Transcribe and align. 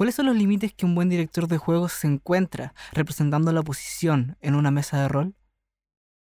¿Cuáles 0.00 0.14
son 0.14 0.24
los 0.24 0.36
límites 0.36 0.72
que 0.72 0.86
un 0.86 0.94
buen 0.94 1.10
director 1.10 1.46
de 1.46 1.58
juegos 1.58 1.92
se 1.92 2.06
encuentra 2.06 2.72
representando 2.90 3.52
la 3.52 3.60
oposición 3.60 4.38
en 4.40 4.54
una 4.54 4.70
mesa 4.70 5.02
de 5.02 5.08
rol? 5.08 5.34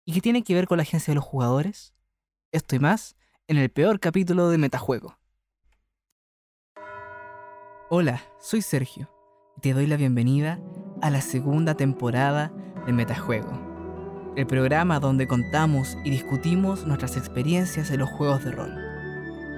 ¿Y 0.06 0.14
qué 0.14 0.22
tiene 0.22 0.42
que 0.42 0.54
ver 0.54 0.66
con 0.66 0.78
la 0.78 0.82
agencia 0.82 1.10
de 1.10 1.16
los 1.16 1.24
jugadores? 1.26 1.92
Esto 2.52 2.74
y 2.74 2.78
más 2.78 3.16
en 3.48 3.58
el 3.58 3.68
peor 3.68 4.00
capítulo 4.00 4.48
de 4.48 4.56
Metajuego. 4.56 5.18
Hola, 7.90 8.22
soy 8.40 8.62
Sergio 8.62 9.10
y 9.58 9.60
te 9.60 9.74
doy 9.74 9.86
la 9.86 9.98
bienvenida 9.98 10.58
a 11.02 11.10
la 11.10 11.20
segunda 11.20 11.74
temporada 11.74 12.54
de 12.86 12.94
Metajuego, 12.94 14.32
el 14.36 14.46
programa 14.46 15.00
donde 15.00 15.28
contamos 15.28 15.98
y 16.02 16.08
discutimos 16.08 16.86
nuestras 16.86 17.18
experiencias 17.18 17.90
en 17.90 17.98
los 17.98 18.08
juegos 18.08 18.42
de 18.42 18.52
rol. 18.52 18.74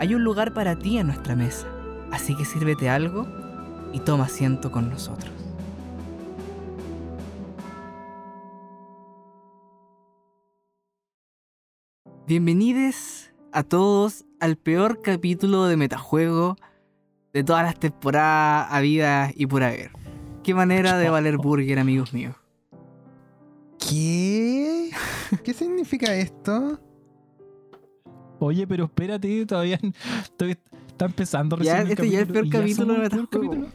Hay 0.00 0.12
un 0.12 0.24
lugar 0.24 0.54
para 0.54 0.76
ti 0.76 0.98
en 0.98 1.06
nuestra 1.06 1.36
mesa, 1.36 1.68
así 2.10 2.36
que 2.36 2.44
sírvete 2.44 2.88
algo 2.88 3.37
y 3.92 4.00
toma 4.00 4.24
asiento 4.24 4.70
con 4.70 4.90
nosotros. 4.90 5.32
Bienvenidos 12.26 13.30
a 13.52 13.62
todos 13.62 14.26
al 14.38 14.56
peor 14.56 15.00
capítulo 15.00 15.64
de 15.64 15.76
Metajuego 15.76 16.56
de 17.32 17.44
todas 17.44 17.64
las 17.64 17.78
temporadas 17.78 18.68
habidas 18.70 19.32
y 19.34 19.46
por 19.46 19.62
haber. 19.62 19.92
Qué 20.42 20.54
manera 20.54 20.98
de 20.98 21.08
valer 21.08 21.38
burger, 21.38 21.78
amigos 21.78 22.12
míos. 22.12 22.36
¿Qué? 23.78 24.90
¿Qué 25.44 25.54
significa 25.54 26.14
esto? 26.14 26.80
Oye, 28.40 28.66
pero 28.66 28.84
espérate, 28.84 29.46
todavía, 29.46 29.78
todavía 30.36 30.58
está 30.98 31.04
empezando 31.06 31.54
recién 31.56 31.76
Ya, 31.76 31.82
el 31.82 31.90
este 31.92 32.10
ya 32.10 32.20
es 32.20 32.26
el 32.26 32.32
peor 32.32 32.48
capítulo 32.50 32.92
de 32.94 32.98
Metajuego. 33.08 33.66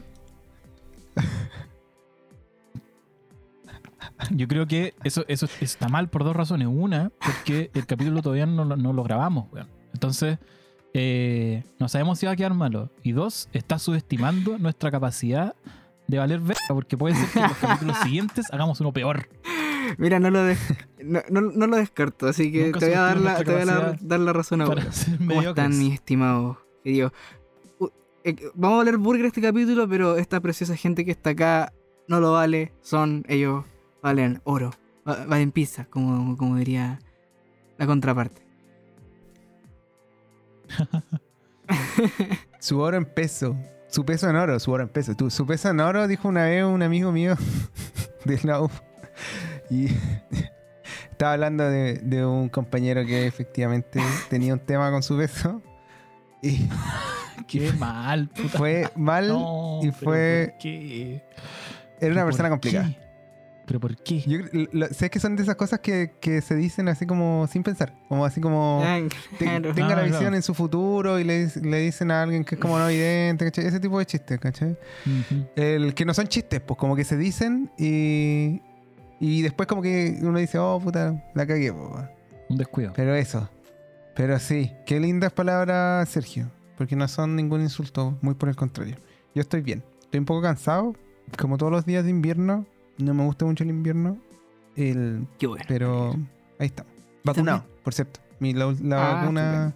Yo 4.30 4.46
creo 4.48 4.66
que 4.66 4.94
eso, 5.04 5.24
eso 5.28 5.46
está 5.60 5.88
mal 5.88 6.08
por 6.08 6.24
dos 6.24 6.36
razones. 6.36 6.68
Una, 6.70 7.10
porque 7.24 7.70
el 7.74 7.86
capítulo 7.86 8.20
todavía 8.22 8.46
no, 8.46 8.64
lo- 8.64 8.76
no 8.76 8.92
lo 8.92 9.02
grabamos, 9.02 9.50
weón. 9.52 9.68
Entonces, 9.92 10.38
eh, 10.92 11.64
no 11.78 11.88
sabemos 11.88 12.18
si 12.18 12.26
va 12.26 12.32
a 12.32 12.36
quedar 12.36 12.54
malo. 12.54 12.90
Y 13.02 13.12
dos, 13.12 13.48
está 13.52 13.78
subestimando 13.78 14.58
nuestra 14.58 14.90
capacidad 14.90 15.54
de 16.06 16.18
valer 16.18 16.40
verga, 16.40 16.60
porque 16.68 16.96
puede 16.98 17.14
ser 17.16 17.28
que 17.30 17.38
en 17.40 17.48
los 17.48 17.56
capítulos 17.56 17.96
siguientes 18.02 18.46
hagamos 18.52 18.80
uno 18.80 18.92
peor. 18.92 19.28
Mira, 19.98 20.18
no 20.20 20.30
lo, 20.30 20.44
des- 20.44 20.74
no, 21.02 21.20
no- 21.30 21.40
no 21.40 21.66
lo 21.66 21.76
descarto, 21.76 22.26
así 22.28 22.52
que 22.52 22.66
Nunca 22.66 22.80
te 22.80 22.86
voy 22.86 22.94
a 22.94 23.00
dar 23.00 23.16
la, 23.20 23.36
te 23.38 23.44
voy 23.52 23.62
a 23.62 23.96
dar, 24.00 24.20
la 24.20 24.32
razón 24.32 24.60
ahora. 24.62 24.84
¿Cómo 25.18 25.42
están 25.42 25.78
mis 25.78 25.94
estimados 25.94 26.58
queridos? 26.84 27.12
U- 27.80 27.90
eh, 28.22 28.36
vamos 28.54 28.74
a 28.76 28.78
valer 28.78 28.96
burger 28.98 29.26
este 29.26 29.40
capítulo, 29.42 29.88
pero 29.88 30.16
esta 30.16 30.40
preciosa 30.40 30.76
gente 30.76 31.04
que 31.04 31.10
está 31.10 31.30
acá 31.30 31.72
no 32.06 32.20
lo 32.20 32.32
vale. 32.32 32.72
Son, 32.82 33.24
ellos 33.28 33.64
valen 34.02 34.40
oro. 34.44 34.70
va- 35.08 35.24
Valen 35.26 35.50
pizza, 35.50 35.86
como, 35.86 36.36
como 36.36 36.56
diría 36.56 36.98
la 37.78 37.86
contraparte. 37.86 38.42
Su 42.60 42.78
oro 42.80 42.96
en 42.96 43.04
peso. 43.04 43.56
Su 43.88 44.04
peso 44.04 44.28
en 44.28 44.36
oro, 44.36 44.58
su 44.58 44.72
oro 44.72 44.82
en 44.82 44.88
peso. 44.88 45.14
Tú, 45.14 45.30
su 45.30 45.46
peso 45.46 45.70
en 45.70 45.80
oro, 45.80 46.08
dijo 46.08 46.28
una 46.28 46.44
vez 46.46 46.64
un 46.64 46.82
amigo 46.82 47.12
mío 47.12 47.34
de 48.24 48.40
la 48.42 48.60
U. 48.60 48.70
Y 49.70 49.86
estaba 51.10 51.34
hablando 51.34 51.68
de 51.70 52.26
un 52.26 52.48
compañero 52.48 53.04
que 53.06 53.26
efectivamente 53.26 54.00
tenía 54.28 54.52
un 54.52 54.60
tema 54.60 54.90
con 54.90 55.02
su 55.02 55.16
peso. 55.16 55.62
Y 56.44 56.68
Qué 57.48 57.72
mal, 57.72 58.28
puta. 58.28 58.58
fue 58.58 58.88
mal. 58.96 59.28
No, 59.28 59.80
y 59.82 59.90
fue- 59.90 60.48
¿por 60.50 60.58
qué? 60.58 61.22
Era 62.00 62.12
una 62.12 62.22
¿Por 62.22 62.30
persona 62.30 62.48
complicada. 62.50 62.88
qué? 62.88 63.04
¿Pero 63.66 63.80
por 63.80 63.96
qué? 63.96 64.20
Yo 64.20 64.38
lo- 64.72 64.88
sé 64.88 65.08
que 65.08 65.18
son 65.18 65.36
de 65.36 65.42
esas 65.42 65.56
cosas 65.56 65.80
que, 65.80 66.12
que 66.20 66.42
se 66.42 66.54
dicen 66.54 66.86
así 66.88 67.06
como 67.06 67.46
sin 67.50 67.62
pensar. 67.62 67.94
Como 68.08 68.24
así 68.26 68.40
como. 68.40 68.82
Ah, 68.84 68.98
te- 69.38 69.44
claro. 69.46 69.72
tenga 69.74 69.96
la 69.96 70.02
visión 70.02 70.20
claro. 70.20 70.36
en 70.36 70.42
su 70.42 70.52
futuro 70.54 71.18
y 71.18 71.24
le, 71.24 71.48
le 71.62 71.78
dicen 71.78 72.10
a 72.10 72.22
alguien 72.22 72.44
que 72.44 72.56
es 72.56 72.60
como 72.60 72.78
no 72.78 72.88
evidente, 72.88 73.46
¿cachai? 73.46 73.64
Ese 73.66 73.80
tipo 73.80 73.98
de 73.98 74.04
chistes, 74.04 74.38
¿cachai? 74.38 74.72
Ujú. 75.06 75.46
El 75.56 75.94
que 75.94 76.04
no 76.04 76.12
son 76.12 76.28
chistes, 76.28 76.60
pues 76.60 76.78
como 76.78 76.94
que 76.94 77.04
se 77.04 77.16
dicen 77.16 77.70
y. 77.78 78.60
Y 79.20 79.40
después 79.42 79.66
como 79.66 79.80
que 79.80 80.18
uno 80.20 80.38
dice, 80.38 80.58
oh 80.58 80.78
puta, 80.78 81.14
la 81.34 81.46
cagué, 81.46 81.72
po, 81.72 81.88
weón". 81.94 82.10
Un 82.50 82.58
descuido. 82.58 82.92
Pero 82.94 83.14
eso. 83.14 83.48
Pero 84.14 84.38
sí, 84.38 84.70
qué 84.86 85.00
lindas 85.00 85.32
palabras, 85.32 86.08
Sergio. 86.08 86.50
Porque 86.76 86.96
no 86.96 87.06
son 87.08 87.36
ningún 87.36 87.60
insulto, 87.60 88.16
muy 88.20 88.34
por 88.34 88.48
el 88.48 88.56
contrario. 88.56 88.96
Yo 89.34 89.40
estoy 89.42 89.60
bien. 89.60 89.82
Estoy 90.02 90.20
un 90.20 90.26
poco 90.26 90.42
cansado, 90.42 90.94
como 91.38 91.56
todos 91.58 91.72
los 91.72 91.84
días 91.86 92.04
de 92.04 92.10
invierno. 92.10 92.66
No 92.98 93.14
me 93.14 93.24
gusta 93.24 93.44
mucho 93.44 93.64
el 93.64 93.70
invierno. 93.70 94.18
El, 94.76 95.26
Qué 95.38 95.46
bueno. 95.46 95.64
pero 95.68 96.10
ahí 96.58 96.66
está. 96.66 96.84
Vacunado, 97.24 97.64
por 97.82 97.94
cierto. 97.94 98.20
Mi, 98.40 98.52
la 98.52 98.74
la 98.82 99.10
Ah, 99.10 99.14
vacuna 99.20 99.74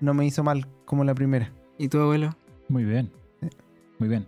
no 0.00 0.14
me 0.14 0.26
hizo 0.26 0.42
mal 0.42 0.66
como 0.84 1.04
la 1.04 1.14
primera. 1.14 1.50
¿Y 1.78 1.88
tu 1.88 1.98
abuelo? 2.00 2.34
Muy 2.68 2.84
bien. 2.84 3.10
Muy 3.98 4.08
bien. 4.08 4.26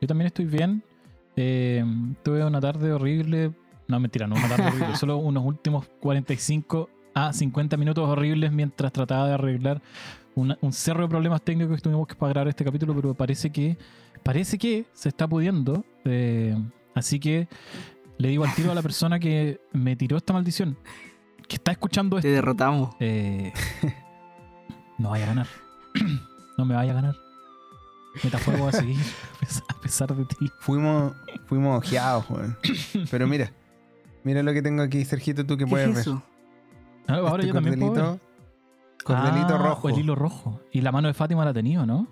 Yo 0.00 0.06
también 0.06 0.26
estoy 0.28 0.44
bien. 0.46 0.82
Eh, 1.36 1.84
tuve 2.22 2.44
una 2.44 2.60
tarde 2.60 2.92
horrible. 2.92 3.52
No, 3.88 4.00
mentira, 4.00 4.26
no 4.26 4.36
una 4.36 4.48
tarde 4.48 4.66
horrible. 4.68 4.96
Solo 4.96 5.16
unos 5.16 5.44
últimos 5.44 5.86
45 6.00 6.88
a 7.26 7.32
50 7.32 7.76
minutos 7.76 8.08
horribles 8.08 8.52
mientras 8.52 8.92
trataba 8.92 9.26
de 9.28 9.34
arreglar 9.34 9.82
una- 10.34 10.56
un 10.60 10.72
cerro 10.72 11.02
de 11.02 11.08
problemas 11.08 11.42
técnicos 11.42 11.76
que 11.76 11.82
tuvimos 11.82 12.06
que 12.06 12.14
para 12.14 12.30
grabar 12.32 12.48
este 12.48 12.64
capítulo, 12.64 12.94
pero 12.94 13.14
parece 13.14 13.50
que 13.50 13.76
parece 14.22 14.56
que 14.58 14.84
se 14.92 15.08
está 15.08 15.26
pudiendo. 15.26 15.84
eh, 16.04 16.56
así 16.94 17.18
que 17.20 17.48
le 18.18 18.28
digo 18.28 18.44
al 18.44 18.54
tiro 18.54 18.70
a 18.72 18.74
la 18.74 18.82
persona 18.82 19.18
que 19.18 19.60
me 19.72 19.94
tiró 19.96 20.16
esta 20.16 20.32
maldición, 20.32 20.76
que 21.48 21.56
está 21.56 21.70
escuchando 21.72 22.16
Te 22.16 22.20
esto. 22.28 22.30
derrotamos. 22.34 22.94
Eh, 23.00 23.52
no 24.98 25.10
vaya 25.10 25.24
a 25.24 25.28
ganar. 25.28 25.46
no 26.58 26.64
me 26.64 26.74
vaya 26.74 26.92
a 26.92 26.94
ganar. 26.94 27.16
Metafuego 28.24 28.64
va 28.64 28.70
a 28.70 28.72
seguir 28.72 28.96
a 29.68 29.80
pesar 29.80 30.14
de 30.14 30.24
ti. 30.24 30.50
Fuimos, 30.60 31.12
fuimos 31.46 31.78
ojeados. 31.78 32.24
Pero 33.10 33.26
mira, 33.28 33.52
mira 34.24 34.42
lo 34.42 34.52
que 34.52 34.62
tengo 34.62 34.82
aquí, 34.82 35.04
Sergito, 35.04 35.44
tú 35.46 35.56
que 35.56 35.64
¿Qué 35.64 35.70
puedes 35.70 35.88
es 35.88 35.94
ver. 35.94 36.00
eso? 36.02 36.22
Ah, 37.08 37.14
ahora 37.16 37.36
Este 37.42 37.48
yo 37.48 37.54
también 37.54 37.78
puedo 37.80 37.92
ver. 37.94 38.20
cordelito, 39.04 39.54
Ah, 39.54 39.58
rojo. 39.58 39.88
El 39.88 39.98
hilo 39.98 40.14
rojo. 40.14 40.60
Y 40.72 40.80
la 40.82 40.92
mano 40.92 41.08
de 41.08 41.14
Fátima 41.14 41.44
la 41.44 41.50
ha 41.50 41.54
tenido, 41.54 41.86
¿no? 41.86 42.06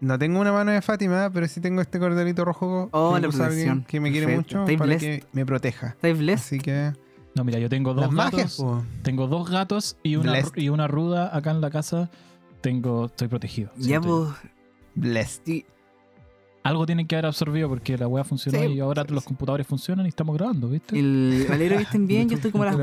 No 0.00 0.18
tengo 0.18 0.40
una 0.40 0.52
mano 0.52 0.70
de 0.70 0.80
Fátima, 0.80 1.30
pero 1.32 1.46
sí 1.48 1.60
tengo 1.60 1.80
este 1.82 1.98
cordelito 1.98 2.44
rojo 2.44 2.88
Oh, 2.92 3.14
que 3.14 3.20
la 3.20 3.28
protección. 3.28 3.84
que 3.84 4.00
me 4.00 4.10
quiere 4.10 4.26
Perfecto. 4.28 4.58
mucho 4.60 4.72
para 4.78 4.86
blessed. 4.86 5.20
que 5.20 5.26
me 5.32 5.44
proteja. 5.44 5.96
Así 6.34 6.58
que 6.58 6.92
No, 7.34 7.44
mira, 7.44 7.58
yo 7.58 7.68
tengo 7.68 7.92
dos 7.94 8.06
las 8.12 8.32
gatos. 8.32 8.60
magias. 8.60 8.92
Tengo 9.02 9.26
dos 9.28 9.48
gatos 9.50 9.96
y 10.02 10.16
una, 10.16 10.32
Blessed. 10.32 10.56
y 10.56 10.68
una 10.70 10.88
ruda 10.88 11.34
acá 11.36 11.50
en 11.50 11.60
la 11.60 11.70
casa. 11.70 12.10
Tengo, 12.60 13.06
estoy 13.06 13.28
protegido. 13.28 13.70
Ya, 13.76 13.96
estoy- 13.96 14.26
pues. 14.28 14.52
blessed. 14.94 15.62
Algo 16.62 16.84
tienen 16.86 17.06
que 17.06 17.14
haber 17.16 17.26
absorbido 17.26 17.68
porque 17.68 17.96
la 17.96 18.06
wea 18.08 18.24
funcionó 18.24 18.58
Sí, 18.58 18.66
y 18.66 18.80
ahora 18.80 19.04
sí, 19.06 19.14
los 19.14 19.22
sí. 19.22 19.28
computadores 19.28 19.66
funcionan 19.66 20.04
y 20.06 20.08
estamos 20.10 20.36
grabando, 20.36 20.68
¿viste? 20.68 20.98
El 20.98 21.46
me 21.48 21.54
alegro 21.54 21.76
que 21.78 21.82
estén 21.84 22.06
bien, 22.06 22.28
yo 22.28 22.34
estoy 22.36 22.50
como 22.50 22.64
las 22.64 22.76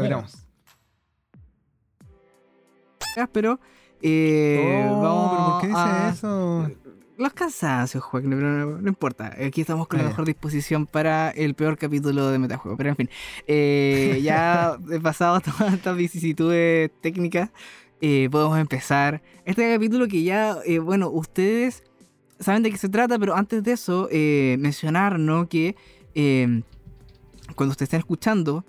Pero 3.31 3.59
eh, 4.01 4.85
Oh, 4.89 5.01
vamos 5.01 5.31
pero 5.31 5.45
¿por 5.51 5.61
qué 5.61 5.67
dice 5.67 5.79
a- 5.79 6.09
eso? 6.09 6.71
Los 7.17 7.33
cansancios, 7.33 8.03
Joaquín, 8.03 8.29
pero 8.29 8.47
no, 8.47 8.77
no 8.79 8.87
importa. 8.87 9.33
Aquí 9.43 9.61
estamos 9.61 9.87
con 9.87 9.99
Ah, 9.99 10.03
la 10.03 10.09
ya. 10.09 10.11
mejor 10.11 10.25
disposición 10.25 10.85
para 10.85 11.31
el 11.31 11.55
peor 11.55 11.75
capítulo 11.75 12.29
de 12.29 12.37
Metajuego. 12.37 12.77
Pero 12.77 12.89
en 12.91 12.95
fin, 12.95 13.09
eh, 13.47 14.19
ya 14.21 14.77
he 14.91 14.99
pasado 14.99 15.39
todas 15.59 15.73
estas 15.73 15.97
vicisitudes 15.97 16.91
técnicas, 17.01 17.49
eh, 18.01 18.29
podemos 18.31 18.59
empezar. 18.59 19.23
Este 19.45 19.73
capítulo 19.73 20.07
que 20.07 20.21
ya, 20.21 20.57
eh, 20.63 20.77
bueno, 20.77 21.09
ustedes 21.09 21.81
saben 22.39 22.61
de 22.61 22.69
qué 22.69 22.77
se 22.77 22.87
trata, 22.89 23.17
pero 23.17 23.35
antes 23.35 23.63
de 23.63 23.71
eso, 23.71 24.07
eh, 24.11 24.55
mencionar, 24.59 25.17
¿no? 25.17 25.49
Que 25.49 25.75
eh, 26.13 26.61
cuando 27.55 27.71
ustedes 27.71 27.87
estén 27.87 27.99
escuchando, 28.01 28.63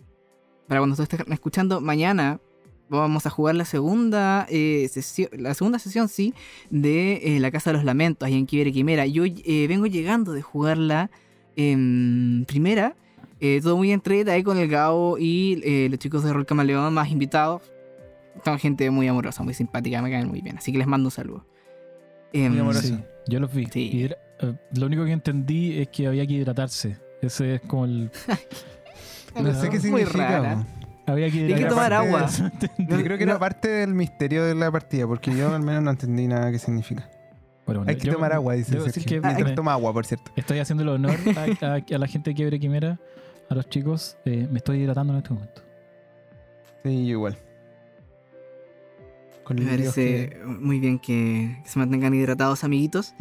para 0.69 0.81
cuando 0.81 0.95
ustedes 0.95 1.21
estén 1.21 1.33
escuchando, 1.35 1.83
mañana 1.83 2.41
vamos 2.89 3.27
a 3.27 3.31
jugar 3.31 3.55
la 3.55 3.65
segunda 3.65 4.47
eh, 4.51 4.89
sesión, 4.91 5.31
la 5.37 5.55
segunda 5.55 5.79
sesión, 5.79 6.09
sí, 6.09 6.35
de 6.71 7.37
eh, 7.37 7.41
La 7.41 7.51
Casa 7.51 7.71
de 7.71 7.75
los 7.77 7.85
Lamentos, 7.85 8.27
ahí 8.27 8.35
en 8.35 8.47
Quibera 8.47 8.71
Quimera. 8.71 9.07
Yo 9.07 9.25
eh, 9.27 9.67
vengo 9.69 9.87
llegando 9.87 10.33
de 10.33 10.43
jugarla 10.43 11.11
en 11.57 12.45
primera, 12.47 12.95
eh, 13.41 13.61
todo 13.63 13.77
muy 13.77 13.93
entrete 13.93 14.31
ahí 14.31 14.43
con 14.43 14.59
el 14.59 14.69
Gao 14.69 15.19
y 15.19 15.61
eh, 15.65 15.89
los 15.91 15.99
chicos 15.99 16.25
de 16.25 16.33
Rol 16.33 16.47
Camaleón, 16.47 16.93
más 16.95 17.11
invitados. 17.11 17.63
Son 18.45 18.59
gente 18.59 18.91
muy 18.91 19.09
amorosa, 19.09 19.43
muy 19.43 19.55
simpática, 19.55 20.01
me 20.01 20.11
caen 20.11 20.29
muy 20.29 20.41
bien, 20.41 20.59
así 20.59 20.71
que 20.73 20.79
les 20.79 20.87
mando 20.87 21.09
un 21.09 21.11
saludo. 21.11 21.45
Em, 22.33 22.51
Muy 22.53 22.61
amorosa. 22.61 22.83
Sí, 22.83 22.99
yo 23.29 23.41
los 23.41 23.53
vi. 23.53 23.67
Sí. 23.67 23.91
Y 23.93 24.03
era- 24.05 24.17
lo 24.77 24.87
único 24.87 25.05
que 25.05 25.13
entendí 25.13 25.79
es 25.79 25.89
que 25.89 26.07
había 26.07 26.25
que 26.27 26.35
hidratarse. 26.35 26.97
Ese 27.21 27.57
es 27.57 27.61
como 27.63 27.85
el. 27.87 28.11
No 29.35 29.53
sé 29.55 29.69
qué 29.69 29.79
Muy 29.79 30.01
significa. 30.01 30.29
rara. 30.41 30.67
Había 31.09 31.31
que 31.31 31.45
Hay 31.47 31.55
que 31.55 31.65
tomar 31.67 31.93
agua. 31.93 32.27
Yo 32.79 33.03
creo 33.03 33.19
que 33.19 33.25
No. 33.27 33.33
era 33.33 33.39
parte 33.41 33.69
del 33.69 33.95
misterio 33.95 34.45
de 34.45 34.55
la 34.55 34.71
partida, 34.71 35.07
porque 35.07 35.35
yo 35.35 35.55
al 35.55 35.63
menos 35.63 35.83
no 35.83 35.91
entendí 35.91 36.27
nada 36.27 36.51
que 36.51 36.59
significa. 36.59 37.09
Bueno, 37.67 37.85
Hay 37.87 37.97
que 37.97 38.07
yo 38.07 38.15
tomar 38.15 38.33
agua, 38.33 38.55
dice 38.55 38.73
Sergio. 38.81 39.03
que 39.05 39.21
Mientras 39.21 39.51
me- 39.51 39.55
toma 39.55 39.73
agua, 39.73 39.93
por 39.93 40.07
cierto. 40.07 40.31
estoy 40.37 40.59
haciendo 40.59 40.83
el 40.85 40.89
honor 40.91 41.17
a, 41.61 41.67
a- 41.67 41.75
a 41.95 41.99
la 41.99 42.07
gente 42.07 42.31
de 42.31 42.35
Quiebre 42.37 42.59
Quimera, 42.59 42.99
a 43.51 43.55
los 43.55 43.69
chicos. 43.69 44.17
eh, 44.25 44.49
me 44.51 44.59
estoy 44.59 44.79
hidratando 44.83 45.13
en 45.13 45.19
este 45.19 45.35
momento. 45.35 45.63
Sí, 46.85 47.07
yo 47.07 47.13
igual. 47.13 47.37
Con 49.45 49.57
Me 49.57 49.67
parece 49.71 50.31
que- 50.31 50.45
muy 50.45 50.79
bien 50.81 50.99
que, 50.99 51.59
que 51.63 51.69
se 51.71 51.79
mantengan 51.79 52.15
hidratados, 52.15 52.65
amiguitos. 52.65 53.15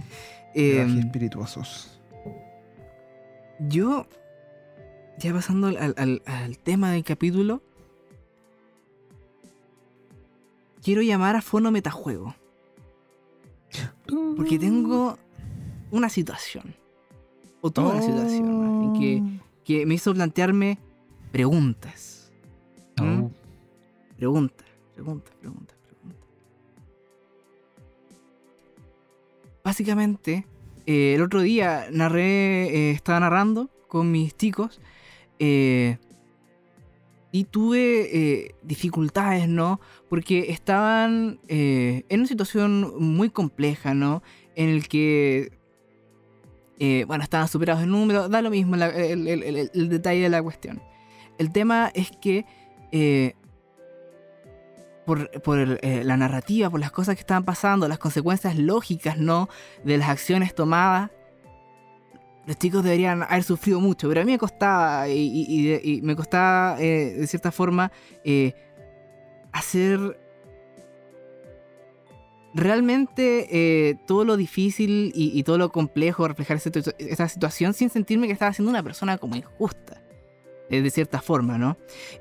Eh, 0.55 0.85
espirituosos. 0.99 1.99
yo, 3.59 4.07
ya 5.19 5.33
pasando 5.33 5.67
al, 5.67 5.93
al- 5.97 6.21
al 6.25 6.57
tema 6.59 6.91
del 6.91 7.03
capítulo, 7.03 7.61
quiero 10.87 11.01
llamar 11.01 11.35
a 11.35 11.41
Fono 11.41 11.69
Metajuego. 11.69 12.33
Porque 14.37 14.57
tengo 14.57 15.17
una 15.91 16.07
situación. 16.07 16.73
O 17.59 17.69
toda 17.71 17.89
una 17.89 18.01
situación, 18.01 18.93
bien, 18.93 19.41
que, 19.65 19.75
que 19.79 19.85
me 19.85 19.95
hizo 19.95 20.13
plantearme 20.13 20.79
preguntas. 21.33 22.31
¿Mm? 23.01 23.23
Oh, 23.23 23.31
Preguntas, 24.15 24.65
preguntas, 24.95 25.33
preguntas, 25.41 25.77
preguntas. 25.85 26.21
Básicamente, 29.65 30.47
eh, 30.85 31.15
el 31.15 31.21
otro 31.21 31.41
día 31.41 31.87
narré, 31.91 32.69
eh, 32.69 32.91
estaba 32.91 33.19
narrando 33.19 33.69
con 33.89 34.09
mis 34.09 34.37
chicos 34.37 34.79
eh, 35.37 35.97
y 37.33 37.43
tuve 37.43 38.55
dificultades, 38.63 39.49
¿no? 39.49 39.81
Porque 40.09 40.51
estaban 40.51 41.39
eh, 41.47 42.05
en 42.09 42.21
una 42.21 42.27
situación 42.27 42.93
muy 42.97 43.29
compleja, 43.29 43.93
¿no? 43.93 44.23
En 44.55 44.69
el 44.69 44.87
que, 44.87 45.51
eh, 46.79 47.03
bueno, 47.07 47.23
estaban 47.23 47.47
superados 47.47 47.83
en 47.83 47.91
número, 47.91 48.29
da 48.29 48.41
lo 48.41 48.49
mismo 48.49 48.75
el, 48.75 49.89
detalle 49.89 50.21
de 50.21 50.29
la 50.29 50.41
cuestión. 50.41 50.81
El 51.37 51.51
tema 51.51 51.91
es 51.93 52.09
que 52.21 52.45
eh, 52.91 53.33
por, 55.05 55.29
por, 55.41 55.83
la 55.83 56.17
narrativa, 56.17 56.69
por 56.69 56.79
las 56.79 56.91
cosas 56.91 57.15
que 57.15 57.21
estaban 57.21 57.43
pasando, 57.43 57.87
las 57.87 57.99
consecuencias 57.99 58.57
lógicas, 58.57 59.17
¿no? 59.17 59.49
De 59.83 59.97
las 59.97 60.09
acciones 60.09 60.55
tomadas. 60.55 61.11
Los 62.45 62.57
chicos 62.57 62.81
deberían 62.81 63.23
haber 63.23 63.43
sufrido 63.43 63.81
mucho, 63.81 64.07
pero 64.07 64.21
a 64.21 64.23
mí 64.23 64.31
me 64.31 64.37
costaba, 64.37 65.09
y, 65.09 65.99
me 66.01 66.15
costaba, 66.15 66.77
de 66.77 67.27
cierta 67.27 67.51
forma, 67.51 67.91
hacer 69.51 70.17
realmente 72.57 73.47
eh, 73.51 73.95
todo 74.07 74.25
lo 74.25 74.35
difícil 74.35 75.11
y, 75.13 75.43
todo 75.43 75.57
lo 75.57 75.71
complejo 75.71 76.27
reflejar 76.27 76.57
esa, 76.57 76.71
situ- 76.71 76.95
esa 76.97 77.29
situación 77.29 77.73
sin 77.73 77.89
sentirme 77.89 78.27
que 78.27 78.33
estaba 78.33 78.51
siendo 78.51 78.71
una 78.71 78.83
persona 78.83 79.17
como 79.17 79.35
injusta, 79.35 80.01
eh, 80.69 80.81
de 80.81 80.89
cierta 80.89 81.21
forma, 81.21 81.57
¿no? 81.57 81.77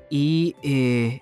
Y 0.09 0.55
eh, 0.61 1.21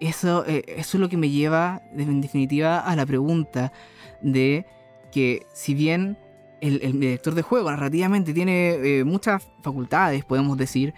eso, 0.00 0.44
eso 0.46 0.96
es 0.96 1.00
lo 1.00 1.08
que 1.08 1.16
me 1.16 1.30
lleva, 1.30 1.82
en 1.96 2.20
definitiva, 2.20 2.80
a 2.80 2.96
la 2.96 3.06
pregunta 3.06 3.72
de 4.20 4.66
que 5.12 5.46
si 5.52 5.74
bien 5.74 6.18
el, 6.60 7.00
director 7.00 7.34
de 7.34 7.42
juego 7.42 7.70
narrativamente 7.70 8.34
tiene 8.34 9.02
muchas 9.04 9.48
facultades, 9.62 10.24
podemos 10.24 10.56
decir, 10.56 10.94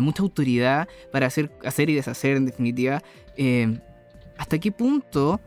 mucha 0.00 0.22
autoridad 0.22 0.88
para 1.10 1.26
hacer, 1.26 1.50
hacer 1.64 1.88
y 1.90 1.94
deshacer, 1.94 2.36
en 2.36 2.46
definitiva, 2.46 3.02
eh, 3.36 3.78
¿hasta 4.38 4.58
qué 4.58 4.72
punto 4.72 5.40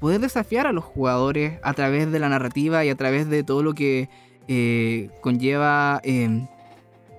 poder 0.00 0.20
desafiar 0.20 0.66
a 0.66 0.72
los 0.72 0.84
jugadores 0.84 1.58
a 1.62 1.74
través 1.74 2.10
de 2.12 2.18
la 2.18 2.28
narrativa 2.28 2.84
y 2.84 2.90
a 2.90 2.94
través 2.94 3.28
de 3.28 3.42
todo 3.42 3.62
lo 3.62 3.74
que 3.74 4.08
eh, 4.46 5.10
conlleva 5.20 6.00
eh, 6.04 6.46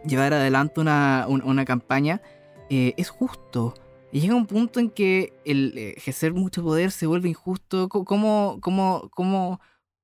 llevar 0.06 0.33
adelante 0.33 0.79
una, 0.79 1.25
un- 1.27 1.44
una 1.44 1.65
campaña 1.65 2.21
es 2.69 3.09
justo? 3.09 3.73
Y 4.11 4.21
llega 4.21 4.35
un 4.35 4.45
punto 4.47 4.79
en 4.79 4.89
que 4.89 5.33
el 5.45 5.77
ejercer 5.97 6.33
mucho 6.33 6.63
poder 6.63 6.89
se 6.91 7.06
vuelve 7.07 7.29
injusto. 7.29 7.89
¿Cómo, 7.89 8.57
cómo, 8.61 9.09
cómo, 9.13 9.59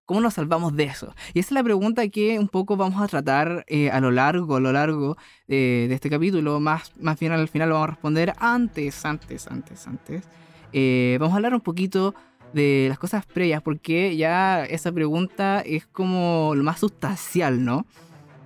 cómo 0.06 0.22
nos 0.22 0.36
salvamos 0.36 0.76
de 0.76 0.86
eso? 0.86 1.14
Y 1.34 1.40
esa 1.40 1.48
es 1.48 1.52
la 1.52 1.64
pregunta 1.64 2.08
que 2.08 2.40
un 2.40 2.48
poco 2.48 2.78
vamos 2.78 3.02
a 3.02 3.08
tratar 3.08 3.66
eh, 3.68 3.90
a 3.90 4.00
lo 4.00 4.12
largo, 4.12 4.56
a 4.56 4.60
lo 4.60 4.72
largo 4.72 5.18
eh, 5.48 5.86
de 5.90 5.96
este 5.96 6.10
capítulo. 6.10 6.60
Más, 6.60 6.94
más 7.00 7.20
bien 7.20 7.32
al 7.32 7.48
final 7.48 7.70
lo 7.70 7.76
vamos 7.76 7.90
a 7.90 7.92
responder 7.92 8.34
antes, 8.38 9.06
antes, 9.06 9.48
antes, 9.48 9.88
antes. 9.88 10.24
Eh, 10.74 11.18
vamos 11.20 11.34
a 11.34 11.38
hablar 11.38 11.54
un 11.54 11.62
poquito 11.62 12.16
de 12.54 12.86
las 12.88 13.00
cosas 13.00 13.26
previas, 13.26 13.62
porque 13.62 14.16
ya 14.16 14.64
esa 14.66 14.92
pregunta 14.92 15.62
es 15.62 15.86
como 15.88 16.54
lo 16.56 16.64
más 16.64 16.80
sustancial, 16.80 17.64
¿no? 17.64 17.86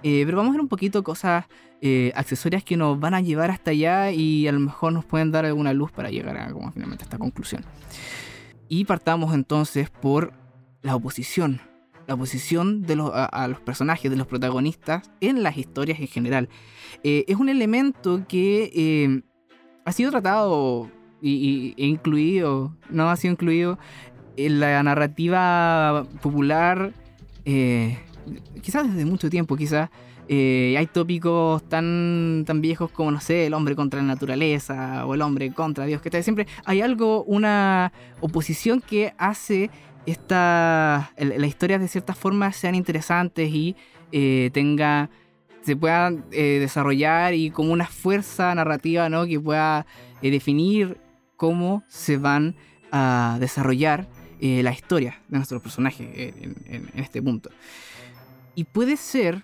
Pero 0.02 0.38
vamos 0.38 0.52
a 0.52 0.54
ver 0.54 0.62
un 0.62 0.70
poquito 0.70 1.04
cosas 1.04 1.46
accesorias 2.16 2.64
que 2.64 2.78
nos 2.78 3.00
van 3.00 3.14
a 3.14 3.22
llevar 3.22 3.52
hasta 3.52 3.72
allá 3.72 4.12
y 4.12 4.48
a 4.48 4.52
lo 4.52 4.60
mejor 4.60 4.94
nos 4.94 5.06
pueden 5.06 5.32
dar 5.32 5.46
alguna 5.46 5.74
luz 5.74 5.92
para 5.92 6.10
llegar 6.10 6.38
a 6.38 6.52
como 6.52 6.72
finalmente 6.72 7.04
a 7.04 7.06
esta 7.06 7.18
conclusión. 7.18 7.64
Y 8.70 8.86
partamos 8.86 9.34
entonces 9.34 9.90
por 9.90 10.39
la 10.82 10.96
oposición. 10.96 11.62
La 12.08 12.16
oposición 12.16 12.82
de 12.82 12.96
los, 12.96 13.12
a, 13.14 13.48
los 13.48 13.60
personajes, 13.62 14.10
de 14.10 14.18
los 14.18 14.26
protagonistas 14.26 15.12
en 15.22 15.44
las 15.44 15.58
historias 15.58 16.00
en 16.00 16.08
general. 16.08 16.50
Eh, 17.04 17.24
es 17.28 17.36
un 17.36 17.50
elemento 17.50 18.26
que 18.28 18.72
eh, 18.74 19.22
ha 19.86 19.92
sido 19.92 20.10
tratado 20.10 20.90
y, 21.22 21.76
e 21.78 21.86
incluido, 21.86 22.76
no 22.90 23.10
ha 23.10 23.16
sido 23.16 23.34
incluido 23.34 23.78
en 24.38 24.60
la 24.60 24.82
narrativa 24.82 26.08
popular, 26.22 26.94
eh, 27.46 28.00
quizás 28.62 28.92
desde 28.92 29.06
mucho 29.06 29.30
tiempo, 29.30 29.56
quizás. 29.56 29.90
Hay 30.32 30.88
tópicos 30.94 31.68
tan, 31.70 32.44
tan 32.46 32.62
viejos 32.62 32.92
como, 32.92 33.10
no 33.10 33.20
sé, 33.20 33.48
el 33.48 33.56
hombre 33.56 33.76
contra 33.76 34.00
la 34.00 34.06
naturaleza 34.06 35.08
o 35.08 35.16
el 35.16 35.24
hombre 35.24 35.52
contra 35.52 35.86
Dios, 35.86 36.04
que 36.04 36.12
tal, 36.12 36.24
siempre 36.24 36.46
hay 36.66 36.82
algo, 36.82 37.24
una 37.24 37.92
oposición 38.22 38.80
que 38.80 39.16
hace 39.18 39.72
esta, 40.10 41.12
las 41.18 41.48
historias 41.48 41.82
de 41.82 41.88
cierta 41.88 42.14
forma 42.14 42.52
sean 42.52 42.76
interesantes 42.76 43.50
y 43.50 43.76
eh, 44.12 44.50
tenga, 44.54 45.10
se 45.62 45.76
puedan 45.76 46.26
eh, 46.32 46.58
desarrollar 46.60 47.34
y 47.34 47.52
como 47.52 47.74
una 47.74 47.88
fuerza 47.88 48.54
narrativa 48.56 49.10
¿no? 49.10 49.26
que 49.26 49.40
pueda 49.40 49.86
eh, 50.22 50.32
definir 50.32 50.98
cómo 51.36 51.84
se 51.88 52.18
van 52.18 52.56
a 52.92 53.38
desarrollar 53.40 54.08
la 54.42 54.72
historia 54.72 55.22
de 55.28 55.36
nuestros 55.36 55.62
personajes 55.62 56.08
en, 56.16 56.90
este 56.96 57.22
punto. 57.22 57.50
Y 58.56 58.64
puede 58.64 58.96
ser 58.96 59.44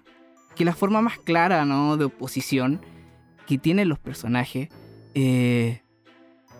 que 0.55 0.63
la 0.63 0.73
forma 0.73 1.01
más 1.01 1.19
clara 1.19 1.65
¿no? 1.65 1.97
de 1.97 2.05
oposición 2.05 2.79
que 3.45 3.57
tienen 3.57 3.89
los 3.89 3.99
personajes 3.99 4.69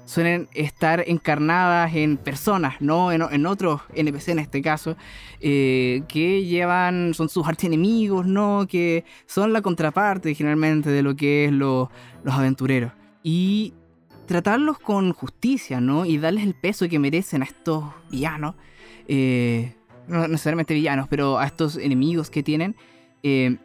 suelen 0.06 0.48
estar 0.54 1.04
encarnadas 1.08 1.94
en 1.96 2.18
personas, 2.18 2.76
no 2.80 3.12
en, 3.12 3.46
otros 3.46 3.82
NPC 3.94 4.30
en 4.30 4.40
este 4.40 4.62
caso, 4.62 4.96
eh, 5.40 6.04
que 6.08 6.46
llevan, 6.46 7.14
son 7.16 7.28
sus 7.28 7.48
archienemigos, 7.48 8.26
¿no? 8.28 8.68
que 8.70 9.04
son 9.26 9.52
la 9.52 9.62
contraparte 9.62 10.34
generalmente 10.36 10.90
de 10.92 11.02
lo 11.02 11.16
que 11.16 11.46
es 11.46 11.52
lo- 11.52 11.90
los 12.24 12.36
aventureros. 12.36 12.92
Y 13.24 13.74
tratarlos 14.28 14.78
con 14.80 15.12
justicia, 15.14 15.82
¿no? 15.82 16.06
Y 16.06 16.18
darles 16.18 16.44
el 16.44 16.54
peso 16.56 16.88
que 16.88 17.00
merecen 17.00 17.42
a 17.42 17.46
estos 17.46 17.84
villanos, 18.12 18.56
eh, 19.08 19.76
no 20.08 20.28
necesariamente 20.28 20.74
villanos, 20.76 21.08
pero 21.08 21.40
a 21.40 21.46
estos 21.46 21.78
enemigos 21.78 22.30
que 22.30 22.44
tienen, 22.44 22.76
eh, 23.24 23.58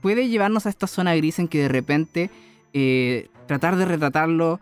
puede 0.00 0.28
llevarnos 0.28 0.66
a 0.66 0.70
esta 0.70 0.86
zona 0.86 1.14
gris 1.16 1.38
en 1.40 1.48
que 1.48 1.58
de 1.58 1.68
repente 1.68 2.30
tratar 3.46 3.74
de 3.76 3.84
retratarlo 3.84 4.60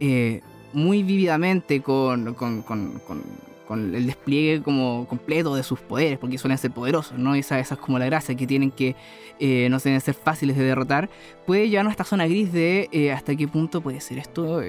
eh, 0.00 0.40
muy 0.72 1.02
vívidamente 1.02 1.80
con, 1.82 2.34
con- 2.34 3.00
el 3.68 4.06
despliegue 4.06 4.62
como 4.62 5.06
completo 5.08 5.56
de 5.56 5.62
sus 5.64 5.80
poderes, 5.80 6.18
porque 6.18 6.38
suelen 6.38 6.56
ser 6.56 6.70
poderosos, 6.70 7.18
¿no? 7.18 7.34
Esa, 7.34 7.58
es 7.58 7.68
como 7.80 7.98
la 7.98 8.06
gracia 8.06 8.36
que 8.36 8.46
tienen 8.46 8.70
que 8.70 8.94
eh, 9.40 9.66
no 9.70 9.78
deben 9.80 10.00
ser 10.00 10.14
fáciles 10.14 10.56
de 10.56 10.62
derrotar, 10.62 11.10
puede 11.46 11.68
llevarnos 11.68 11.90
a 11.90 11.94
esta 11.94 12.04
zona 12.04 12.26
gris 12.28 12.52
de 12.52 12.88
eh, 12.92 13.10
hasta 13.10 13.34
qué 13.34 13.48
punto 13.48 13.80
puede 13.80 14.00
ser 14.00 14.18
esto 14.18 14.62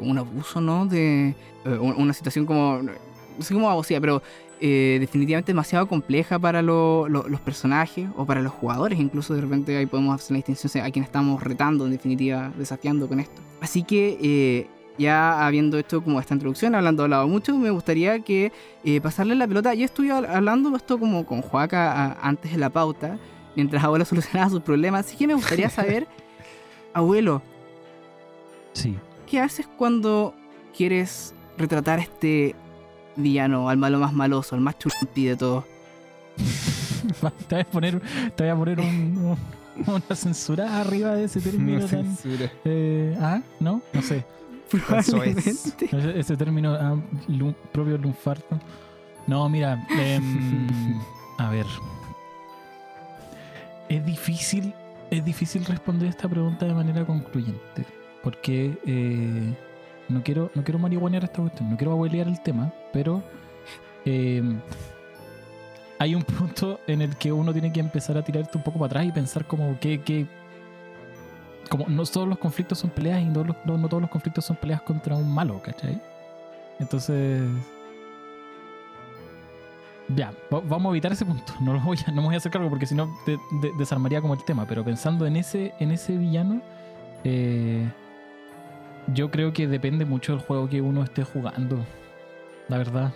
un 0.00 0.16
abuso, 0.18 0.60
¿no? 0.62 0.86
De 0.86 1.34
un- 1.66 1.94
una 1.98 2.14
situación 2.14 2.46
como, 2.46 2.80
no 2.82 2.92
sé 3.44 3.52
cómo 3.52 3.68
abusiva, 3.68 4.00
pero 4.00 4.22
eh, 4.60 4.98
definitivamente 5.00 5.52
demasiado 5.52 5.88
compleja 5.88 6.38
para 6.38 6.60
lo- 6.62 7.08
lo- 7.08 7.26
los 7.28 7.40
personajes 7.40 8.08
o 8.16 8.26
para 8.26 8.42
los 8.42 8.52
jugadores, 8.52 8.98
incluso 9.00 9.34
de 9.34 9.40
repente 9.40 9.76
ahí 9.76 9.86
podemos 9.86 10.14
hacer 10.14 10.32
la 10.32 10.36
distinción 10.44 10.84
a 10.84 10.90
quien 10.90 11.04
estamos 11.04 11.42
retando, 11.42 11.86
en 11.86 11.92
definitiva, 11.92 12.52
desafiando 12.58 13.08
con 13.08 13.20
esto. 13.20 13.40
Así 13.60 13.82
que 13.82 14.18
eh, 14.20 14.66
ya 14.98 15.46
habiendo 15.46 15.78
hecho 15.78 16.02
como 16.04 16.20
esta 16.20 16.34
introducción, 16.34 16.74
hablando 16.74 17.02
hablado 17.04 17.26
mucho, 17.26 17.56
me 17.56 17.70
gustaría 17.70 18.20
que 18.20 18.52
eh, 18.84 19.00
pasarle 19.00 19.34
la 19.34 19.48
pelota. 19.48 19.72
Yo 19.74 19.84
estuve 19.86 20.08
hab- 20.08 20.28
hablando 20.28 20.76
esto 20.76 20.98
como 20.98 21.24
con 21.24 21.40
Joaca 21.40 22.12
antes 22.20 22.52
de 22.52 22.58
la 22.58 22.68
pauta, 22.68 23.18
mientras 23.56 23.82
abuelo 23.82 24.04
solucionaba 24.06 24.50
sus 24.50 24.60
problemas, 24.60 25.06
así 25.06 25.16
que 25.16 25.26
me 25.26 25.34
gustaría 25.34 25.70
saber, 25.70 26.06
abuelo, 26.92 27.40
Sí. 28.72 28.96
¿qué 29.26 29.40
haces 29.40 29.66
cuando 29.78 30.34
quieres 30.76 31.34
retratar 31.58 31.98
este 31.98 32.54
villano, 33.16 33.68
al 33.68 33.76
malo 33.76 33.98
más 33.98 34.12
maloso, 34.12 34.54
al 34.54 34.60
más 34.60 34.78
churumpi 34.78 35.26
de 35.26 35.36
todos? 35.36 35.64
te 37.48 37.54
voy 37.56 37.60
a 37.62 37.64
poner, 37.64 38.00
te 38.34 38.42
voy 38.44 38.50
a 38.50 38.56
poner 38.56 38.80
un- 38.80 39.36
un- 39.86 39.94
una 39.94 40.16
censura 40.16 40.80
arriba 40.80 41.14
de 41.14 41.24
ese 41.24 41.40
término 41.40 41.78
No 41.80 41.86
tan. 41.86 42.16
censura. 42.16 42.50
eh, 42.64 43.16
ah, 43.20 43.40
¿no? 43.60 43.80
No 43.92 44.02
sé. 44.02 44.24
Probablemente. 44.70 45.50
Ese, 45.50 46.18
ese 46.20 46.36
término 46.36 46.74
ah, 46.74 46.96
lu- 47.28 47.54
propio 47.72 47.98
lunfardo. 47.98 48.44
No, 49.26 49.48
mira, 49.48 49.84
em, 49.90 50.68
a 51.38 51.50
ver. 51.50 51.66
Es 53.88 54.04
difícil, 54.06 54.72
es 55.10 55.24
difícil 55.24 55.64
responder 55.64 56.08
esta 56.08 56.28
pregunta 56.28 56.66
de 56.66 56.74
manera 56.74 57.04
concluyente. 57.04 57.84
Porque 58.22 58.78
eh, 58.86 59.54
no 60.10 60.22
quiero, 60.22 60.50
no 60.54 60.62
quiero 60.64 60.78
marihuanear 60.78 61.24
esta 61.24 61.40
cuestión, 61.40 61.70
no 61.70 61.76
quiero 61.76 61.92
abuelear 61.92 62.26
el 62.28 62.40
tema, 62.42 62.72
pero 62.92 63.22
em, 64.04 64.60
hay 65.98 66.14
un 66.14 66.22
punto 66.22 66.80
en 66.86 67.02
el 67.02 67.16
que 67.16 67.32
uno 67.32 67.52
tiene 67.52 67.72
que 67.72 67.80
empezar 67.80 68.16
a 68.18 68.22
tirarte 68.22 68.56
un 68.58 68.64
poco 68.64 68.78
para 68.78 68.86
atrás 68.86 69.04
y 69.06 69.12
pensar 69.12 69.44
como 69.46 69.78
que, 69.80 70.00
que 70.02 70.26
como 71.68 71.86
no 71.88 72.04
todos 72.04 72.26
los 72.26 72.38
conflictos 72.38 72.78
son 72.78 72.90
peleas 72.90 73.20
y 73.22 73.26
no, 73.26 73.44
todos 73.88 74.00
los 74.02 74.10
conflictos 74.10 74.44
son 74.44 74.56
peleas 74.56 74.82
contra 74.82 75.14
un 75.14 75.32
malo, 75.32 75.60
¿cachai? 75.62 76.00
Entonces. 76.80 77.42
Ya, 80.16 80.32
va- 80.52 80.60
vamos 80.60 80.86
a 80.86 80.90
evitar 80.90 81.12
ese 81.12 81.24
punto. 81.24 81.52
No, 81.60 81.72
lo 81.74 81.80
voy 81.80 81.96
a, 82.06 82.10
no 82.10 82.22
me 82.22 82.26
voy 82.28 82.34
a 82.34 82.38
hacer 82.38 82.50
cargo 82.50 82.68
porque 82.68 82.86
si 82.86 82.94
no 82.94 83.06
de- 83.26 83.38
de- 83.62 83.72
desarmaría 83.78 84.20
como 84.20 84.34
el 84.34 84.42
tema. 84.44 84.66
Pero 84.66 84.84
pensando 84.84 85.26
en 85.26 85.36
ese, 85.36 85.72
en 85.78 85.92
ese 85.92 86.16
villano, 86.16 86.60
eh, 87.22 87.88
yo 89.14 89.30
creo 89.30 89.52
que 89.52 89.66
depende 89.66 90.04
mucho 90.04 90.32
del 90.32 90.40
juego 90.40 90.68
que 90.68 90.80
uno 90.80 91.02
esté 91.02 91.24
jugando. 91.24 91.84
La 92.68 92.78
verdad. 92.78 93.12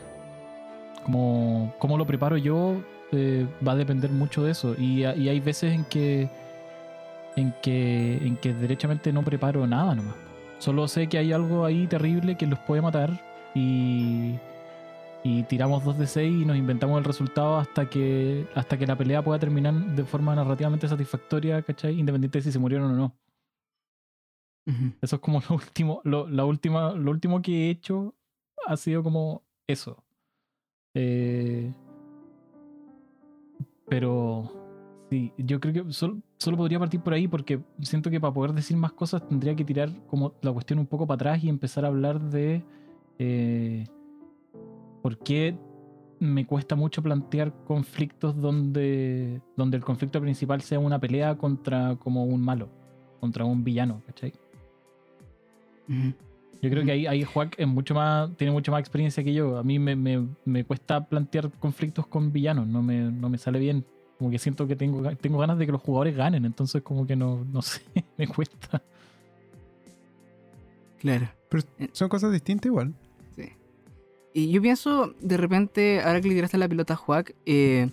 Como, 1.04 1.74
cómo 1.78 1.98
lo 1.98 2.06
preparo 2.06 2.36
yo 2.38 2.82
eh, 3.12 3.46
va 3.66 3.72
a 3.72 3.76
depender 3.76 4.10
mucho 4.10 4.42
de 4.42 4.52
eso. 4.52 4.74
Y, 4.78 5.04
y 5.04 5.28
hay 5.28 5.40
veces 5.40 5.72
en 5.74 5.84
que 5.84 6.30
en 7.36 7.52
que, 7.62 8.16
en 8.16 8.36
que 8.36 8.54
derechamente 8.54 9.12
no 9.12 9.22
preparo 9.22 9.66
nada 9.66 9.94
nomás. 9.94 10.14
Solo 10.58 10.88
sé 10.88 11.08
que 11.08 11.18
hay 11.18 11.32
algo 11.32 11.64
ahí 11.64 11.86
terrible 11.86 12.36
que 12.36 12.46
los 12.46 12.58
puede 12.60 12.80
matar 12.80 13.20
y, 13.54 14.34
y 15.22 15.42
tiramos 15.44 15.84
2 15.84 15.98
de 15.98 16.06
6 16.06 16.42
y 16.42 16.44
nos 16.44 16.56
inventamos 16.56 16.98
el 16.98 17.04
resultado 17.04 17.58
hasta 17.58 17.86
que, 17.86 18.46
hasta 18.54 18.78
que 18.78 18.86
la 18.86 18.96
pelea 18.96 19.22
pueda 19.22 19.38
terminar 19.38 19.74
de 19.74 20.04
forma 20.04 20.34
narrativamente 20.34 20.88
satisfactoria, 20.88 21.62
¿cachai? 21.62 21.98
Independiente 21.98 22.38
de 22.38 22.42
si 22.42 22.52
se 22.52 22.58
murieron 22.58 22.92
o 22.92 22.94
no. 22.94 23.14
Eso 25.02 25.16
es 25.16 25.20
como 25.22 25.40
lo 25.48 25.56
último, 25.56 26.00
lo, 26.04 26.28
la 26.28 26.44
última, 26.44 26.92
lo 26.92 27.10
último 27.10 27.42
que 27.42 27.66
he 27.66 27.70
hecho 27.70 28.14
ha 28.66 28.76
sido 28.76 29.02
como 29.02 29.42
eso. 29.66 30.02
Eh, 30.94 31.72
pero 33.88 34.50
sí, 35.10 35.32
yo 35.36 35.60
creo 35.60 35.84
que 35.84 35.92
sol- 35.92 36.22
solo 36.38 36.56
podría 36.56 36.78
partir 36.78 37.00
por 37.00 37.12
ahí 37.12 37.28
porque 37.28 37.60
siento 37.80 38.10
que 38.10 38.20
para 38.20 38.32
poder 38.32 38.52
decir 38.52 38.76
más 38.76 38.92
cosas 38.92 39.26
tendría 39.28 39.54
que 39.54 39.64
tirar 39.64 39.90
como 40.06 40.34
la 40.40 40.52
cuestión 40.52 40.78
un 40.78 40.86
poco 40.86 41.06
para 41.06 41.16
atrás 41.16 41.44
y 41.44 41.48
empezar 41.48 41.84
a 41.84 41.88
hablar 41.88 42.20
de 42.20 42.62
eh, 43.18 43.86
por 45.02 45.18
qué 45.18 45.56
me 46.20 46.46
cuesta 46.46 46.74
mucho 46.74 47.02
plantear 47.02 47.52
conflictos 47.64 48.40
donde, 48.40 49.42
donde 49.56 49.76
el 49.76 49.84
conflicto 49.84 50.20
principal 50.20 50.62
sea 50.62 50.78
una 50.78 50.98
pelea 50.98 51.36
contra 51.36 51.96
como 51.96 52.24
un 52.24 52.40
malo, 52.40 52.68
contra 53.20 53.44
un 53.44 53.62
villano, 53.62 54.00
¿cachai? 54.06 54.32
Yo 55.88 56.70
creo 56.70 56.84
que 56.84 56.92
ahí, 56.92 57.06
ahí 57.06 57.24
Juac 57.24 57.54
es 57.58 57.66
mucho 57.66 57.94
más, 57.94 58.34
tiene 58.36 58.52
mucho 58.52 58.72
más 58.72 58.80
experiencia 58.80 59.22
que 59.22 59.34
yo. 59.34 59.58
A 59.58 59.62
mí 59.62 59.78
me, 59.78 59.94
me- 59.96 60.26
me 60.44 60.64
cuesta 60.64 61.04
plantear 61.06 61.50
conflictos 61.58 62.06
con 62.06 62.32
villanos, 62.32 62.66
no 62.66 62.82
me, 62.82 63.10
no 63.10 63.28
me 63.28 63.36
sale 63.38 63.58
bien. 63.58 63.84
Como 64.18 64.30
que 64.30 64.38
siento 64.38 64.66
que 64.66 64.76
tengo, 64.76 65.02
tengo 65.16 65.38
ganas 65.38 65.58
de 65.58 65.66
que 65.66 65.72
los 65.72 65.82
jugadores 65.82 66.16
ganen, 66.16 66.44
entonces 66.44 66.82
como 66.82 67.06
que 67.06 67.16
no, 67.16 67.44
no 67.52 67.60
sé, 67.62 67.82
me 68.16 68.26
cuesta. 68.26 68.82
Claro. 71.00 71.28
Son 71.92 72.08
cosas 72.08 72.32
distintas 72.32 72.66
igual. 72.66 72.94
Sí. 73.36 73.48
Y 74.32 74.50
yo 74.50 74.62
pienso, 74.62 75.14
de 75.20 75.36
repente, 75.36 76.00
ahora 76.00 76.20
que 76.20 76.28
le 76.28 76.34
tiraste 76.34 76.58
la 76.58 76.68
pelota 76.68 76.94
a 76.94 76.96
Juac, 76.96 77.34
eh, 77.46 77.88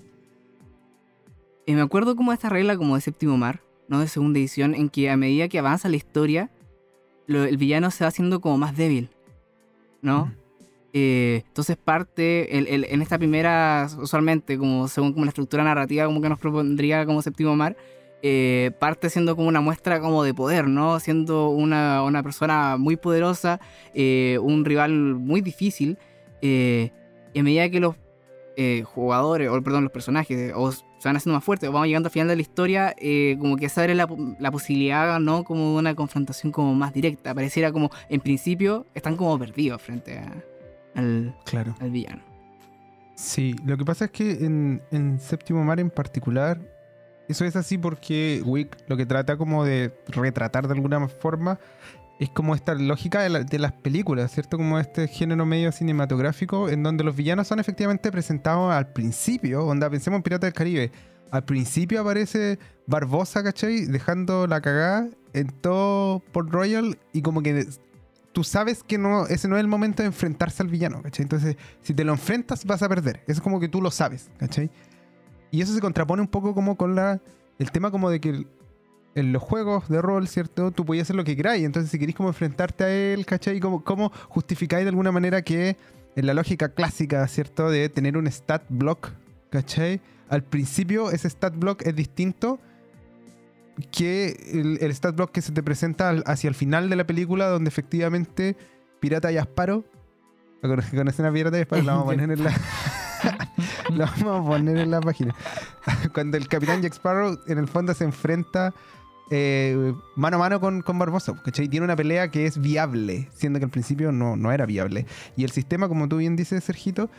eh, 1.65 1.75
me 1.75 1.81
acuerdo 1.81 2.15
como 2.15 2.31
de 2.31 2.35
esta 2.35 2.49
regla 2.49 2.77
como 2.77 2.95
de 2.95 3.01
séptimo 3.01 3.37
mar, 3.37 3.61
¿no? 3.87 3.99
De 3.99 4.07
segunda 4.07 4.39
edición, 4.39 4.73
en 4.73 4.89
que 4.89 5.09
a 5.09 5.17
medida 5.17 5.47
que 5.49 5.59
avanza 5.59 5.89
la 5.89 5.97
historia, 5.97 6.49
lo- 7.31 7.45
el 7.45 7.57
villano 7.57 7.89
se 7.91 8.03
va 8.03 8.09
haciendo 8.09 8.41
como 8.41 8.57
más 8.57 8.75
débil, 8.77 9.09
¿no? 10.01 10.31
Eh, 10.93 11.43
entonces 11.47 11.77
parte, 11.77 12.57
el- 12.57 12.67
el- 12.67 12.83
en 12.85 13.01
esta 13.01 13.17
primera, 13.17 13.87
usualmente, 13.97 14.57
como 14.57 14.87
según 14.87 15.13
como 15.13 15.25
la 15.25 15.29
estructura 15.29 15.63
narrativa 15.63 16.05
como 16.05 16.21
que 16.21 16.29
nos 16.29 16.39
propondría 16.39 17.05
como 17.05 17.21
séptimo 17.21 17.55
mar, 17.55 17.77
eh, 18.23 18.71
parte 18.79 19.09
siendo 19.09 19.35
como 19.35 19.47
una 19.47 19.61
muestra 19.61 19.99
como 19.99 20.23
de 20.23 20.33
poder, 20.33 20.67
¿no? 20.67 20.99
Siendo 20.99 21.49
una, 21.49 22.03
una 22.03 22.21
persona 22.21 22.77
muy 22.77 22.97
poderosa, 22.97 23.59
eh, 23.95 24.37
un 24.41 24.63
rival 24.65 24.91
muy 24.91 25.41
difícil, 25.41 25.97
y 26.41 26.91
a 27.39 27.43
medida 27.43 27.69
que 27.69 27.79
los 27.79 27.95
jugadores, 28.83 29.49
o 29.49 29.61
perdón, 29.63 29.83
los 29.85 29.91
personajes, 29.93 30.51
o 30.55 30.71
se 31.01 31.09
van 31.09 31.15
haciendo 31.17 31.35
más 31.37 31.43
fuertes, 31.43 31.69
vamos 31.71 31.87
llegando 31.87 32.07
al 32.07 32.11
final 32.13 32.27
de 32.27 32.35
la 32.35 32.41
historia, 32.41 32.93
eh, 32.97 33.35
como 33.39 33.57
que 33.57 33.67
se 33.69 33.79
abre 33.81 33.95
la, 33.95 34.07
la 34.39 34.51
posibilidad, 34.51 35.19
¿no? 35.19 35.43
Como 35.43 35.73
de 35.73 35.79
una 35.79 35.95
confrontación 35.95 36.51
como 36.51 36.75
más 36.75 36.93
directa. 36.93 37.33
Pareciera 37.33 37.71
como, 37.71 37.89
en 38.09 38.21
principio, 38.21 38.85
están 38.93 39.17
como 39.17 39.37
perdidos 39.39 39.81
frente 39.81 40.19
a- 40.19 40.43
al, 40.95 41.35
Claro. 41.45 41.75
al 41.79 41.89
villano. 41.89 42.21
Sí, 43.15 43.55
lo 43.65 43.77
que 43.77 43.85
pasa 43.85 44.05
es 44.05 44.11
que 44.11 44.31
en, 44.45 44.81
en 44.91 45.19
Séptimo 45.19 45.63
Mar 45.63 45.79
en 45.79 45.89
particular, 45.89 46.59
eso 47.27 47.45
es 47.45 47.55
así 47.55 47.77
porque 47.77 48.41
Wick 48.45 48.77
lo 48.87 48.97
que 48.97 49.05
trata 49.05 49.37
como 49.37 49.63
de 49.63 49.93
retratar 50.07 50.67
de 50.67 50.73
alguna 50.73 51.07
forma 51.07 51.59
es 52.23 52.29
como 52.29 52.53
esta 52.55 52.75
lógica 52.75 53.21
de, 53.21 53.29
la- 53.29 53.43
de 53.43 53.59
las 53.59 53.71
películas, 53.73 54.31
¿cierto? 54.31 54.57
Como 54.57 54.79
este 54.79 55.07
género 55.07 55.45
medio 55.45 55.71
cinematográfico 55.71 56.69
en 56.69 56.83
donde 56.83 57.03
los 57.03 57.15
villanos 57.15 57.47
son 57.47 57.59
efectivamente 57.59 58.11
presentados 58.11 58.71
al 58.71 58.93
principio, 58.93 59.65
onda, 59.65 59.89
pensemos 59.89 60.17
en 60.17 60.23
Piratas 60.23 60.47
del 60.49 60.53
Caribe. 60.53 60.91
Al 61.31 61.43
principio 61.45 62.01
aparece 62.01 62.59
Barbosa, 62.87 63.41
¿cachai? 63.43 63.85
Dejando 63.85 64.45
la 64.47 64.61
cagada 64.61 65.07
en 65.33 65.47
todo 65.47 66.19
Port 66.31 66.49
Royal 66.51 66.97
y 67.13 67.21
como 67.21 67.41
que 67.41 67.65
tú 68.33 68.43
sabes 68.43 68.83
que 68.83 68.97
no, 68.97 69.25
ese 69.27 69.47
no 69.47 69.55
es 69.55 69.61
el 69.61 69.67
momento 69.67 70.03
de 70.03 70.07
enfrentarse 70.07 70.61
al 70.61 70.69
villano, 70.69 71.01
¿cachai? 71.01 71.23
Entonces, 71.23 71.55
si 71.81 71.93
te 71.93 72.03
lo 72.03 72.11
enfrentas, 72.11 72.65
vas 72.65 72.83
a 72.83 72.89
perder. 72.89 73.23
Es 73.27 73.41
como 73.41 73.59
que 73.59 73.67
tú 73.67 73.81
lo 73.81 73.89
sabes, 73.91 74.29
¿cachai? 74.37 74.69
Y 75.51 75.61
eso 75.61 75.73
se 75.73 75.81
contrapone 75.81 76.21
un 76.21 76.27
poco 76.27 76.53
como 76.53 76.75
con 76.77 76.95
la, 76.95 77.19
el 77.59 77.71
tema 77.71 77.91
como 77.91 78.09
de 78.09 78.19
que 78.21 78.45
en 79.15 79.33
los 79.33 79.41
juegos 79.43 79.89
de 79.89 80.01
rol, 80.01 80.27
¿cierto? 80.27 80.71
Tú 80.71 80.85
podías 80.85 81.03
hacer 81.03 81.15
lo 81.15 81.23
que 81.23 81.35
queráis. 81.35 81.63
Entonces, 81.65 81.91
si 81.91 81.99
queréis 81.99 82.15
como 82.15 82.29
enfrentarte 82.29 82.83
a 82.83 82.89
él, 82.89 83.25
¿cachai? 83.25 83.59
¿Cómo, 83.59 83.83
cómo 83.83 84.11
justificáis 84.29 84.85
de 84.85 84.89
alguna 84.89 85.11
manera 85.11 85.41
que 85.41 85.75
en 86.15 86.25
la 86.25 86.33
lógica 86.33 86.69
clásica, 86.69 87.27
¿cierto? 87.27 87.69
De 87.69 87.89
tener 87.89 88.17
un 88.17 88.27
stat 88.27 88.63
block, 88.69 89.09
¿cachai? 89.49 90.01
Al 90.29 90.43
principio 90.43 91.11
ese 91.11 91.29
stat 91.29 91.55
block 91.57 91.81
es 91.85 91.95
distinto 91.95 92.59
que 93.91 94.35
el, 94.53 94.77
el 94.81 94.91
stat 94.93 95.15
block 95.15 95.31
que 95.31 95.41
se 95.41 95.51
te 95.51 95.63
presenta 95.63 96.09
al- 96.09 96.23
hacia 96.25 96.47
el 96.47 96.55
final 96.55 96.89
de 96.89 96.95
la 96.95 97.05
película, 97.05 97.47
donde 97.47 97.69
efectivamente 97.69 98.55
Pirata 98.99 99.31
y 99.31 99.37
Asparo, 99.37 99.83
¿conocen 100.61 100.97
conocen 100.99 101.25
a 101.25 101.31
Pirata 101.33 101.57
y 101.57 101.61
Asparo? 101.61 101.83
La 101.83 101.93
vamos 101.93 102.07
a 102.07 102.11
poner 102.11 102.31
en 102.31 102.43
la, 102.43 102.51
la 103.89 104.05
vamos 104.23 104.45
a 104.45 104.49
poner 104.49 104.77
en 104.77 104.91
la 104.91 105.01
página. 105.01 105.35
Cuando 106.13 106.37
el 106.37 106.47
Capitán 106.47 106.81
Jack 106.81 106.93
Sparrow 106.93 107.37
en 107.47 107.57
el 107.57 107.67
fondo 107.67 107.93
se 107.93 108.03
enfrenta 108.03 108.73
eh, 109.33 109.93
mano 110.17 110.35
a 110.35 110.39
mano 110.39 110.59
con, 110.59 110.81
con 110.81 110.99
Barbosa, 110.99 111.33
¿cachai? 111.41 111.69
Tiene 111.69 111.85
una 111.85 111.95
pelea 111.95 112.29
que 112.29 112.45
es 112.45 112.59
viable, 112.59 113.29
siendo 113.33 113.59
que 113.59 113.65
al 113.65 113.71
principio 113.71 114.11
no, 114.11 114.35
no 114.35 114.51
era 114.51 114.65
viable. 114.65 115.05
Y 115.37 115.45
el 115.45 115.51
sistema, 115.51 115.87
como 115.87 116.09
tú 116.09 116.17
bien 116.17 116.35
dices, 116.35 116.65
Sergito, 116.65 117.09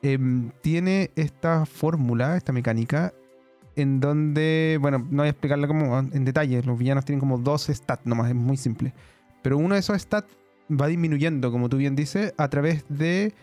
em, 0.00 0.52
tiene 0.62 1.10
esta 1.16 1.66
fórmula, 1.66 2.36
esta 2.36 2.52
mecánica, 2.52 3.12
en 3.74 3.98
donde, 3.98 4.78
bueno, 4.80 4.98
no 5.10 5.22
voy 5.22 5.26
a 5.26 5.30
explicarla 5.30 5.66
como 5.66 5.98
en 5.98 6.24
detalle, 6.24 6.62
los 6.62 6.78
villanos 6.78 7.04
tienen 7.04 7.18
como 7.18 7.36
dos 7.36 7.66
stats 7.66 8.06
nomás, 8.06 8.28
es 8.28 8.36
muy 8.36 8.56
simple. 8.56 8.94
Pero 9.42 9.58
uno 9.58 9.74
de 9.74 9.80
esos 9.80 10.00
stats 10.00 10.32
va 10.70 10.86
disminuyendo, 10.86 11.50
como 11.50 11.68
tú 11.68 11.78
bien 11.78 11.96
dices, 11.96 12.32
a 12.38 12.48
través 12.48 12.84
de... 12.88 13.34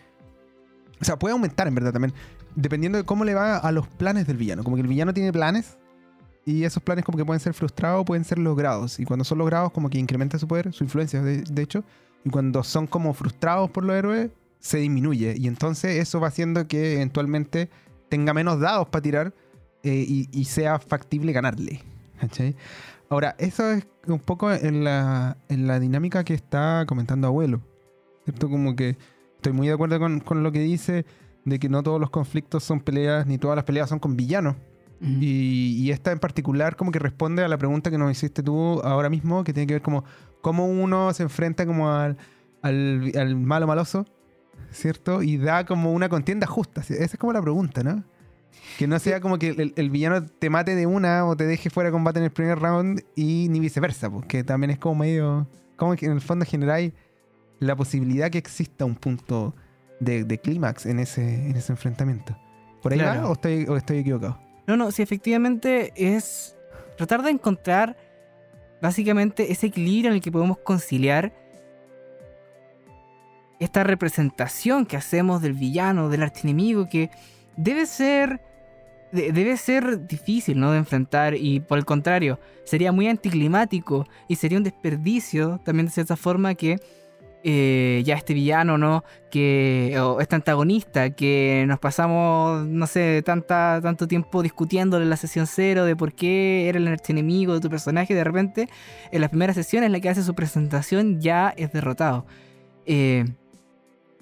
O 0.98 1.04
sea, 1.04 1.18
puede 1.18 1.32
aumentar 1.32 1.68
en 1.68 1.74
verdad 1.74 1.92
también, 1.92 2.14
dependiendo 2.56 2.96
de 2.96 3.04
cómo 3.04 3.26
le 3.26 3.34
va 3.34 3.58
a 3.58 3.70
los 3.70 3.86
planes 3.86 4.26
del 4.26 4.38
villano. 4.38 4.64
Como 4.64 4.76
que 4.76 4.82
el 4.82 4.88
villano 4.88 5.12
tiene 5.12 5.30
planes 5.30 5.76
y 6.46 6.64
esos 6.64 6.82
planes 6.82 7.04
como 7.04 7.16
que 7.16 7.24
pueden 7.24 7.40
ser 7.40 7.54
frustrados 7.54 8.04
pueden 8.04 8.24
ser 8.24 8.38
logrados. 8.38 9.00
Y 9.00 9.04
cuando 9.04 9.24
son 9.24 9.38
logrados 9.38 9.72
como 9.72 9.88
que 9.88 9.98
incrementa 9.98 10.38
su 10.38 10.46
poder, 10.46 10.72
su 10.72 10.84
influencia, 10.84 11.22
de, 11.22 11.62
hecho. 11.62 11.84
Y 12.24 12.30
cuando 12.30 12.62
son 12.62 12.86
como 12.86 13.14
frustrados 13.14 13.70
por 13.70 13.84
los 13.84 13.96
héroes, 13.96 14.30
se 14.60 14.78
disminuye. 14.78 15.34
Y 15.38 15.46
entonces 15.46 15.96
eso 15.96 16.20
va 16.20 16.28
haciendo 16.28 16.66
que 16.68 16.94
eventualmente 16.94 17.70
tenga 18.08 18.34
menos 18.34 18.60
dados 18.60 18.88
para 18.88 19.02
tirar 19.02 19.34
eh, 19.82 20.26
y, 20.30 20.44
sea 20.44 20.78
factible 20.78 21.32
ganarle. 21.32 21.82
Ahora, 23.10 23.34
eso 23.38 23.70
es 23.72 23.86
un 24.06 24.18
poco 24.18 24.50
en 24.50 24.84
la, 24.84 25.36
en 25.48 25.66
la 25.66 25.78
dinámica 25.80 26.24
que 26.24 26.34
está 26.34 26.84
comentando 26.86 27.26
Abuelo. 27.26 27.60
¿Cierto? 28.24 28.48
Como 28.48 28.76
que 28.76 28.96
estoy 29.36 29.52
muy 29.52 29.66
de 29.66 29.74
acuerdo 29.74 29.98
con, 29.98 30.20
con 30.20 30.42
lo 30.42 30.52
que 30.52 30.60
dice 30.60 31.04
de 31.44 31.58
que 31.58 31.68
no 31.68 31.82
todos 31.82 32.00
los 32.00 32.08
conflictos 32.08 32.64
son 32.64 32.80
peleas, 32.80 33.26
ni 33.26 33.36
todas 33.36 33.56
las 33.56 33.64
peleas 33.64 33.88
son 33.88 33.98
con 33.98 34.16
villanos. 34.16 34.56
Y, 35.00 35.76
y 35.82 35.90
esta 35.90 36.12
en 36.12 36.18
particular 36.18 36.76
como 36.76 36.90
que 36.90 36.98
responde 36.98 37.44
a 37.44 37.48
la 37.48 37.58
pregunta 37.58 37.90
que 37.90 37.98
nos 37.98 38.10
hiciste 38.10 38.42
tú 38.42 38.80
ahora 38.82 39.10
mismo, 39.10 39.44
que 39.44 39.52
tiene 39.52 39.66
que 39.66 39.74
ver 39.74 39.82
como 39.82 40.04
cómo 40.40 40.66
uno 40.66 41.12
se 41.12 41.22
enfrenta 41.24 41.66
como 41.66 41.90
al, 41.92 42.16
al, 42.62 43.12
al 43.16 43.36
malo 43.36 43.66
maloso, 43.66 44.06
¿cierto? 44.70 45.22
Y 45.22 45.36
da 45.36 45.66
como 45.66 45.92
una 45.92 46.08
contienda 46.08 46.46
justa. 46.46 46.80
Esa 46.80 46.94
es 47.04 47.16
como 47.16 47.32
la 47.32 47.42
pregunta, 47.42 47.82
¿no? 47.82 48.02
Que 48.78 48.86
no 48.86 48.98
sea 48.98 49.20
como 49.20 49.38
que 49.38 49.48
el, 49.50 49.72
el 49.76 49.90
villano 49.90 50.24
te 50.24 50.48
mate 50.48 50.74
de 50.74 50.86
una 50.86 51.26
o 51.26 51.36
te 51.36 51.44
deje 51.44 51.70
fuera 51.70 51.88
de 51.88 51.92
combate 51.92 52.18
en 52.20 52.24
el 52.24 52.30
primer 52.30 52.58
round 52.60 53.02
y 53.14 53.48
ni 53.50 53.60
viceversa, 53.60 54.08
porque 54.10 54.42
también 54.44 54.70
es 54.70 54.78
como 54.78 54.94
medio... 54.94 55.46
Como 55.76 55.96
que 55.96 56.06
en 56.06 56.12
el 56.12 56.20
fondo 56.20 56.44
generáis 56.46 56.92
la 57.58 57.74
posibilidad 57.76 58.30
que 58.30 58.38
exista 58.38 58.84
un 58.84 58.94
punto 58.94 59.54
de, 60.00 60.24
de 60.24 60.38
clímax 60.38 60.86
en 60.86 61.00
ese, 61.00 61.50
en 61.50 61.56
ese 61.56 61.72
enfrentamiento. 61.72 62.38
¿Por 62.80 62.92
ahí 62.92 62.98
Claro. 63.00 63.22
va 63.22 63.28
o 63.30 63.32
estoy, 63.32 63.66
o 63.66 63.76
estoy 63.76 63.98
equivocado? 63.98 64.38
No, 64.66 64.76
no, 64.76 64.90
sí, 64.90 65.02
efectivamente 65.02 65.92
es 65.96 66.56
tratar 66.96 67.22
de 67.22 67.30
encontrar 67.30 67.96
básicamente 68.80 69.52
ese 69.52 69.66
equilibrio 69.66 70.10
en 70.10 70.16
el 70.16 70.20
que 70.22 70.32
podemos 70.32 70.58
conciliar 70.58 71.32
esta 73.60 73.84
representación 73.84 74.84
que 74.84 74.96
hacemos 74.96 75.40
del 75.42 75.52
villano, 75.54 76.08
del 76.08 76.22
archienemigo, 76.22 76.88
que 76.88 77.10
debe 77.56 77.86
ser 77.86 78.40
de- 79.12 79.30
debe 79.30 79.56
ser 79.56 80.06
difícil, 80.08 80.58
¿no? 80.58 80.72
De 80.72 80.78
enfrentar 80.78 81.34
y 81.36 81.60
por 81.60 81.78
el 81.78 81.84
contrario, 81.84 82.40
sería 82.64 82.90
muy 82.90 83.06
anticlimático 83.06 84.06
y 84.26 84.34
sería 84.36 84.58
un 84.58 84.64
desperdicio 84.64 85.60
también 85.64 85.86
de 85.86 85.92
cierta 85.92 86.16
forma 86.16 86.56
que 86.56 86.80
eh, 87.46 88.02
ya 88.06 88.14
este 88.14 88.32
villano, 88.32 88.78
¿no? 88.78 89.04
Que 89.30 89.94
o 90.00 90.18
este 90.20 90.34
antagonista 90.34 91.10
que 91.10 91.66
nos 91.68 91.78
pasamos, 91.78 92.66
no 92.66 92.86
sé, 92.86 93.22
tanta, 93.22 93.80
tanto 93.82 94.08
tiempo 94.08 94.42
discutiéndole 94.42 95.04
en 95.04 95.10
la 95.10 95.18
sesión 95.18 95.46
cero 95.46 95.84
de 95.84 95.94
por 95.94 96.14
qué 96.14 96.70
era 96.70 96.78
el 96.78 96.88
archienemigo 96.88 97.52
de 97.52 97.60
tu 97.60 97.68
personaje, 97.68 98.14
de 98.14 98.24
repente 98.24 98.70
en 99.12 99.20
la 99.20 99.28
primera 99.28 99.52
sesión 99.52 99.84
en 99.84 99.92
la 99.92 100.00
que 100.00 100.08
hace 100.08 100.22
su 100.22 100.34
presentación 100.34 101.20
ya 101.20 101.52
es 101.54 101.70
derrotado. 101.70 102.24
Eh, 102.86 103.26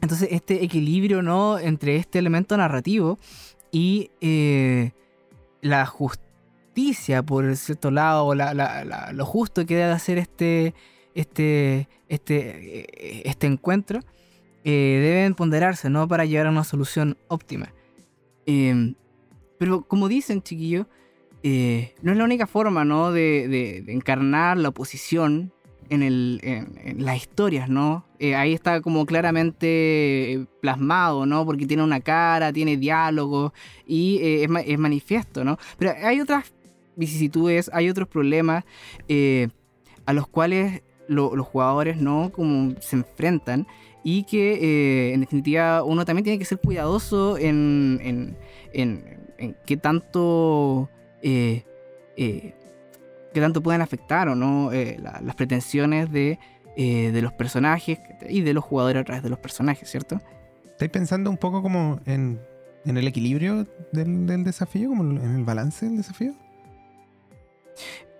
entonces 0.00 0.28
este 0.32 0.64
equilibrio, 0.64 1.22
¿no? 1.22 1.60
Entre 1.60 1.94
este 1.94 2.18
elemento 2.18 2.56
narrativo 2.56 3.20
y 3.70 4.10
eh, 4.20 4.90
la 5.60 5.86
justicia, 5.86 7.22
por 7.22 7.54
cierto 7.56 7.92
lado, 7.92 8.26
o 8.26 8.34
lo 8.34 9.26
justo 9.26 9.64
que 9.64 9.76
debe 9.76 9.92
hacer 9.92 10.18
este, 10.18 10.74
este, 11.14 11.88
este, 12.08 12.80
eh, 12.80 13.22
este 13.24 13.46
encuentro, 13.46 14.00
eh, 14.64 14.98
deben 15.02 15.34
ponderarse, 15.34 15.90
¿no? 15.90 16.06
Para 16.06 16.24
llegar 16.24 16.46
a 16.46 16.50
una 16.50 16.64
solución 16.64 17.16
óptima. 17.28 17.72
Eh, 18.46 18.94
pero 19.58 19.82
como 19.82 20.08
dicen, 20.08 20.42
chiquillos, 20.42 20.86
eh, 21.42 21.94
no 22.02 22.12
es 22.12 22.18
la 22.18 22.24
única 22.24 22.46
forma, 22.46 22.84
¿no? 22.84 23.10
De, 23.10 23.48
de- 23.48 23.92
encarnar 23.92 24.58
la 24.58 24.68
oposición 24.68 25.52
en, 25.88 26.02
el, 26.02 26.40
en, 26.42 27.04
las 27.04 27.16
historias, 27.16 27.68
¿no? 27.68 28.04
Ahí 28.36 28.54
está 28.54 28.80
como 28.80 29.04
claramente 29.04 30.46
plasmado, 30.60 31.26
¿no? 31.26 31.44
Porque 31.44 31.66
tiene 31.66 31.82
una 31.82 32.00
cara, 32.00 32.52
tiene 32.52 32.76
diálogo 32.76 33.52
y 33.84 34.20
es, 34.22 34.48
es 34.64 34.78
manifiesto, 34.78 35.44
¿no? 35.44 35.58
Pero 35.76 35.92
hay 36.02 36.20
otras 36.20 36.52
vicisitudes, 36.94 37.68
hay 37.72 37.90
otros 37.90 38.06
problemas 38.06 38.64
a 40.06 40.12
los 40.12 40.28
cuales 40.28 40.82
lo- 41.08 41.34
los 41.36 41.46
jugadores, 41.46 41.96
¿no? 41.98 42.30
Como 42.32 42.74
se 42.80 42.96
enfrentan 42.96 43.66
y 44.04 44.24
que 44.24 44.54
eh, 44.54 45.14
en 45.14 45.20
definitiva 45.20 45.84
uno 45.84 46.04
también 46.04 46.24
tiene 46.24 46.38
que 46.38 46.44
ser 46.44 46.58
cuidadoso 46.58 47.38
en, 47.38 47.98
en, 48.02 48.36
en, 48.72 49.04
en 49.38 49.56
qué 49.66 49.76
tanto... 49.76 50.88
eh, 51.22 51.62
eh, 52.16 52.54
qué 53.32 53.40
tanto 53.40 53.62
pueden 53.62 53.80
afectar 53.80 54.28
o 54.28 54.34
no 54.34 54.70
la- 54.72 55.20
las 55.24 55.34
pretensiones 55.34 56.12
de, 56.12 56.38
de 56.76 57.22
los 57.22 57.32
personajes 57.32 57.98
y 58.28 58.42
de 58.42 58.52
los 58.52 58.62
jugadores 58.64 59.00
a 59.00 59.04
través 59.04 59.22
de 59.22 59.30
los 59.30 59.38
personajes, 59.38 59.88
¿cierto? 59.90 60.20
¿Estáis 60.66 60.90
pensando 60.90 61.30
un 61.30 61.38
poco 61.38 61.62
como 61.62 62.00
en, 62.04 62.38
en 62.84 62.96
el 62.98 63.06
equilibrio 63.08 63.66
del, 63.92 64.26
del 64.26 64.44
desafío, 64.44 64.88
como 64.90 65.02
en 65.04 65.36
el 65.36 65.44
balance 65.44 65.86
del 65.86 65.96
desafío? 65.96 66.34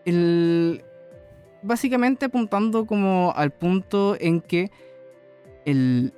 El, 0.05 0.83
básicamente 1.63 2.27
apuntando 2.27 2.87
como 2.87 3.33
al 3.37 3.53
punto 3.53 4.17
en 4.21 4.41
que 4.41 4.71
el 5.65 6.13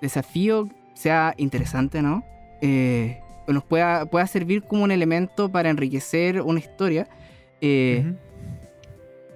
desafío 0.00 0.68
sea 0.94 1.34
interesante, 1.36 2.02
¿no? 2.02 2.24
Eh, 2.60 3.20
nos 3.48 3.64
pueda, 3.64 4.06
pueda 4.06 4.26
servir 4.26 4.62
como 4.62 4.84
un 4.84 4.90
elemento 4.90 5.50
para 5.50 5.70
enriquecer 5.70 6.40
una 6.42 6.60
historia. 6.60 7.08
eh, 7.60 8.14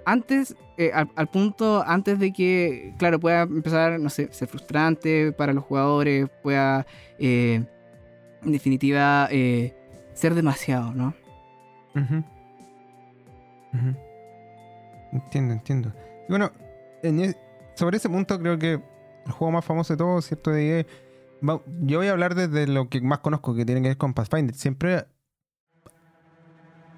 antes, 0.06 0.54
eh, 0.76 0.90
al, 0.92 1.08
al 1.16 1.28
punto 1.28 1.82
antes 1.86 2.18
de 2.18 2.30
que, 2.32 2.92
claro, 2.98 3.18
pueda 3.18 3.42
empezar, 3.42 3.98
no 3.98 4.10
sé, 4.10 4.28
ser 4.32 4.48
frustrante 4.48 5.32
para 5.32 5.54
los 5.54 5.64
jugadores, 5.64 6.28
pueda, 6.42 6.86
eh, 7.18 7.64
en 8.42 8.52
definitiva, 8.52 9.28
ser 10.12 10.34
demasiado, 10.34 10.92
¿no? 10.92 11.14
Ujú. 11.94 12.22
Ujú. 13.72 14.03
Entiendo, 15.14 15.54
entiendo. 15.54 15.92
Bueno, 16.28 16.50
en 17.02 17.20
e- 17.20 17.36
sobre 17.76 17.96
ese 17.96 18.08
punto 18.10 18.38
creo 18.38 18.58
que 18.58 18.72
el 19.26 19.32
juego 19.32 19.52
más 19.52 19.64
famoso 19.64 19.94
de 19.94 19.96
todos, 19.96 20.26
¿cierto? 20.26 20.50
De 20.50 20.86
va- 21.46 21.62
yo 21.80 21.98
voy 21.98 22.08
a 22.08 22.12
hablar 22.12 22.34
desde 22.34 22.66
lo 22.66 22.88
que 22.90 23.00
más 23.00 23.20
conozco, 23.20 23.54
que 23.54 23.64
tiene 23.64 23.80
que 23.80 23.88
ver 23.88 23.96
con 23.96 24.12
Pathfinder. 24.12 24.54
Siempre 24.54 25.06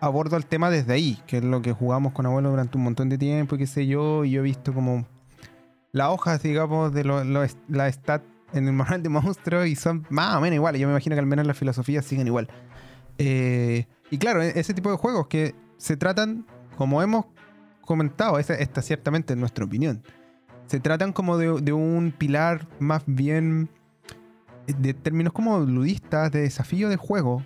abordo 0.01 0.37
el 0.37 0.47
tema 0.47 0.71
desde 0.71 0.93
ahí, 0.95 1.19
que 1.27 1.39
es 1.39 1.45
lo 1.45 1.63
que 1.63 1.73
jugamos 1.73 2.13
con 2.13 2.27
abuelo 2.27 2.51
durante 2.51 2.77
un 2.79 2.85
montón 2.85 3.09
de 3.09 3.19
tiempo, 3.19 3.55
y 3.55 3.59
qué 3.59 3.67
sé 3.67 3.87
yo, 3.87 4.25
y 4.25 4.33
yo 4.33 4.41
he 4.41 4.45
visto 4.45 4.73
como 4.75 5.07
las 5.93 6.09
hojas, 6.11 6.43
digamos, 6.43 6.93
de 6.93 7.05
lo, 7.05 7.25
lo 7.25 7.45
la 7.69 7.89
stat 7.91 8.23
en 8.53 8.67
el 8.69 8.75
manual 8.75 9.03
de 9.03 9.09
monstruos 9.09 9.67
y 9.67 9.75
son 9.77 10.07
más 10.11 10.37
o 10.37 10.41
menos 10.41 10.55
iguales. 10.57 10.81
Yo 10.81 10.87
me 10.87 10.93
imagino 10.93 11.17
que 11.17 11.21
al 11.21 11.27
menos 11.27 11.47
las 11.47 11.57
filosofías 11.59 12.05
siguen 12.05 12.27
igual. 12.27 12.49
Eh, 13.19 13.87
y 14.11 14.19
claro, 14.19 14.43
e- 14.43 14.59
ese 14.59 14.75
tipo 14.75 14.91
de 14.91 14.97
juegos 14.97 15.27
que 15.27 15.55
se 15.79 15.97
tratan, 15.97 16.47
como 16.77 17.03
hemos 17.03 17.27
comentado, 17.87 18.39
esa, 18.39 18.55
esta 18.55 18.83
ciertamente 18.83 19.33
es 19.33 19.39
nuestra 19.39 19.65
opinión, 19.65 20.03
se 20.67 20.81
tratan 20.81 21.13
como 21.13 21.39
de, 21.39 21.73
un 21.73 22.13
pilar 22.17 22.67
más 22.79 23.03
bien 23.07 23.71
de 24.67 24.95
términos 24.95 25.33
como 25.33 25.61
ludistas, 25.61 26.33
de 26.33 26.41
desafío 26.41 26.89
de 26.89 26.97
juego. 26.97 27.43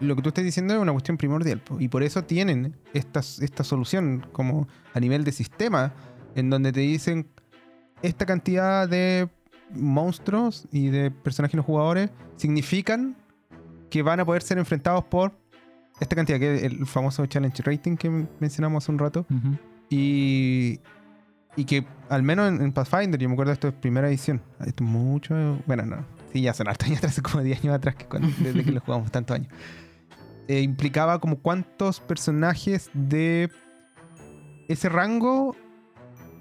Lo 0.00 0.16
que 0.16 0.22
tú 0.22 0.28
estás 0.28 0.44
diciendo 0.44 0.74
es 0.74 0.80
una 0.80 0.92
cuestión 0.92 1.16
primordial. 1.16 1.60
Y 1.78 1.88
por 1.88 2.02
eso 2.02 2.22
tienen 2.22 2.76
esta, 2.92 3.20
esta 3.20 3.64
solución 3.64 4.26
como 4.32 4.68
a 4.92 5.00
nivel 5.00 5.24
de 5.24 5.32
sistema, 5.32 5.92
en 6.36 6.50
donde 6.50 6.72
te 6.72 6.80
dicen 6.80 7.28
esta 8.02 8.26
cantidad 8.26 8.88
de 8.88 9.28
monstruos 9.70 10.68
y 10.70 10.88
de 10.88 11.10
personajes 11.10 11.56
no 11.56 11.62
jugadores 11.62 12.10
significan 12.36 13.16
que 13.90 14.02
van 14.02 14.20
a 14.20 14.24
poder 14.24 14.42
ser 14.42 14.58
enfrentados 14.58 15.04
por 15.04 15.32
esta 16.00 16.16
cantidad, 16.16 16.38
que 16.38 16.56
es 16.56 16.62
el 16.64 16.86
famoso 16.86 17.24
challenge 17.26 17.62
rating 17.62 17.96
que 17.96 18.26
mencionamos 18.40 18.82
hace 18.84 18.92
un 18.92 18.98
rato. 18.98 19.26
Y, 19.90 20.80
y 21.56 21.64
que 21.64 21.86
al 22.08 22.22
menos 22.22 22.48
en, 22.48 22.60
en 22.62 22.72
Pathfinder, 22.72 23.20
yo 23.20 23.28
me 23.28 23.34
acuerdo 23.34 23.52
esto 23.52 23.68
es 23.68 23.74
primera 23.74 24.08
edición. 24.08 24.42
Esto 24.60 24.82
es 24.84 24.90
mucho. 24.90 25.58
Bueno, 25.66 25.84
no. 25.86 26.04
Sí, 26.32 26.40
ya 26.42 26.52
son 26.54 26.68
hartos 26.68 26.86
años 26.88 26.98
atrás, 26.98 27.20
como 27.20 27.42
10 27.44 27.60
años 27.62 27.74
atrás, 27.76 27.94
que 27.94 28.06
cuando- 28.06 28.28
desde 28.40 28.64
que 28.64 28.72
lo 28.72 28.80
jugamos 28.80 29.10
tantos 29.12 29.36
años. 29.36 29.48
Eh, 30.48 30.60
implicaba 30.60 31.20
como 31.20 31.36
cuántos 31.38 32.00
personajes 32.00 32.90
de 32.92 33.50
ese 34.68 34.88
rango. 34.88 35.56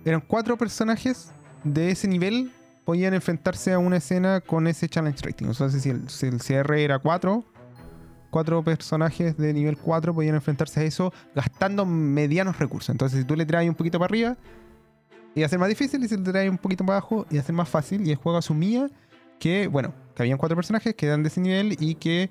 Eran 0.05 0.21
cuatro 0.21 0.57
personajes 0.57 1.31
de 1.63 1.91
ese 1.91 2.07
nivel 2.07 2.51
podían 2.83 3.13
enfrentarse 3.13 3.71
a 3.71 3.79
una 3.79 3.97
escena 3.97 4.41
con 4.41 4.67
ese 4.67 4.89
challenge 4.89 5.21
rating. 5.25 5.45
O 5.47 5.53
sea, 5.53 5.69
si 5.69 5.89
el, 5.89 6.09
si 6.09 6.25
el 6.25 6.39
CR 6.39 6.73
era 6.77 6.99
4, 6.99 7.45
cuatro 8.33 8.61
personajes 8.63 9.37
de 9.37 9.53
nivel 9.53 9.77
4 9.77 10.13
podían 10.13 10.35
enfrentarse 10.35 10.81
a 10.81 10.83
eso 10.83 11.13
gastando 11.33 11.85
medianos 11.85 12.59
recursos. 12.59 12.89
Entonces, 12.89 13.19
si 13.19 13.25
tú 13.25 13.35
le 13.37 13.45
traes 13.45 13.69
un 13.69 13.75
poquito 13.75 13.99
para 13.99 14.09
arriba, 14.09 14.37
iba 15.35 15.45
a 15.45 15.49
ser 15.49 15.59
más 15.59 15.69
difícil. 15.69 16.03
Y 16.03 16.07
si 16.09 16.17
le 16.17 16.23
traes 16.23 16.49
un 16.49 16.57
poquito 16.57 16.85
para 16.85 16.97
abajo, 16.97 17.25
iba 17.29 17.41
a 17.41 17.45
ser 17.45 17.55
más 17.55 17.69
fácil. 17.69 18.05
Y 18.05 18.11
el 18.11 18.17
juego 18.17 18.37
asumía 18.37 18.89
que, 19.39 19.67
bueno, 19.67 19.93
que 20.15 20.23
habían 20.23 20.37
cuatro 20.37 20.55
personajes 20.55 20.93
que 20.95 21.05
eran 21.05 21.23
de 21.23 21.29
ese 21.29 21.39
nivel 21.41 21.77
y 21.79 21.95
que 21.95 22.29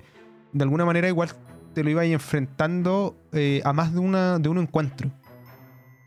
de 0.51 0.63
alguna 0.63 0.85
manera 0.85 1.07
igual 1.07 1.29
te 1.73 1.83
lo 1.83 1.89
ibas 1.89 2.05
enfrentando 2.05 3.15
eh, 3.31 3.61
a 3.65 3.73
más 3.73 3.93
de, 3.93 3.99
una, 3.99 4.37
de 4.39 4.49
un 4.49 4.59
encuentro. 4.59 5.09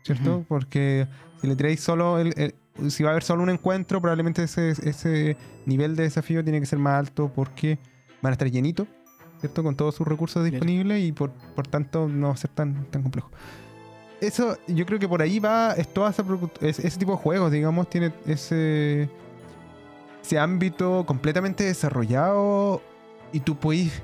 ¿Cierto? 0.03 0.45
Porque 0.47 1.07
si 1.41 1.47
le 1.47 1.55
traes 1.55 1.81
solo 1.81 2.19
el, 2.19 2.33
el- 2.37 2.55
si 2.91 3.01
va 3.03 3.09
a 3.09 3.11
haber 3.13 3.23
solo 3.23 3.41
un 3.41 3.49
encuentro, 3.49 3.99
probablemente 3.99 4.43
ese, 4.43 4.69
ese 4.69 5.35
nivel 5.65 5.95
de 5.95 6.03
desafío 6.03 6.43
tiene 6.43 6.59
que 6.59 6.67
ser 6.67 6.77
más 6.77 6.93
alto 6.93 7.31
porque 7.33 7.79
van 8.21 8.29
a 8.31 8.33
estar 8.33 8.49
llenitos, 8.51 8.87
¿cierto? 9.39 9.63
Con 9.63 9.75
todos 9.75 9.95
sus 9.95 10.07
recursos 10.07 10.43
disponibles 10.43 11.03
y 11.03 11.11
por, 11.11 11.31
por 11.31 11.67
tanto 11.67 12.07
no 12.07 12.27
va 12.27 12.33
a 12.33 12.37
ser 12.37 12.49
tan, 12.51 12.85
tan 12.85 13.03
complejo. 13.03 13.29
Eso, 14.19 14.57
yo 14.67 14.85
creo 14.85 14.97
que 14.99 15.07
por 15.07 15.21
ahí 15.21 15.39
va, 15.39 15.73
es 15.73 15.87
toda 15.93 16.09
esa 16.09 16.23
ese, 16.61 16.87
ese 16.87 16.97
tipo 16.99 17.11
de 17.11 17.17
juegos, 17.19 17.51
digamos, 17.51 17.89
tiene 17.89 18.11
ese 18.25 19.09
ese 20.23 20.39
ámbito 20.39 21.05
completamente 21.05 21.63
desarrollado 21.63 22.81
y 23.31 23.39
tú 23.41 23.55
puedes 23.55 24.01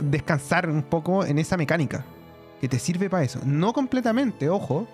descansar 0.00 0.68
un 0.70 0.82
poco 0.82 1.24
en 1.24 1.38
esa 1.38 1.56
mecánica 1.56 2.04
que 2.60 2.68
te 2.68 2.78
sirve 2.78 3.10
para 3.10 3.24
eso. 3.24 3.40
No 3.44 3.72
completamente, 3.72 4.48
ojo. 4.48 4.86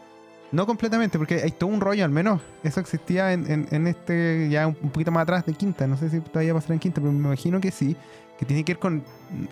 No 0.53 0.67
completamente, 0.67 1.19
porque 1.19 1.43
hay 1.43 1.51
todo 1.51 1.71
un 1.71 1.81
rollo, 1.81 2.05
al 2.05 2.11
menos 2.11 2.41
eso 2.63 2.79
existía 2.79 3.33
en, 3.33 3.51
en- 3.51 3.67
en 3.73 3.87
este, 3.89 4.49
ya 4.51 4.69
un 4.69 4.75
poquito 4.75 5.11
más 5.11 5.25
atrás 5.25 5.45
de 5.47 5.53
Quinta. 5.55 5.87
No 5.87 5.97
sé 5.97 6.11
si 6.11 6.21
todavía 6.21 6.55
pasará 6.55 6.75
en 6.75 6.81
Quinta, 6.81 7.01
pero 7.01 7.13
me 7.13 7.19
imagino 7.27 7.61
que 7.61 7.71
sí. 7.73 7.97
Que 8.39 8.45
tiene 8.45 8.65
que 8.65 8.75
ver 8.75 8.81
con, 8.81 9.03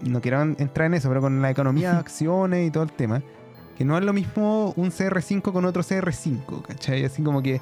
no 0.03 0.21
quiero 0.21 0.43
entrar 0.43 0.87
en 0.87 0.95
eso, 0.95 1.09
pero 1.09 1.21
con 1.21 1.41
la 1.41 1.51
economía 1.51 1.93
de 1.93 1.99
acciones 1.99 2.67
y 2.67 2.71
todo 2.71 2.83
el 2.83 2.93
tema. 2.93 3.23
Que 3.77 3.85
no 3.85 3.97
es 3.97 4.05
lo 4.05 4.13
mismo 4.13 4.73
un 4.77 4.91
CR5 4.91 5.53
con 5.53 5.65
otro 5.65 5.83
CR5, 5.83 6.63
¿cachai? 6.63 7.05
Así 7.05 7.23
como 7.23 7.43
que 7.43 7.61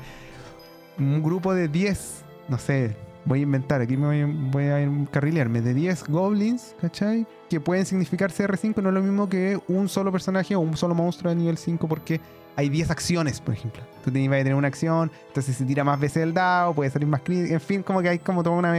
un 0.99 1.23
grupo 1.23 1.55
de 1.55 1.69
10, 1.69 2.25
no 2.49 2.59
sé, 2.59 2.97
voy 3.25 3.41
a 3.41 3.43
inventar, 3.43 3.81
aquí 3.81 3.97
me 3.97 4.07
voy, 4.07 4.21
a- 4.23 4.27
voy 4.51 4.65
a 4.65 4.81
encarrilearme, 4.83 5.61
de 5.61 5.75
10 5.75 6.05
goblins, 6.09 6.75
¿cachai? 6.81 7.27
Que 7.49 7.61
pueden 7.61 7.87
significar 7.87 8.33
CR5, 8.33 8.83
no 8.83 8.89
es 8.89 8.95
lo 8.95 9.03
mismo 9.03 9.29
que 9.29 9.59
un 9.69 9.89
solo 9.89 10.11
personaje 10.11 10.55
o 10.57 10.61
un 10.61 10.77
solo 10.77 10.95
monstruo 10.95 11.31
de 11.31 11.37
nivel 11.37 11.57
5 11.59 11.87
porque 11.87 12.21
hay 12.57 12.69
10 12.69 12.91
acciones, 12.91 13.41
por 13.41 13.55
ejemplo. 13.55 13.83
Tú 14.05 14.11
te- 14.11 14.27
vas 14.29 14.37
a 14.37 14.43
tener 14.43 14.55
una 14.55 14.69
acción, 14.69 15.11
entonces 15.29 15.55
se 15.57 15.65
tira 15.65 15.85
más 15.85 16.01
veces 16.01 16.23
el 16.23 16.35
dado, 16.35 16.75
puede 16.75 16.91
salir 16.91 17.09
más 17.09 17.21
crítico, 17.23 17.55
en 17.55 17.61
fin, 17.61 17.83
como 17.83 18.03
que 18.03 18.09
hay 18.09 18.19
como 18.19 18.43
toda 18.43 18.57
una, 18.57 18.75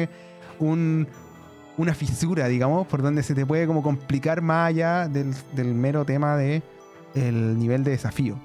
un- 0.60 1.08
una 1.82 1.94
fisura, 1.94 2.48
digamos, 2.48 2.88
por 2.88 3.02
donde 3.02 3.24
se 3.24 3.36
te 3.36 3.46
puede 3.46 3.68
como 3.68 3.84
complicar 3.84 4.42
más 4.42 4.70
allá 4.70 5.08
del, 5.08 5.34
del 5.54 5.74
mero 5.74 6.06
tema 6.06 6.38
de 6.38 6.62
el 7.16 7.58
nivel 7.58 7.84
de 7.84 7.92
desafío. 7.92 8.38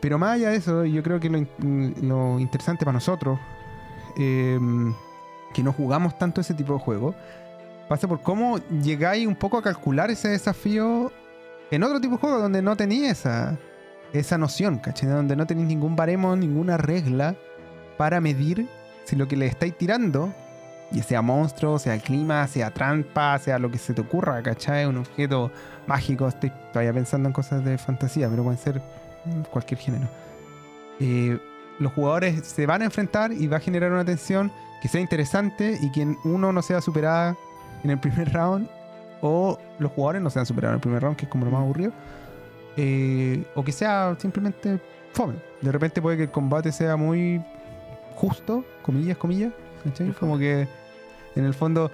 Pero 0.00 0.18
más 0.18 0.36
allá 0.36 0.50
de 0.50 0.56
eso, 0.56 0.84
yo 0.84 1.02
creo 1.02 1.20
que 1.20 1.28
lo, 1.28 1.46
lo 2.02 2.38
interesante 2.38 2.84
para 2.84 2.94
nosotros, 2.94 3.38
eh, 4.18 4.58
que 5.52 5.62
no 5.62 5.72
jugamos 5.72 6.18
tanto 6.18 6.40
ese 6.40 6.54
tipo 6.54 6.72
de 6.74 6.78
juego, 6.80 7.14
pasa 7.88 8.08
por 8.08 8.22
cómo 8.22 8.58
llegáis 8.82 9.26
un 9.26 9.34
poco 9.34 9.58
a 9.58 9.62
calcular 9.62 10.10
ese 10.10 10.28
desafío 10.28 11.12
en 11.70 11.82
otro 11.82 12.00
tipo 12.00 12.14
de 12.14 12.20
juego 12.20 12.38
donde 12.38 12.62
no 12.62 12.76
tenéis 12.76 13.10
esa, 13.10 13.58
esa 14.12 14.38
noción, 14.38 14.78
¿cachai? 14.78 15.08
Donde 15.08 15.36
no 15.36 15.46
tenéis 15.46 15.68
ningún 15.68 15.96
baremo, 15.96 16.34
ninguna 16.36 16.76
regla 16.76 17.36
para 17.96 18.20
medir 18.20 18.68
si 19.04 19.16
lo 19.16 19.28
que 19.28 19.36
le 19.36 19.46
estáis 19.46 19.76
tirando, 19.76 20.32
sea 21.02 21.22
monstruo, 21.22 21.78
sea 21.78 21.98
clima, 21.98 22.46
sea 22.46 22.70
trampa, 22.70 23.38
sea 23.38 23.58
lo 23.58 23.70
que 23.70 23.78
se 23.78 23.94
te 23.94 24.00
ocurra, 24.00 24.42
¿cachai? 24.42 24.86
Un 24.86 24.98
objeto 24.98 25.50
mágico, 25.86 26.28
estoy 26.28 26.52
todavía 26.72 26.92
pensando 26.92 27.28
en 27.28 27.32
cosas 27.32 27.64
de 27.64 27.78
fantasía, 27.78 28.28
pero 28.28 28.42
pueden 28.42 28.58
ser 28.58 28.82
mm, 29.24 29.42
cualquier 29.50 29.80
género. 29.80 30.08
Eh, 30.98 31.38
los 31.78 31.92
jugadores 31.92 32.46
se 32.46 32.66
van 32.66 32.82
a 32.82 32.84
enfrentar 32.86 33.32
y 33.32 33.46
va 33.46 33.56
a 33.58 33.60
generar 33.60 33.90
una 33.90 34.04
tensión 34.04 34.52
que 34.82 34.88
sea 34.88 35.00
interesante 35.00 35.78
y 35.80 35.90
que 35.92 36.06
uno 36.24 36.52
no 36.52 36.62
sea 36.62 36.80
superada 36.80 37.36
en 37.82 37.90
el 37.90 37.98
primer 37.98 38.32
round 38.32 38.68
o 39.22 39.58
los 39.78 39.92
jugadores 39.92 40.22
no 40.22 40.30
sean 40.30 40.46
superados 40.46 40.74
en 40.74 40.78
el 40.78 40.80
primer 40.80 41.02
round, 41.02 41.16
que 41.16 41.26
es 41.26 41.30
como 41.30 41.44
lo 41.44 41.50
más 41.50 41.60
aburrido, 41.60 41.92
eh, 42.76 43.44
o 43.54 43.62
que 43.62 43.72
sea 43.72 44.16
simplemente 44.18 44.80
fome. 45.12 45.34
De 45.60 45.70
repente 45.70 46.00
puede 46.00 46.16
que 46.16 46.22
el 46.24 46.30
combate 46.30 46.72
sea 46.72 46.96
muy 46.96 47.42
justo, 48.16 48.64
comillas, 48.82 49.16
comillas, 49.16 49.52
¿cachai? 49.84 50.12
Como 50.12 50.38
que 50.38 50.68
en 51.40 51.46
el 51.46 51.54
fondo 51.54 51.90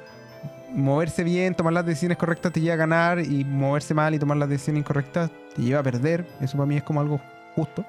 moverse 0.75 1.25
bien, 1.25 1.55
tomar 1.55 1.73
las 1.73 1.87
decisiones 1.87 2.19
correctas 2.19 2.53
te 2.53 2.61
lleva 2.61 2.75
a 2.75 2.77
ganar 2.77 3.21
y 3.21 3.45
moverse 3.45 3.95
mal 3.95 4.15
y 4.15 4.19
tomar 4.19 4.37
las 4.37 4.49
decisiones 4.49 4.81
incorrectas 4.81 5.31
te 5.55 5.63
lleva 5.63 5.81
a 5.81 5.83
perder. 5.83 6.27
Eso 6.41 6.57
para 6.57 6.67
mí 6.67 6.77
es 6.77 6.83
como 6.83 7.01
algo 7.01 7.21
justo 7.55 7.85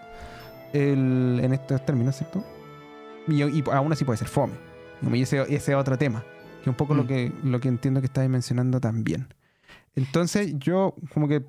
el- 0.74 1.40
en 1.44 1.54
estos 1.54 1.86
términos, 1.86 2.16
¿cierto? 2.16 2.44
Y, 3.28 3.44
y 3.44 3.64
aún 3.72 3.92
así 3.92 4.06
puede 4.06 4.18
ser 4.18 4.28
fome. 4.28 4.54
Y 5.12 5.22
ese, 5.22 5.42
ese 5.54 5.72
es 5.74 5.78
otro 5.78 5.98
tema, 5.98 6.24
que 6.58 6.62
es 6.62 6.68
un 6.68 6.76
poco 6.76 6.94
lo, 6.96 7.04
Mm. 7.04 7.08
que, 7.08 7.32
lo 7.44 7.60
que 7.60 7.68
entiendo 7.68 8.00
que 8.00 8.06
estáis 8.08 8.30
mencionando 8.30 8.80
también. 8.80 9.28
Entonces 9.96 10.54
yo 10.60 10.96
como 11.14 11.28
que 11.28 11.44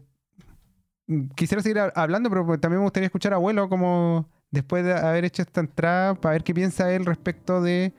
mm, 1.06 1.28
quisiera 1.36 1.62
seguir 1.62 1.78
ha- 1.78 1.92
hablando, 1.94 2.30
pero 2.30 2.44
pues 2.46 2.60
también 2.60 2.80
me 2.80 2.84
gustaría 2.84 3.06
escuchar 3.06 3.32
a 3.32 3.36
Abuelo 3.36 3.68
como 3.68 4.28
después 4.50 4.84
de 4.84 4.92
haber 4.94 5.24
hecho 5.24 5.42
esta 5.42 5.60
entrada 5.60 6.14
para 6.14 6.32
ver 6.32 6.42
qué 6.42 6.52
piensa 6.54 6.92
él 6.92 7.04
respecto 7.06 7.60
de 7.62 7.92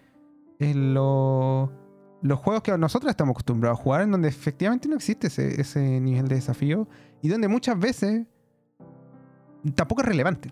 eh, 0.60 0.74
lo- 0.74 1.72
los 2.22 2.40
juegos 2.40 2.64
que 2.64 2.78
nosotros 2.78 3.10
estamos 3.10 3.32
acostumbrados 3.32 3.80
a 3.80 3.84
jugar, 3.84 4.02
en 4.02 4.12
donde 4.12 4.28
efectivamente 4.28 4.88
no 4.90 4.96
existe 4.96 5.28
ese, 5.28 5.60
ese 5.62 6.00
nivel 6.02 6.28
de 6.28 6.36
desafío 6.36 6.88
y 7.22 7.30
donde 7.30 7.48
muchas 7.48 7.80
veces 7.80 8.26
tampoco 9.76 10.02
es 10.02 10.08
relevante. 10.08 10.52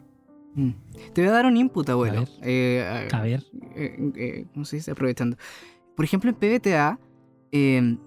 Mm. 0.56 0.72
Te 1.14 1.22
voy 1.22 1.30
a 1.30 1.34
dar 1.34 1.46
un 1.46 1.58
input, 1.58 1.88
abuelo. 1.90 2.20
A 2.20 2.22
ver. 2.22 2.30
Eh, 2.42 3.08
a- 3.12 3.18
A 3.18 3.22
ver, 3.22 3.44
eh, 3.76 4.12
eh, 4.16 4.46
¿cómo 4.54 4.66
se 4.66 4.78
dice? 4.78 4.92
Aprovechando. 4.92 5.38
Por 5.96 6.06
ejemplo, 6.06 6.30
en 6.30 6.36
PBTA, 6.36 7.00
eh, 7.52 7.98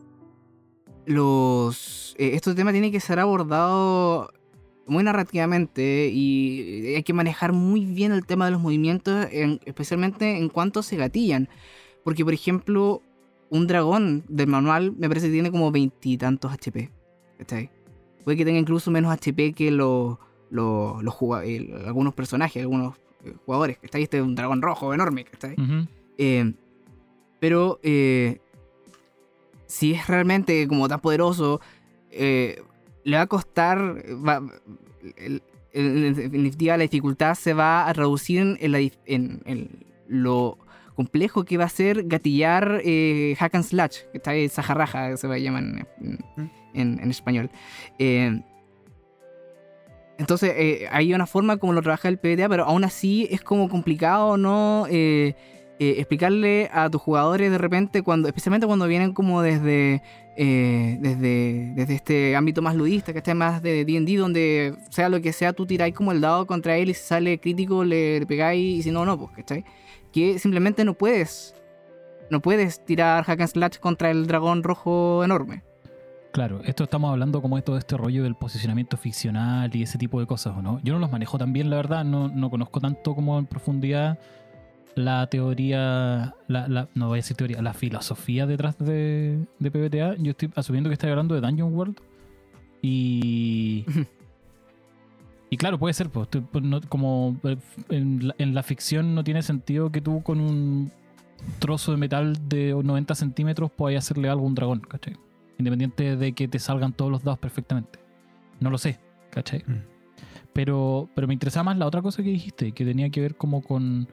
los, 1.06 2.14
eh, 2.18 2.30
estos 2.34 2.54
temas 2.54 2.72
tienen 2.72 2.92
que 2.92 3.00
ser 3.00 3.18
abordados 3.18 4.28
muy 4.86 5.02
narrativamente 5.04 6.10
y 6.12 6.94
hay 6.96 7.02
que 7.02 7.12
manejar 7.12 7.52
muy 7.52 7.84
bien 7.84 8.12
el 8.12 8.26
tema 8.26 8.46
de 8.46 8.50
los 8.52 8.60
movimientos, 8.60 9.26
en- 9.30 9.60
especialmente 9.64 10.36
en 10.38 10.48
cuanto 10.48 10.82
se 10.82 10.96
gatillan. 10.96 11.48
Porque, 12.04 12.24
por 12.24 12.34
ejemplo, 12.34 13.02
un 13.50 13.66
dragón 13.66 14.24
del 14.28 14.46
manual 14.46 14.92
me 14.96 15.08
parece 15.08 15.26
que 15.26 15.32
tiene 15.34 15.50
como 15.50 15.70
veintitantos 15.70 16.52
HP. 16.52 16.90
¿cachai? 17.38 17.70
Puede 18.24 18.36
que 18.36 18.44
tenga 18.44 18.58
incluso 18.60 18.90
menos 18.90 19.12
HP 19.12 19.52
que 19.52 19.70
los, 19.70 20.18
los, 20.50 21.02
los 21.02 21.14
el- 21.44 21.74
algunos 21.86 22.14
personajes, 22.14 22.62
algunos 22.62 22.96
eh, 23.24 23.34
jugadores. 23.44 23.78
¿cachai? 23.78 24.02
Este 24.04 24.18
es 24.18 24.22
un 24.22 24.34
dragón 24.34 24.62
rojo 24.62 24.94
enorme. 24.94 25.24
¿cachai? 25.24 25.56
Eh, 26.18 26.52
pero 27.40 27.80
eh, 27.82 28.40
si 29.66 29.92
es 29.94 30.06
realmente 30.06 30.66
como 30.68 30.88
tan 30.88 31.00
poderoso, 31.00 31.60
eh, 32.10 32.62
le 33.04 33.16
va 33.16 33.22
a 33.22 33.26
costar. 33.26 33.78
va- 34.26 34.42
el- 35.16 35.42
en 35.72 36.14
definitiva, 36.14 36.76
la 36.76 36.82
dificultad 36.82 37.34
se 37.36 37.54
va 37.54 37.86
a 37.86 37.92
reducir 37.92 38.56
en, 38.60 38.72
la 38.72 38.80
dif- 38.80 38.98
en- 39.06 39.40
en 39.46 39.84
lo 40.08 40.58
complejo 41.00 41.44
que 41.44 41.56
va 41.56 41.64
a 41.64 41.68
ser 41.68 42.04
gatillar 42.04 42.82
eh, 42.84 43.34
hack 43.38 43.54
and 43.54 43.64
slash, 43.64 43.96
que 44.12 44.18
está 44.18 44.32
ahí, 44.32 44.48
sajarraja, 44.48 45.16
se 45.16 45.26
va 45.28 45.34
a 45.36 45.38
llamar 45.38 45.62
en, 45.64 45.86
en- 46.36 46.50
en- 46.74 47.00
en 47.02 47.10
español. 47.10 47.48
Eh, 47.98 48.40
entonces, 50.18 50.52
eh, 50.56 50.86
hay 50.92 51.14
una 51.14 51.26
forma 51.26 51.56
como 51.56 51.72
lo 51.72 51.80
trabaja 51.80 52.08
el 52.08 52.18
PBTA, 52.18 52.48
pero 52.48 52.64
aún 52.64 52.84
así 52.84 53.26
es 53.30 53.40
como 53.40 53.68
complicado, 53.70 54.36
¿no? 54.36 54.86
Explicarle 55.82 56.68
a 56.74 56.90
tus 56.90 57.00
jugadores 57.00 57.50
de 57.50 57.56
repente, 57.56 58.02
cuando, 58.02 58.28
especialmente 58.28 58.66
cuando 58.66 58.86
vienen 58.86 59.14
como 59.14 59.40
desde, 59.40 60.02
eh, 60.36 60.98
desde, 61.00 61.72
desde 61.74 61.94
este 61.94 62.36
ámbito 62.36 62.60
más 62.60 62.74
ludista, 62.76 63.12
que 63.14 63.18
esté 63.20 63.32
más 63.32 63.62
de 63.62 63.86
D&D, 63.86 64.16
donde 64.18 64.74
sea 64.90 65.08
lo 65.08 65.22
que 65.22 65.32
sea, 65.32 65.54
tú 65.54 65.64
tiráis 65.64 65.94
como 65.94 66.12
el 66.12 66.20
dado 66.20 66.46
contra 66.46 66.76
él 66.76 66.90
y 66.90 66.94
si 66.94 67.02
sale 67.02 67.38
crítico 67.40 67.82
le, 67.82 68.20
le 68.20 68.26
pegáis 68.26 68.80
y 68.80 68.82
si 68.82 68.90
no, 68.90 69.06
no, 69.06 69.18
pues, 69.18 69.30
¿cachai? 69.36 69.64
Que 70.12 70.38
simplemente 70.38 70.84
no 70.84 70.94
puedes, 70.94 71.54
no 72.30 72.40
puedes 72.40 72.84
tirar 72.84 73.24
hack 73.24 73.40
and 73.40 73.48
slash 73.50 73.76
contra 73.78 74.10
el 74.10 74.26
dragón 74.26 74.62
rojo 74.62 75.22
enorme. 75.24 75.62
claro, 76.32 76.60
esto 76.64 76.84
estamos 76.84 77.10
hablando 77.10 77.42
como 77.42 77.56
de 77.56 77.62
todo 77.62 77.76
este 77.78 77.96
rollo 77.96 78.22
del 78.22 78.34
posicionamiento 78.36 78.96
ficcional 78.96 79.74
y 79.74 79.82
ese 79.82 79.98
tipo 79.98 80.20
de 80.20 80.26
cosas, 80.26 80.56
¿o 80.56 80.62
no? 80.62 80.80
Yo 80.84 80.92
no 80.94 81.00
los 81.00 81.10
manejo 81.10 81.38
tan 81.38 81.52
bien, 81.52 81.70
la 81.70 81.76
verdad, 81.76 82.04
no, 82.04 82.28
no 82.28 82.50
conozco 82.50 82.80
tanto 82.80 83.14
como 83.14 83.38
en 83.38 83.46
profundidad 83.46 84.18
la 84.96 85.26
teoría, 85.28 86.34
la, 86.48 86.68
la- 86.68 86.88
no 86.94 87.06
voy 87.08 87.16
a 87.16 87.22
decir 87.22 87.36
teoría, 87.36 87.62
la 87.62 87.72
filosofía 87.74 88.46
detrás 88.46 88.76
de, 88.78 89.44
de 89.58 89.70
PBTA. 89.70 90.16
Yo 90.18 90.32
estoy 90.32 90.50
asumiendo 90.56 90.90
que 90.90 90.94
estáis 90.94 91.10
hablando 91.12 91.34
de 91.34 91.40
Dungeon 91.40 91.72
World 91.74 92.00
y... 92.82 93.84
Y 95.50 95.56
claro, 95.56 95.78
puede 95.78 95.94
ser, 95.94 96.10
pues, 96.10 96.28
tú, 96.28 96.42
pues, 96.44 96.62
no- 96.64 96.80
como 96.88 97.36
eh, 97.44 97.56
en 97.88 98.28
la, 98.28 98.34
en 98.38 98.54
la 98.54 98.62
ficción 98.62 99.14
no 99.14 99.24
tiene 99.24 99.42
sentido 99.42 99.90
que 99.90 100.00
tú 100.00 100.22
con 100.22 100.40
un 100.40 100.92
trozo 101.58 101.90
de 101.90 101.96
metal 101.98 102.36
de 102.48 102.72
90 102.82 103.14
centímetros 103.14 103.70
puedas 103.72 104.04
hacerle 104.04 104.28
algo 104.28 104.44
a 104.44 104.46
un 104.46 104.54
dragón, 104.54 104.80
¿cachai? 104.80 105.16
Independiente 105.58 106.16
de 106.16 106.32
que 106.32 106.46
te 106.48 106.58
salgan 106.58 106.92
todos 106.92 107.10
los 107.10 107.24
dados 107.24 107.38
perfectamente. 107.40 107.98
No 108.60 108.70
lo 108.70 108.78
sé, 108.78 109.00
¿cachai? 109.30 109.64
Mm. 109.66 109.82
Pero, 110.52 111.08
pero 111.14 111.26
me 111.26 111.34
interesaba 111.34 111.64
más 111.64 111.78
la 111.78 111.86
otra 111.86 112.00
cosa 112.02 112.22
que 112.22 112.28
dijiste, 112.30 112.72
que 112.72 112.84
tenía 112.84 113.10
que 113.10 113.20
ver 113.20 113.34
como 113.34 113.62
con 113.62 114.06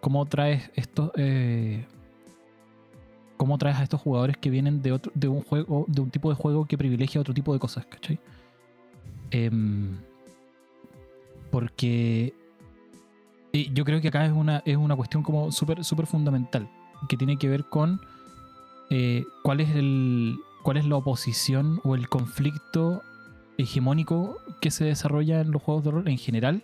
cómo 0.00 0.26
traes 0.26 0.70
estos... 0.74 1.12
eh, 1.16 1.84
cómo 3.36 3.58
traes 3.58 3.76
a 3.78 3.82
estos 3.84 4.00
jugadores 4.00 4.36
que 4.36 4.50
vienen 4.50 4.82
de 4.82 4.92
otro, 4.92 5.12
de 5.14 5.28
un 5.28 5.42
juego, 5.42 5.84
de 5.88 6.00
un 6.00 6.10
tipo 6.10 6.28
de 6.30 6.34
juego 6.36 6.66
que 6.66 6.76
privilegia 6.76 7.20
otro 7.20 7.32
tipo 7.32 7.52
de 7.52 7.58
cosas, 7.58 7.86
¿cachai? 7.86 8.18
Em, 9.30 9.96
porque 11.50 12.34
yo 13.52 13.84
creo 13.84 14.00
que 14.00 14.08
acá 14.08 14.24
es 14.24 14.32
una, 14.32 14.62
es 14.64 14.76
una 14.76 14.96
cuestión 14.96 15.22
como 15.22 15.50
súper 15.52 15.84
súper 15.84 16.06
fundamental, 16.06 16.68
que 17.08 17.16
tiene 17.16 17.36
que 17.36 17.48
ver 17.48 17.64
con 17.64 18.00
eh, 18.90 19.24
cuál 19.42 19.60
es 19.60 19.70
el 19.70 20.36
cuál 20.62 20.76
es 20.76 20.86
la 20.86 20.96
oposición 20.96 21.80
o 21.84 21.94
el 21.94 22.08
conflicto 22.08 23.02
hegemónico 23.56 24.36
que 24.60 24.70
se 24.70 24.84
desarrolla 24.84 25.40
en 25.40 25.50
los 25.50 25.62
juegos 25.62 25.84
de 25.84 25.90
rol 25.90 26.08
en 26.08 26.18
general 26.18 26.62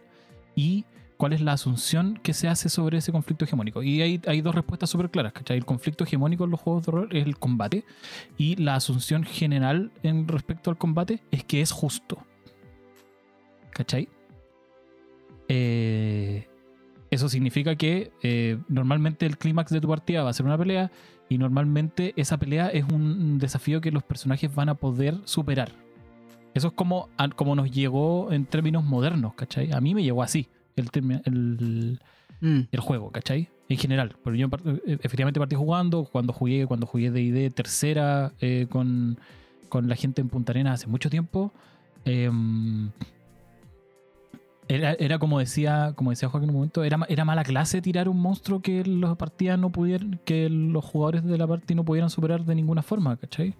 y 0.55 0.85
cuál 1.16 1.33
es 1.33 1.40
la 1.40 1.53
asunción 1.53 2.18
que 2.22 2.35
se 2.35 2.49
hace 2.49 2.68
sobre 2.68 2.99
ese 2.99 3.12
conflicto 3.12 3.44
hegemónico. 3.44 3.83
Y 3.83 4.03
hay, 4.03 4.20
hay 4.27 4.40
dos 4.42 4.55
respuestas 4.55 4.90
súper 4.90 5.11
claras, 5.11 5.33
¿cachai? 5.33 5.57
El 5.57 5.64
conflicto 5.64 6.05
hegemónico 6.05 6.44
en 6.44 6.51
los 6.51 6.61
juegos 6.61 6.85
de 6.87 6.92
rol 6.92 7.09
es 7.12 7.27
el 7.27 7.38
combate 7.38 7.85
y 8.37 8.57
la 8.57 8.75
asunción 8.75 9.25
general 9.25 9.90
en 10.03 10.29
respecto 10.29 10.70
al 10.70 10.77
combate 10.77 11.20
es 11.31 11.44
que 11.44 11.61
es 11.61 11.70
justo. 11.70 12.18
¿Cachai? 13.70 14.09
Eh, 15.48 16.46
eso 17.11 17.28
significa 17.28 17.76
que 17.76 18.11
eh, 18.22 18.59
normalmente 18.68 19.26
el 19.26 19.38
clímax 19.38 19.70
de 19.72 19.80
tu 19.80 19.88
partida 19.88 20.22
va 20.22 20.30
a 20.30 20.32
ser 20.32 20.46
una 20.46 20.59
pelea 20.59 20.90
y 21.28 21.38
normalmente 21.38 22.12
esa 22.16 22.37
pelea 22.38 22.68
es 22.68 22.85
un 22.85 23.38
desafío 23.38 23.80
que 23.80 23.90
los 23.92 24.02
personajes 24.02 24.54
van 24.54 24.68
a 24.68 24.74
poder 24.74 25.16
superar. 25.24 25.70
Eso 26.54 26.68
es 26.68 26.74
como, 26.74 27.09
como 27.37 27.54
nos 27.54 27.70
llegó 27.70 28.32
en 28.32 28.46
términos 28.46 28.82
modernos, 28.85 29.35
¿cachai? 29.35 29.72
A 29.72 29.80
mí 29.80 29.94
me 29.94 30.02
llegó 30.02 30.22
así 30.22 30.48
el, 30.74 30.88
el, 31.24 32.00
Mm. 32.40 32.61
el 32.70 32.80
juego, 32.80 33.11
¿cachai? 33.11 33.48
En 33.68 33.78
general. 33.78 34.16
Pero 34.22 34.37
yo 34.37 34.48
eh, 34.64 34.98
efectivamente 35.02 35.40
partí 35.40 35.56
jugando, 35.56 36.04
cuando 36.04 36.32
jugué, 36.32 36.66
cuando 36.66 36.87
jugué 36.87 37.11
D&D 37.11 37.50
tercera 37.50 38.32
eh, 38.40 38.66
con, 38.68 39.18
con 39.68 39.88
la 39.88 39.96
gente 39.96 40.20
en 40.20 40.28
Punta 40.28 40.52
Arenas 40.52 40.74
hace 40.80 40.87
mucho 40.87 41.11
tiempo. 41.11 41.52
em, 42.04 42.90
era, 44.68 44.94
era 44.94 45.18
como 45.18 45.38
decía, 45.38 45.92
como 45.94 46.11
decía 46.11 46.29
Joaquín 46.29 46.48
en 46.48 46.55
un 46.55 46.57
momento, 46.57 46.85
era, 46.85 46.98
era 47.09 47.24
mala 47.24 47.44
clase 47.44 47.81
tirar 47.81 48.09
un 48.09 48.20
monstruo 48.20 48.61
que 48.61 48.85
los 48.85 49.16
partidas 49.16 49.59
no 49.59 49.70
pudieran, 49.70 50.20
que 50.24 50.48
los 50.48 50.85
jugadores 50.85 51.24
de 51.24 51.38
la 51.38 51.46
partida 51.46 51.76
no 51.76 51.85
pudieran 51.85 52.11
superar 52.11 52.44
de 52.44 52.55
ninguna 52.55 52.83
forma, 52.83 53.16
¿cachai? 53.16 53.55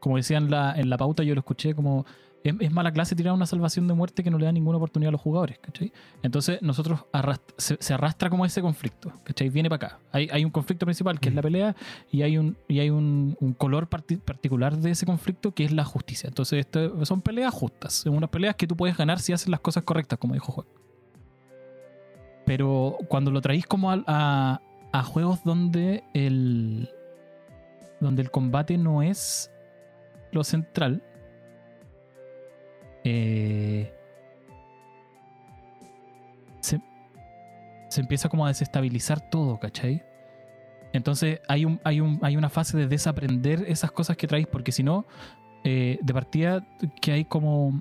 Como 0.00 0.16
decía 0.16 0.38
en 0.38 0.50
la, 0.50 0.74
en 0.76 0.90
la 0.90 0.96
pauta, 0.96 1.22
yo 1.22 1.34
lo 1.34 1.40
escuché 1.40 1.74
como 1.74 2.04
es, 2.50 2.56
es 2.60 2.72
mala 2.72 2.92
clase 2.92 3.14
tirar 3.16 3.32
una 3.34 3.46
salvación 3.46 3.86
de 3.88 3.94
muerte 3.94 4.22
que 4.22 4.30
no 4.30 4.38
le 4.38 4.46
da 4.46 4.52
ninguna 4.52 4.76
oportunidad 4.78 5.08
a 5.08 5.12
los 5.12 5.20
jugadores, 5.20 5.58
¿cachai? 5.58 5.92
Entonces 6.22 6.60
nosotros 6.62 7.04
se, 7.56 7.76
se 7.80 7.94
arrastra 7.94 8.30
como 8.30 8.44
ese 8.44 8.60
conflicto, 8.60 9.12
¿cachai? 9.24 9.48
Viene 9.50 9.68
para 9.68 9.86
acá. 9.88 9.98
Hay, 10.12 10.28
hay 10.32 10.44
un 10.44 10.50
conflicto 10.50 10.86
principal 10.86 11.18
que 11.20 11.28
es 11.28 11.34
la 11.34 11.42
pelea 11.42 11.76
y 12.10 12.22
hay 12.22 12.38
un, 12.38 12.56
y 12.68 12.80
hay 12.80 12.90
un, 12.90 13.36
un 13.40 13.52
color 13.52 13.88
parti- 13.88 14.16
particular 14.18 14.76
de 14.76 14.90
ese 14.90 15.06
conflicto 15.06 15.52
que 15.52 15.64
es 15.64 15.72
la 15.72 15.84
justicia. 15.84 16.28
Entonces 16.28 16.60
esto- 16.60 17.04
son 17.04 17.22
peleas 17.22 17.52
justas, 17.54 17.92
son 17.94 18.14
unas 18.16 18.30
peleas 18.30 18.56
que 18.56 18.66
tú 18.66 18.76
puedes 18.76 18.96
ganar 18.96 19.20
si 19.20 19.32
haces 19.32 19.48
las 19.48 19.60
cosas 19.60 19.82
correctas, 19.84 20.18
como 20.18 20.34
dijo 20.34 20.52
Juan. 20.52 20.66
Pero 22.46 22.96
cuando 23.08 23.30
lo 23.30 23.40
traís 23.40 23.66
como 23.66 23.90
a, 23.90 24.02
a- 24.06 24.60
a 24.90 25.02
juegos 25.02 25.44
donde 25.44 26.02
el, 26.14 26.88
donde 28.00 28.22
el 28.22 28.30
combate 28.30 28.78
no 28.78 29.02
es 29.02 29.50
lo 30.32 30.44
central, 30.44 31.02
eh, 33.10 33.94
se, 36.60 36.80
se 37.88 38.00
empieza 38.00 38.28
como 38.28 38.44
a 38.44 38.48
desestabilizar 38.48 39.20
todo, 39.20 39.58
¿cachai? 39.58 40.02
Entonces 40.92 41.40
hay, 41.48 41.64
un, 41.64 41.80
hay, 41.84 42.00
un, 42.00 42.18
hay 42.22 42.36
una 42.36 42.48
fase 42.48 42.76
de 42.76 42.86
desaprender 42.86 43.64
esas 43.68 43.90
cosas 43.92 44.16
que 44.16 44.26
traéis, 44.26 44.46
porque 44.46 44.72
si 44.72 44.82
no, 44.82 45.06
eh, 45.64 45.98
de 46.02 46.12
partida 46.14 46.66
que 47.00 47.12
hay 47.12 47.24
como... 47.24 47.80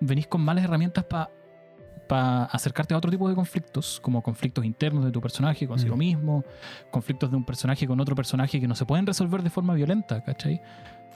Venís 0.00 0.28
con 0.28 0.40
malas 0.42 0.64
herramientas 0.64 1.04
para 1.04 2.44
acercarte 2.44 2.94
a 2.94 2.96
otro 2.96 3.10
tipo 3.10 3.28
de 3.28 3.34
conflictos, 3.34 3.98
como 4.00 4.22
conflictos 4.22 4.64
internos 4.64 5.04
de 5.04 5.10
tu 5.10 5.20
personaje 5.20 5.66
consigo 5.66 5.96
Mm. 5.96 5.98
mismo, 5.98 6.44
conflictos 6.90 7.30
de 7.30 7.36
un 7.36 7.44
personaje 7.44 7.86
con 7.86 8.00
otro 8.00 8.14
personaje 8.14 8.60
que 8.60 8.68
no 8.68 8.76
se 8.76 8.86
pueden 8.86 9.06
resolver 9.06 9.42
de 9.42 9.50
forma 9.50 9.74
violenta, 9.74 10.22
¿cachai? 10.22 10.60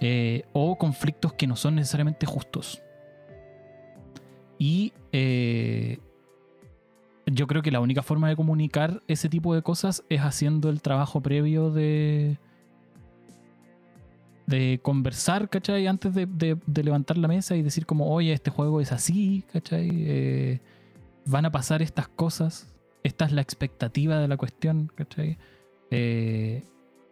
Eh, 0.01 0.43
o 0.53 0.77
conflictos 0.77 1.33
que 1.35 1.47
no 1.47 1.55
son 1.55 1.77
necesariamente 1.77 2.27
justos. 2.27 2.83
Y 4.62 4.92
eh, 5.11 5.98
yo 7.27 7.48
creo 7.48 7.62
que 7.62 7.72
la 7.72 7.81
única 7.81 8.05
forma 8.05 8.29
de 8.29 8.37
comunicar 8.37 9.03
ese 9.09 9.29
tipo 9.29 9.57
de 9.57 9.62
cosas 9.62 10.05
es 10.09 10.20
haciendo 10.20 10.70
el 10.70 10.81
trabajo 10.83 11.20
previo 11.20 11.72
de 11.72 12.38
de 14.46 14.79
conversar, 14.81 15.48
¿cachai? 15.48 15.88
Antes 15.88 16.14
de, 16.14 16.59
levantar 16.81 17.18
la 17.18 17.27
mesa 17.27 17.57
y 17.57 17.62
decir 17.62 17.87
como, 17.87 18.14
oye, 18.14 18.33
este 18.33 18.53
juego 18.53 18.81
es 18.81 18.92
así, 18.92 19.44
¿cachai? 19.53 19.88
Eh, 19.92 20.61
van 21.27 21.44
a 21.44 21.51
pasar 21.51 21.83
estas 21.83 22.07
cosas, 22.07 22.72
esta 23.03 23.25
es 23.25 23.33
la 23.33 23.40
expectativa 23.40 24.20
de 24.20 24.29
la 24.29 24.37
cuestión, 24.37 24.92
¿cachai? 24.94 25.38
Eh, 25.90 26.62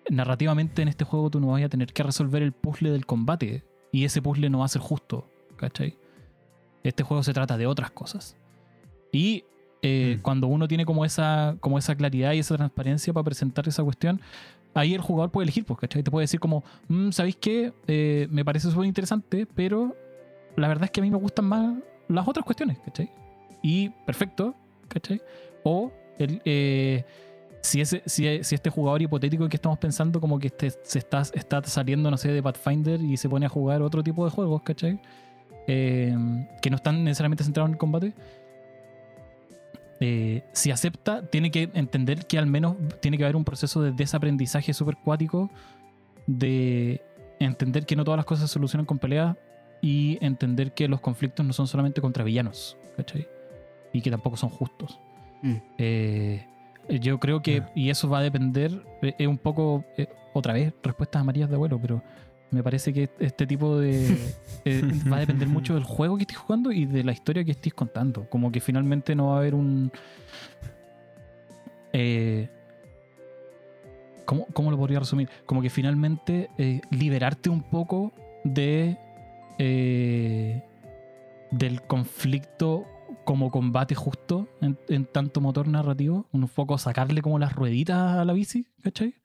narrativamente 0.09 0.83
en 0.83 0.89
este 0.89 1.05
juego 1.05 1.31
tú 1.31 1.41
no 1.41 1.49
vas 1.49 1.65
a 1.65 1.69
tener 1.69 1.93
que 1.93 2.05
resolver 2.05 2.45
el 2.45 2.53
puzzle 2.53 2.93
del 2.93 3.07
combate 3.07 3.65
y 3.91 4.05
ese 4.05 4.23
puzzle 4.23 4.51
no 4.51 4.61
va 4.61 4.67
a 4.67 4.69
ser 4.69 4.83
justo, 4.83 5.29
¿cachai? 5.57 5.97
Este 6.85 7.03
juego 7.03 7.23
se 7.23 7.33
trata 7.33 7.57
de 7.59 7.67
otras 7.67 7.91
cosas. 7.91 8.37
Y 9.13 9.45
eh, 9.83 10.17
Mm. 10.19 10.23
cuando 10.23 10.47
uno 10.47 10.69
tiene 10.69 10.85
como 10.85 11.05
esa, 11.07 11.57
como 11.61 11.79
esa 11.79 11.95
claridad 11.95 12.33
y 12.33 12.39
esa 12.41 12.57
transparencia 12.57 13.13
para 13.15 13.25
presentar 13.25 13.67
esa 13.67 13.83
cuestión, 13.83 14.21
ahí 14.75 14.93
el 14.95 15.01
jugador 15.01 15.31
puede 15.31 15.45
elegir, 15.45 15.65
¿cachai? 15.65 16.03
Te 16.03 16.11
puede 16.11 16.25
decir 16.25 16.39
como, 16.39 16.63
"Mm, 16.89 17.11
¿sabéis 17.13 17.37
qué? 17.37 17.73
Eh, 17.87 18.29
me 18.31 18.45
parece 18.45 18.71
súper 18.71 18.87
interesante, 18.87 19.47
pero 19.55 19.97
la 20.57 20.69
verdad 20.69 20.85
es 20.85 20.91
que 20.91 21.01
a 21.01 21.03
mí 21.03 21.11
me 21.11 21.17
gustan 21.17 21.47
más 21.47 21.75
las 22.09 22.29
otras 22.29 22.45
cuestiones, 22.45 22.79
¿cachai? 22.81 23.11
Y 23.63 23.89
perfecto, 24.07 24.55
¿cachai? 24.89 25.21
O 25.65 25.91
el, 26.19 26.43
eh, 26.45 27.05
si, 27.63 27.81
ese, 27.81 28.03
si, 28.07 28.45
si 28.45 28.55
este 28.55 28.69
jugador 28.71 29.01
hipotético 29.03 29.49
que 29.49 29.57
estamos 29.57 29.79
pensando 29.79 30.21
como 30.21 30.39
que 30.39 30.49
este, 30.49 30.71
se 30.83 30.99
está, 30.99 31.23
está 31.23 31.63
saliendo, 31.65 32.11
no 32.11 32.17
sé, 32.19 32.31
de 32.33 32.43
Pathfinder 32.43 33.01
y 33.01 33.17
se 33.17 33.29
pone 33.31 33.47
a 33.47 33.49
jugar 33.49 33.81
otro 33.83 34.03
tipo 34.03 34.25
de 34.25 34.31
juegos, 34.31 34.63
¿cachai? 34.63 35.01
Eh, 35.67 36.17
que 36.63 36.71
no 36.71 36.77
están 36.77 37.05
necesariamente 37.05 37.45
centrados 37.45 37.69
en 37.69 37.75
el 37.75 37.79
combate. 37.79 38.15
Eh, 40.01 40.43
si 40.53 40.71
acepta, 40.71 41.23
tiene 41.27 41.51
que 41.51 41.71
entender 41.75 42.27
que 42.27 42.39
al 42.39 42.47
menos 42.47 42.77
tiene 43.01 43.19
que 43.19 43.25
haber 43.25 43.37
un 43.37 43.45
proceso 43.45 43.83
de 43.83 43.93
desaprendizaje 43.93 44.73
súper 44.73 44.97
cuático 44.97 45.51
de 46.27 47.03
entender 47.39 47.85
que 47.85 47.97
no 47.97 48.05
todas 48.05 48.17
las 48.17 48.25
cosas 48.25 48.49
se 48.49 48.55
solucionan 48.55 48.87
con 48.87 48.99
peleas 48.99 49.37
y 49.83 50.19
entender 50.23 50.73
que 50.73 50.89
los 50.89 51.01
conflictos 51.01 51.45
no 51.45 51.53
son 51.53 51.67
solamente 51.67 52.01
contra 52.01 52.25
villanos, 52.25 52.77
¿cachai? 52.97 53.29
Y 53.93 54.01
que 54.01 54.11
tampoco 54.11 54.37
son 54.37 54.49
justos. 54.49 54.99
Mm. 55.43 55.57
Eh, 55.79 56.47
yo 57.01 57.21
creo 57.21 57.43
que, 57.43 57.63
y 57.75 57.91
eso 57.91 58.09
va 58.09 58.19
a 58.19 58.23
depender, 58.23 58.83
es 59.03 59.27
un 59.27 59.39
poco, 59.39 59.85
otra 60.33 60.55
vez, 60.55 60.73
respuestas 60.83 61.21
amarillas 61.21 61.49
de 61.51 61.57
abuelo, 61.57 61.79
pero 61.81 62.03
me 62.51 62.63
parece 62.63 62.93
que 62.93 63.09
este 63.19 63.47
tipo 63.47 63.79
de... 63.79 64.17
eh, 64.65 64.83
va 65.11 65.17
a 65.17 65.21
depender 65.21 65.49
mucho 65.49 65.75
del 65.75 65.85
juego 65.85 66.17
que 66.17 66.23
estés 66.23 66.39
jugando 66.39 66.73
y 66.73 66.87
de 66.87 67.05
la 67.05 67.13
historia 67.13 67.45
que 67.45 67.53
estés 67.53 67.75
contando. 67.75 68.29
Como 68.29 68.51
que 68.51 68.61
finalmente 68.61 69.15
no 69.15 69.29
va 69.29 69.37
a 69.37 69.39
haber 69.39 69.55
un... 69.55 69.93
Eh, 71.93 72.49
¿cómo, 74.25 74.47
cómo 74.53 74.71
lo 74.71 74.77
podría 74.77 75.01
resumir? 75.01 75.29
Como 75.47 75.63
que 75.63 75.71
finalmente 75.71 76.51
eh, 76.59 76.81
liberarte 76.91 77.51
un 77.51 77.63
poco 77.63 78.13
de... 78.45 78.97
eh, 79.59 80.63
del 81.51 81.83
conflicto 81.83 82.87
como 83.25 83.51
combate 83.51 83.95
justo 83.95 84.49
en, 84.61 84.79
en 84.89 85.05
tanto 85.05 85.41
motor 85.41 85.69
narrativo, 85.69 86.27
un 86.33 86.49
poco 86.49 86.79
sacarle 86.79 87.23
como 87.23 87.39
las 87.39 87.55
rueditas 87.55 88.19
a 88.19 88.25
la 88.25 88.33
bici, 88.33 88.67
¿cachai? 88.83 89.20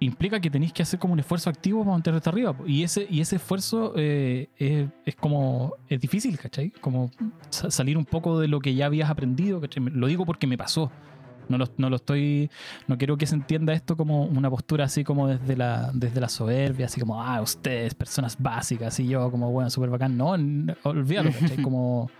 Implica 0.00 0.38
que 0.38 0.48
tenéis 0.48 0.72
que 0.72 0.82
hacer 0.82 1.00
como 1.00 1.12
un 1.14 1.18
esfuerzo 1.18 1.50
activo 1.50 1.80
para 1.80 1.92
mantenerte 1.92 2.28
arriba. 2.28 2.52
po. 2.52 2.64
Y 2.66 2.84
ese, 2.84 3.06
y 3.10 3.20
ese 3.20 3.36
esfuerzo 3.36 3.94
eh, 3.96 4.48
es, 4.56 4.86
es 5.04 5.16
como. 5.16 5.74
es 5.88 6.00
difícil, 6.00 6.38
¿cachai? 6.38 6.70
Como 6.70 7.10
sa- 7.50 7.70
salir 7.70 7.98
un 7.98 8.04
poco 8.04 8.38
de 8.38 8.46
lo 8.46 8.60
que 8.60 8.74
ya 8.74 8.86
habías 8.86 9.10
aprendido, 9.10 9.60
¿cachai? 9.60 9.82
Lo 9.84 10.06
digo 10.06 10.24
porque 10.24 10.46
me 10.46 10.56
pasó. 10.56 10.90
No 11.48 11.56
lo, 11.58 11.66
no 11.78 11.88
lo 11.90 11.96
estoy. 11.96 12.48
No 12.86 12.96
quiero 12.98 13.16
que 13.16 13.26
se 13.26 13.34
entienda 13.34 13.72
esto 13.72 13.96
como 13.96 14.24
una 14.26 14.50
postura 14.50 14.84
así 14.84 15.02
como 15.02 15.26
desde 15.28 15.56
la, 15.56 15.90
desde 15.94 16.20
la 16.20 16.28
soberbia, 16.28 16.86
así 16.86 17.00
como, 17.00 17.22
ah, 17.22 17.40
ustedes, 17.40 17.94
personas 17.94 18.36
básicas, 18.38 19.00
y 19.00 19.08
yo 19.08 19.30
como, 19.30 19.50
bueno, 19.50 19.70
súper 19.70 19.88
bacán. 19.90 20.16
No, 20.16 20.36
olvídalo, 20.84 21.30
¿cachai? 21.32 21.56
Como. 21.62 22.10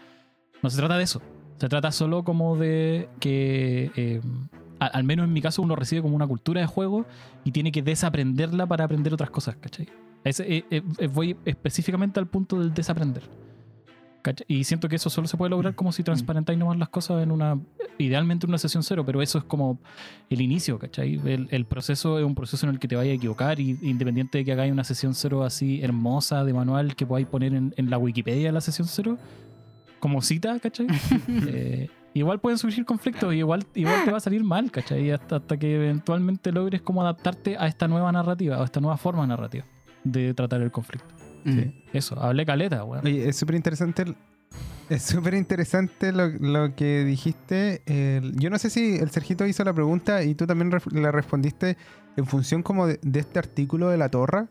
No 0.62 0.70
se 0.70 0.78
trata 0.78 0.96
de 0.96 1.04
eso. 1.04 1.22
Se 1.58 1.68
trata 1.68 1.92
solo 1.92 2.24
como 2.24 2.56
de 2.56 3.08
que, 3.20 3.90
eh, 3.96 4.20
a- 4.80 4.86
al 4.86 5.04
menos 5.04 5.24
en 5.26 5.32
mi 5.32 5.40
caso, 5.42 5.62
uno 5.62 5.76
recibe 5.76 6.02
como 6.02 6.14
una 6.16 6.26
cultura 6.26 6.60
de 6.60 6.66
juego 6.66 7.06
y 7.44 7.52
tiene 7.52 7.72
que 7.72 7.82
desaprenderla 7.82 8.66
para 8.66 8.84
aprender 8.84 9.12
otras 9.14 9.30
cosas, 9.30 9.56
¿cachai? 9.56 9.88
Ese, 10.24 10.42
eh, 10.52 10.64
eh, 10.70 10.82
eh, 10.98 11.06
voy 11.06 11.36
específicamente 11.44 12.18
al 12.20 12.26
punto 12.26 12.58
del 12.60 12.72
desaprender. 12.74 13.22
¿cachai? 14.22 14.44
Y 14.48 14.64
siento 14.64 14.88
que 14.88 14.96
eso 14.96 15.10
solo 15.10 15.28
se 15.28 15.36
puede 15.36 15.50
lograr 15.50 15.74
como 15.74 15.92
si 15.92 16.02
transparentáis 16.02 16.58
nomás 16.58 16.76
las 16.76 16.88
cosas 16.88 17.22
en 17.22 17.30
una, 17.30 17.58
idealmente 17.98 18.46
en 18.46 18.50
una 18.50 18.58
sesión 18.58 18.82
cero, 18.82 19.04
pero 19.06 19.22
eso 19.22 19.38
es 19.38 19.44
como 19.44 19.78
el 20.28 20.40
inicio, 20.40 20.78
¿cachai? 20.78 21.20
El, 21.24 21.46
el 21.50 21.64
proceso 21.66 22.18
es 22.18 22.24
un 22.24 22.34
proceso 22.34 22.66
en 22.66 22.72
el 22.74 22.78
que 22.80 22.88
te 22.88 22.96
vayas 22.96 23.12
a 23.12 23.14
equivocar 23.14 23.60
y 23.60 23.78
independiente 23.82 24.38
de 24.38 24.44
que 24.44 24.52
hagáis 24.52 24.72
una 24.72 24.84
sesión 24.84 25.14
cero 25.14 25.44
así 25.44 25.80
hermosa 25.82 26.44
de 26.44 26.52
manual 26.52 26.96
que 26.96 27.06
podáis 27.06 27.26
poner 27.28 27.54
en, 27.54 27.72
en 27.76 27.90
la 27.90 27.96
Wikipedia 27.98 28.50
la 28.52 28.60
sesión 28.60 28.88
cero, 28.88 29.18
como 30.00 30.20
cita, 30.20 30.58
¿cachai? 30.58 30.86
Eh, 31.46 31.88
igual 32.14 32.40
pueden 32.40 32.58
surgir 32.58 32.84
conflictos 32.84 33.32
y 33.34 33.38
igual, 33.38 33.64
igual 33.74 34.04
te 34.04 34.10
va 34.10 34.16
a 34.18 34.20
salir 34.20 34.42
mal, 34.44 34.70
¿cachai? 34.70 35.10
Hasta, 35.10 35.36
hasta 35.36 35.56
que 35.56 35.76
eventualmente 35.76 36.52
logres 36.52 36.82
como 36.82 37.02
adaptarte 37.02 37.56
a 37.58 37.66
esta 37.66 37.88
nueva 37.88 38.10
narrativa, 38.12 38.60
a 38.60 38.64
esta 38.64 38.80
nueva 38.80 38.96
forma 38.96 39.26
narrativa 39.26 39.64
de 40.04 40.34
tratar 40.34 40.60
el 40.62 40.70
conflicto. 40.70 41.08
Mm. 41.44 41.52
Sí. 41.52 41.84
Eso, 41.92 42.20
hablé 42.20 42.44
caleta, 42.46 42.84
weón. 42.84 43.04
Oye, 43.06 43.28
es 43.28 43.36
súper 43.36 43.54
interesante 43.56 44.02
el- 44.02 44.16
Es 44.88 45.02
súper 45.02 45.34
interesante 45.34 46.12
lo, 46.12 46.28
lo 46.28 46.74
que 46.74 47.04
dijiste. 47.04 47.82
Yo 48.36 48.48
no 48.50 48.58
sé 48.58 48.70
si 48.70 48.96
el 48.96 49.10
Sergito 49.10 49.46
hizo 49.46 49.62
la 49.62 49.74
pregunta 49.74 50.22
y 50.24 50.34
tú 50.34 50.46
también 50.46 50.70
ref- 50.72 50.90
la 50.92 51.12
respondiste 51.12 51.76
en 52.16 52.26
función 52.26 52.62
como 52.62 52.86
de, 52.86 52.98
de 53.02 53.20
este 53.20 53.38
artículo 53.38 53.90
de 53.90 53.98
la 53.98 54.08
torre. 54.08 54.46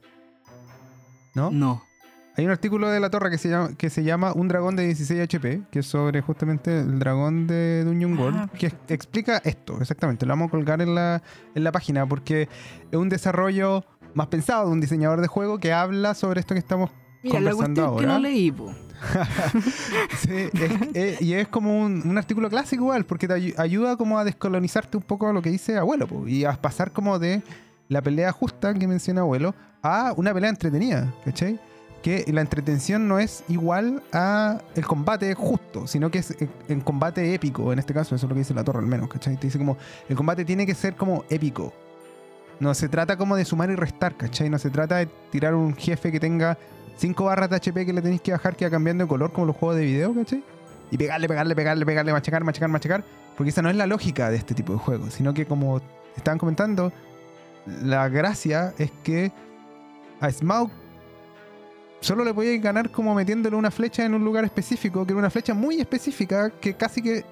¿No? 1.34 1.50
No. 1.52 1.84
Hay 2.38 2.46
un 2.46 2.52
artículo 2.52 2.90
de 2.90 3.00
la 3.00 3.10
torre 3.10 3.32
que 3.32 3.38
se 3.40 3.50
llama, 3.50 3.70
que 3.76 3.90
se 3.90 4.04
llama 4.04 4.32
Un 4.34 4.48
dragón 4.48 4.76
de 4.76 4.86
16 4.86 5.22
HP, 5.22 5.62
que 5.72 5.80
es 5.80 5.88
sobre 5.88 6.22
justamente 6.22 6.80
el 6.82 7.00
dragón 7.00 7.48
de 7.48 7.84
Dungeon 7.84 8.14
Ah, 8.16 8.22
World, 8.22 8.50
que 8.52 8.70
perfecto. 8.70 8.94
explica 8.94 9.38
esto, 9.44 9.82
exactamente. 9.82 10.26
Lo 10.28 10.34
vamos 10.34 10.50
a 10.50 10.52
colgar 10.52 10.82
en 10.82 10.94
la, 10.94 11.24
en 11.56 11.64
la 11.64 11.72
página 11.72 12.06
porque 12.08 12.48
es 12.92 12.98
un 12.98 13.10
desarrollo 13.10 13.84
más 14.14 14.28
pensado 14.28 14.68
de 14.68 14.72
un 14.74 14.80
diseñador 14.82 15.22
de 15.22 15.28
juego 15.28 15.58
que 15.58 15.74
habla 15.74 16.14
sobre 16.14 16.40
esto 16.40 16.54
que 16.54 16.60
estamos 16.60 16.92
Mira, 17.24 17.40
la 17.40 17.52
Conversando 17.52 17.92
cuestión 17.94 17.98
que 17.98 18.06
ahora. 18.06 18.14
no 18.14 18.20
leí, 18.20 18.52
po. 18.52 18.72
Sí, 20.20 20.34
es- 20.54 20.96
es- 20.96 21.22
y 21.22 21.34
es 21.34 21.48
como 21.48 21.80
un, 21.84 22.02
un 22.08 22.18
artículo 22.18 22.50
clásico 22.50 22.84
igual, 22.84 23.06
porque 23.06 23.28
te 23.28 23.34
ayu- 23.36 23.56
ayuda 23.60 23.96
como 23.98 24.18
a 24.20 24.24
descolonizarte 24.24 24.98
un 24.98 25.04
poco 25.04 25.32
lo 25.34 25.42
que 25.42 25.50
dice 25.50 25.78
abuelo, 25.78 26.08
po, 26.08 26.28
y 26.28 26.46
a 26.46 26.54
pasar 26.54 26.92
como 26.92 27.18
de 27.20 27.42
la 27.90 28.02
pelea 28.02 28.32
justa 28.32 28.74
que 28.74 28.88
menciona 28.88 29.22
abuelo 29.22 29.56
a 29.82 30.14
una 30.18 30.34
pelea 30.34 30.50
entretenida, 30.52 31.12
¿cachai? 31.26 31.60
Que 32.08 32.24
la 32.32 32.40
entretención 32.40 33.06
no 33.10 33.20
es 33.20 33.44
igual 33.50 34.02
a 34.14 34.60
el 34.76 34.86
combate 34.88 35.34
justo, 35.34 35.88
sino 35.88 36.10
que 36.10 36.20
es 36.20 36.32
en- 36.40 36.50
en 36.70 36.80
combate 36.80 37.34
épico, 37.34 37.74
en 37.74 37.80
este 37.80 37.94
caso, 37.94 38.16
eso 38.16 38.26
es 38.26 38.30
lo 38.30 38.34
que 38.34 38.40
dice 38.40 38.54
la 38.54 38.64
torre 38.64 38.80
al 38.80 38.86
menos, 38.86 39.10
¿cachai? 39.10 39.36
Te 39.36 39.48
dice 39.48 39.58
como, 39.58 39.76
el 40.08 40.16
combate 40.16 40.46
tiene 40.46 40.66
que 40.66 40.74
ser 40.74 40.96
como 40.96 41.26
épico. 41.30 41.74
No 42.62 42.74
se 42.74 42.88
trata 42.88 43.18
como 43.18 43.36
de 43.36 43.44
sumar 43.44 43.70
y 43.72 43.76
restar, 43.76 44.16
¿cachai? 44.16 44.50
No 44.50 44.58
se 44.58 44.70
trata 44.70 44.96
de 44.96 45.08
tirar 45.32 45.54
un 45.54 45.76
jefe 45.76 46.10
que 46.10 46.20
tenga 46.22 46.58
5 46.96 47.26
barras 47.26 47.50
de 47.50 47.58
HP 47.58 47.86
que 47.86 47.92
le 47.92 48.02
tenéis 48.02 48.22
que 48.22 48.32
bajar 48.32 48.56
que 48.56 48.64
va 48.64 48.72
cambiando 48.72 49.04
de 49.04 49.10
color 49.10 49.34
como 49.34 49.48
los 49.48 49.58
juegos 49.58 49.76
de 49.76 49.84
video, 49.84 50.16
¿cachai? 50.16 50.42
Y 50.90 50.98
pegarle, 50.98 51.28
pegarle, 51.28 51.56
pegarle, 51.56 51.86
pegarle, 51.86 52.14
machacar, 52.14 52.42
machacar, 52.46 52.70
machacar. 52.70 53.04
Porque 53.36 53.50
esa 53.50 53.62
no 53.62 53.70
es 53.70 53.76
la 53.76 53.86
lógica 53.86 54.30
de 54.32 54.38
este 54.38 54.54
tipo 54.56 54.72
de 54.72 54.80
juegos, 54.80 55.14
sino 55.14 55.34
que 55.34 55.46
como 55.46 55.82
estaban 56.16 56.38
comentando, 56.40 56.94
la 57.66 58.08
gracia 58.08 58.74
es 58.78 58.92
que 59.04 59.34
a 60.22 60.32
Smaug 60.32 60.72
solo 62.00 62.24
le 62.24 62.34
podíais 62.34 62.62
ganar 62.62 62.90
como 62.92 63.14
metiéndole 63.14 63.56
una 63.56 63.72
flecha 63.72 64.06
en 64.06 64.14
un 64.14 64.24
lugar 64.24 64.46
específico, 64.46 65.06
que 65.06 65.12
era 65.12 65.20
una 65.20 65.30
flecha 65.30 65.54
muy 65.54 65.80
específica 65.80 66.50
que 66.50 66.74
casi 66.74 67.02
que 67.02 67.24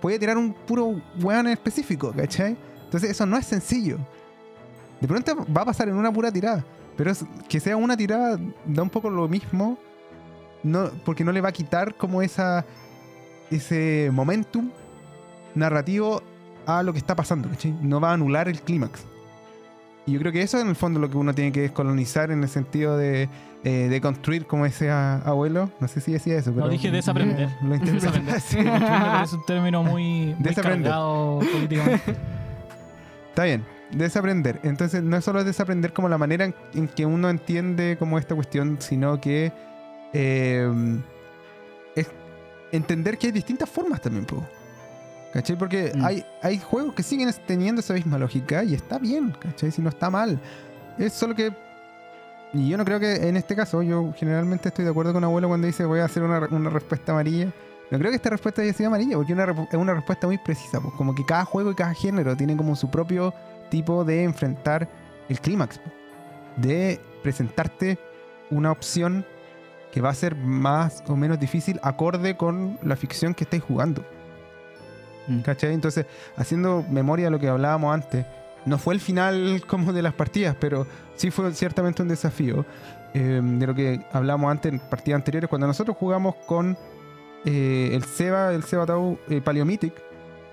podía 0.00 0.18
tirar 0.18 0.38
un 0.38 0.52
puro 0.52 1.00
weón 1.20 1.48
específico, 1.48 2.12
¿cachai? 2.12 2.56
Entonces 2.84 3.10
eso 3.10 3.26
no 3.26 3.36
es 3.36 3.46
sencillo. 3.46 3.98
De 5.00 5.08
pronto 5.08 5.46
va 5.54 5.62
a 5.62 5.66
pasar 5.66 5.88
en 5.88 5.96
una 5.96 6.12
pura 6.12 6.30
tirada. 6.30 6.64
Pero 6.96 7.12
que 7.48 7.60
sea 7.60 7.76
una 7.76 7.96
tirada 7.96 8.38
da 8.64 8.82
un 8.82 8.90
poco 8.90 9.10
lo 9.10 9.28
mismo. 9.28 9.78
No, 10.62 10.90
porque 11.04 11.22
no 11.22 11.32
le 11.32 11.40
va 11.40 11.50
a 11.50 11.52
quitar 11.52 11.94
como 11.94 12.22
esa 12.22 12.64
ese 13.50 14.10
momentum 14.12 14.70
narrativo 15.54 16.22
a 16.66 16.82
lo 16.82 16.92
que 16.92 16.98
está 16.98 17.14
pasando, 17.14 17.48
¿cachai? 17.48 17.72
No 17.82 18.00
va 18.00 18.10
a 18.10 18.14
anular 18.14 18.48
el 18.48 18.60
clímax. 18.60 19.04
Y 20.06 20.12
yo 20.12 20.20
creo 20.20 20.32
que 20.32 20.42
eso 20.42 20.60
en 20.60 20.68
el 20.68 20.76
fondo 20.76 20.98
es 20.98 21.02
lo 21.02 21.10
que 21.10 21.16
uno 21.16 21.34
tiene 21.34 21.52
que 21.52 21.60
descolonizar 21.60 22.30
en 22.30 22.42
el 22.42 22.48
sentido 22.48 22.96
de, 22.96 23.28
eh, 23.68 23.88
de 23.88 24.00
construir 24.00 24.46
como 24.46 24.64
ese 24.64 24.90
a- 24.90 25.16
abuelo. 25.24 25.70
No 25.80 25.88
sé 25.88 26.00
si 26.00 26.12
decía 26.12 26.36
eso, 26.38 26.52
pero... 26.54 26.68
dije 26.68 26.90
desaprender. 26.90 27.48
Lo 27.62 27.76
Desaprender. 27.78 28.36
parece 28.80 29.36
un 29.36 29.44
término 29.46 29.82
muy, 29.82 30.26
muy 30.34 30.36
Desaprender. 30.38 30.90
cargado 30.92 31.40
políticamente. 31.52 32.14
Está 33.30 33.44
bien, 33.44 33.64
desaprender. 33.90 34.60
Entonces 34.62 35.02
no 35.02 35.16
es 35.16 35.24
solo 35.24 35.42
desaprender 35.42 35.92
como 35.92 36.08
la 36.08 36.16
manera 36.16 36.44
en, 36.44 36.54
en 36.74 36.86
que 36.88 37.04
uno 37.06 37.28
entiende 37.28 37.96
como 37.98 38.18
esta 38.18 38.34
cuestión, 38.34 38.76
sino 38.80 39.20
que 39.20 39.52
eh, 40.12 40.70
es 41.96 42.06
entender 42.72 43.18
que 43.18 43.26
hay 43.26 43.32
distintas 43.32 43.68
formas 43.68 44.00
también, 44.00 44.24
po. 44.26 44.44
¿Cachai? 45.32 45.58
Porque 45.58 45.92
Mm. 45.94 46.04
hay, 46.04 46.24
hay 46.42 46.58
juegos 46.58 46.94
que 46.94 47.02
siguen 47.02 47.28
teniendo 47.46 47.80
esa 47.80 47.92
misma 47.94 48.16
lógica 48.16 48.62
y 48.64 48.74
está 48.74 48.98
bien, 48.98 49.32
¿cachai? 49.38 49.70
Si 49.70 49.82
no 49.82 49.88
está 49.90 50.08
mal. 50.08 50.38
Es 50.98 51.12
solo 51.12 51.34
que... 51.34 51.52
Y 52.52 52.68
yo 52.68 52.76
no 52.76 52.84
creo 52.84 53.00
que 53.00 53.28
en 53.28 53.36
este 53.36 53.54
caso, 53.54 53.82
yo 53.82 54.12
generalmente 54.16 54.68
estoy 54.68 54.84
de 54.84 54.90
acuerdo 54.90 55.12
con 55.12 55.24
abuelo 55.24 55.48
cuando 55.48 55.66
dice 55.66 55.84
voy 55.84 56.00
a 56.00 56.04
hacer 56.04 56.22
una, 56.22 56.46
una 56.50 56.70
respuesta 56.70 57.12
amarilla. 57.12 57.52
No 57.90 57.98
creo 57.98 58.10
que 58.10 58.16
esta 58.16 58.30
respuesta 58.30 58.62
haya 58.62 58.72
sido 58.72 58.88
amarilla, 58.88 59.16
porque 59.16 59.32
es 59.32 59.38
una, 59.38 59.68
una 59.78 59.94
respuesta 59.94 60.26
muy 60.26 60.38
precisa. 60.38 60.80
Pues 60.80 60.94
como 60.94 61.14
que 61.14 61.24
cada 61.24 61.44
juego 61.44 61.70
y 61.70 61.74
cada 61.74 61.94
género 61.94 62.36
tiene 62.36 62.56
como 62.56 62.74
su 62.74 62.90
propio 62.90 63.32
tipo 63.70 64.04
de 64.04 64.24
enfrentar 64.24 64.88
el 65.28 65.40
clímax. 65.40 65.80
De 66.56 67.00
presentarte 67.22 67.98
una 68.50 68.72
opción 68.72 69.24
que 69.92 70.00
va 70.00 70.10
a 70.10 70.14
ser 70.14 70.34
más 70.34 71.02
o 71.06 71.16
menos 71.16 71.38
difícil 71.38 71.78
acorde 71.82 72.36
con 72.36 72.78
la 72.82 72.96
ficción 72.96 73.34
que 73.34 73.44
estáis 73.44 73.62
jugando. 73.62 74.04
Mm. 75.28 75.40
¿Cachai? 75.40 75.72
Entonces, 75.72 76.06
haciendo 76.36 76.84
memoria 76.90 77.26
de 77.26 77.30
lo 77.30 77.38
que 77.38 77.48
hablábamos 77.48 77.94
antes, 77.94 78.26
no 78.66 78.78
fue 78.78 78.94
el 78.94 79.00
final 79.00 79.62
como 79.66 79.92
de 79.92 80.02
las 80.02 80.12
partidas, 80.12 80.56
pero 80.60 80.86
sí 81.14 81.30
fue 81.30 81.52
ciertamente 81.54 82.02
un 82.02 82.08
desafío. 82.08 82.66
eh, 83.14 83.40
de 83.42 83.66
lo 83.66 83.74
que 83.74 84.04
hablábamos 84.12 84.50
antes 84.50 84.72
en 84.72 84.78
partidas 84.78 85.20
anteriores, 85.20 85.48
cuando 85.48 85.66
nosotros 85.66 85.96
jugamos 85.96 86.34
con 86.46 86.76
eh, 87.46 87.90
el 87.92 88.04
Seba, 88.04 88.52
el 88.52 88.62
Seba 88.64 88.84
Tau 88.84 89.18
eh, 89.28 89.42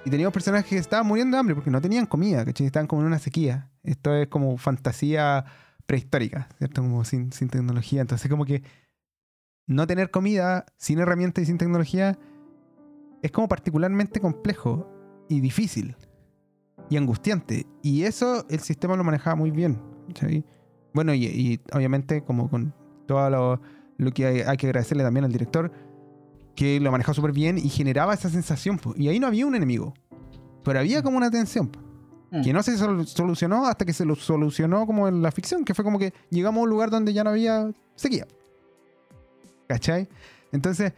y 0.06 0.10
teníamos 0.10 0.34
personajes 0.34 0.70
que 0.70 0.78
estaban 0.78 1.08
muriendo 1.08 1.36
de 1.36 1.40
hambre 1.40 1.56
porque 1.56 1.72
no 1.72 1.82
tenían 1.82 2.06
comida, 2.06 2.46
¿cachai? 2.46 2.68
Estaban 2.68 2.88
como 2.88 3.02
en 3.02 3.08
una 3.08 3.20
sequía. 3.20 3.70
Esto 3.84 4.14
es 4.16 4.28
como 4.28 4.58
fantasía 4.58 5.46
prehistórica, 5.86 6.48
¿cierto? 6.58 6.82
Como 6.82 7.04
sin, 7.04 7.32
sin 7.32 7.50
tecnología. 7.50 8.02
Entonces, 8.02 8.30
como 8.30 8.46
que 8.46 8.64
no 9.66 9.88
tener 9.88 10.12
comida 10.12 10.66
sin 10.78 11.00
herramientas 11.00 11.44
y 11.44 11.46
sin 11.48 11.58
tecnología 11.58 12.18
es 13.22 13.32
como 13.32 13.48
particularmente 13.48 14.20
complejo 14.20 14.90
y 15.30 15.40
difícil 15.40 15.96
y 16.90 16.98
angustiante. 16.98 17.66
Y 17.82 18.04
eso 18.04 18.46
el 18.50 18.60
sistema 18.60 18.96
lo 18.96 19.04
manejaba 19.04 19.36
muy 19.36 19.52
bien. 19.52 19.80
¿cachai? 20.08 20.44
Bueno, 20.94 21.14
y, 21.14 21.26
y 21.26 21.60
obviamente 21.74 22.24
como 22.24 22.50
con 22.50 22.74
todo 23.08 23.30
lo, 23.30 23.62
lo 23.98 24.12
que 24.12 24.26
hay, 24.26 24.40
hay 24.42 24.58
que 24.58 24.68
agradecerle 24.68 25.04
también 25.04 25.26
al 25.26 25.32
director, 25.32 25.72
que 26.56 26.80
lo 26.80 26.92
manejaba 26.92 27.14
súper 27.16 27.32
bien 27.32 27.58
y 27.58 27.70
generaba 27.70 28.14
esa 28.14 28.30
sensación. 28.30 28.80
Y 28.96 29.08
ahí 29.08 29.20
no 29.20 29.28
había 29.28 29.46
un 29.46 29.56
enemigo, 29.56 29.94
pero 30.64 30.80
había 30.80 31.02
como 31.02 31.18
una 31.18 31.32
tensión. 31.32 31.72
Mm. 32.32 32.42
Que 32.42 32.54
no 32.54 32.64
se 32.64 32.78
sol- 32.78 33.08
solucionó 33.08 33.66
hasta 33.68 33.86
que 33.86 33.94
se 33.94 34.06
lo 34.06 34.16
solucionó 34.16 34.86
como 34.86 35.08
en 35.08 35.22
la 35.22 35.32
ficción, 35.32 35.66
que 35.66 35.74
fue 35.74 35.84
como 35.84 36.00
que 36.00 36.14
llegamos 36.30 36.60
a 36.60 36.64
un 36.64 36.70
lugar 36.70 36.90
donde 36.90 37.14
ya 37.14 37.24
no 37.24 37.32
había 37.32 37.72
sequía. 37.96 38.28
¿Cachai? 39.68 40.08
Entonces, 40.52 40.94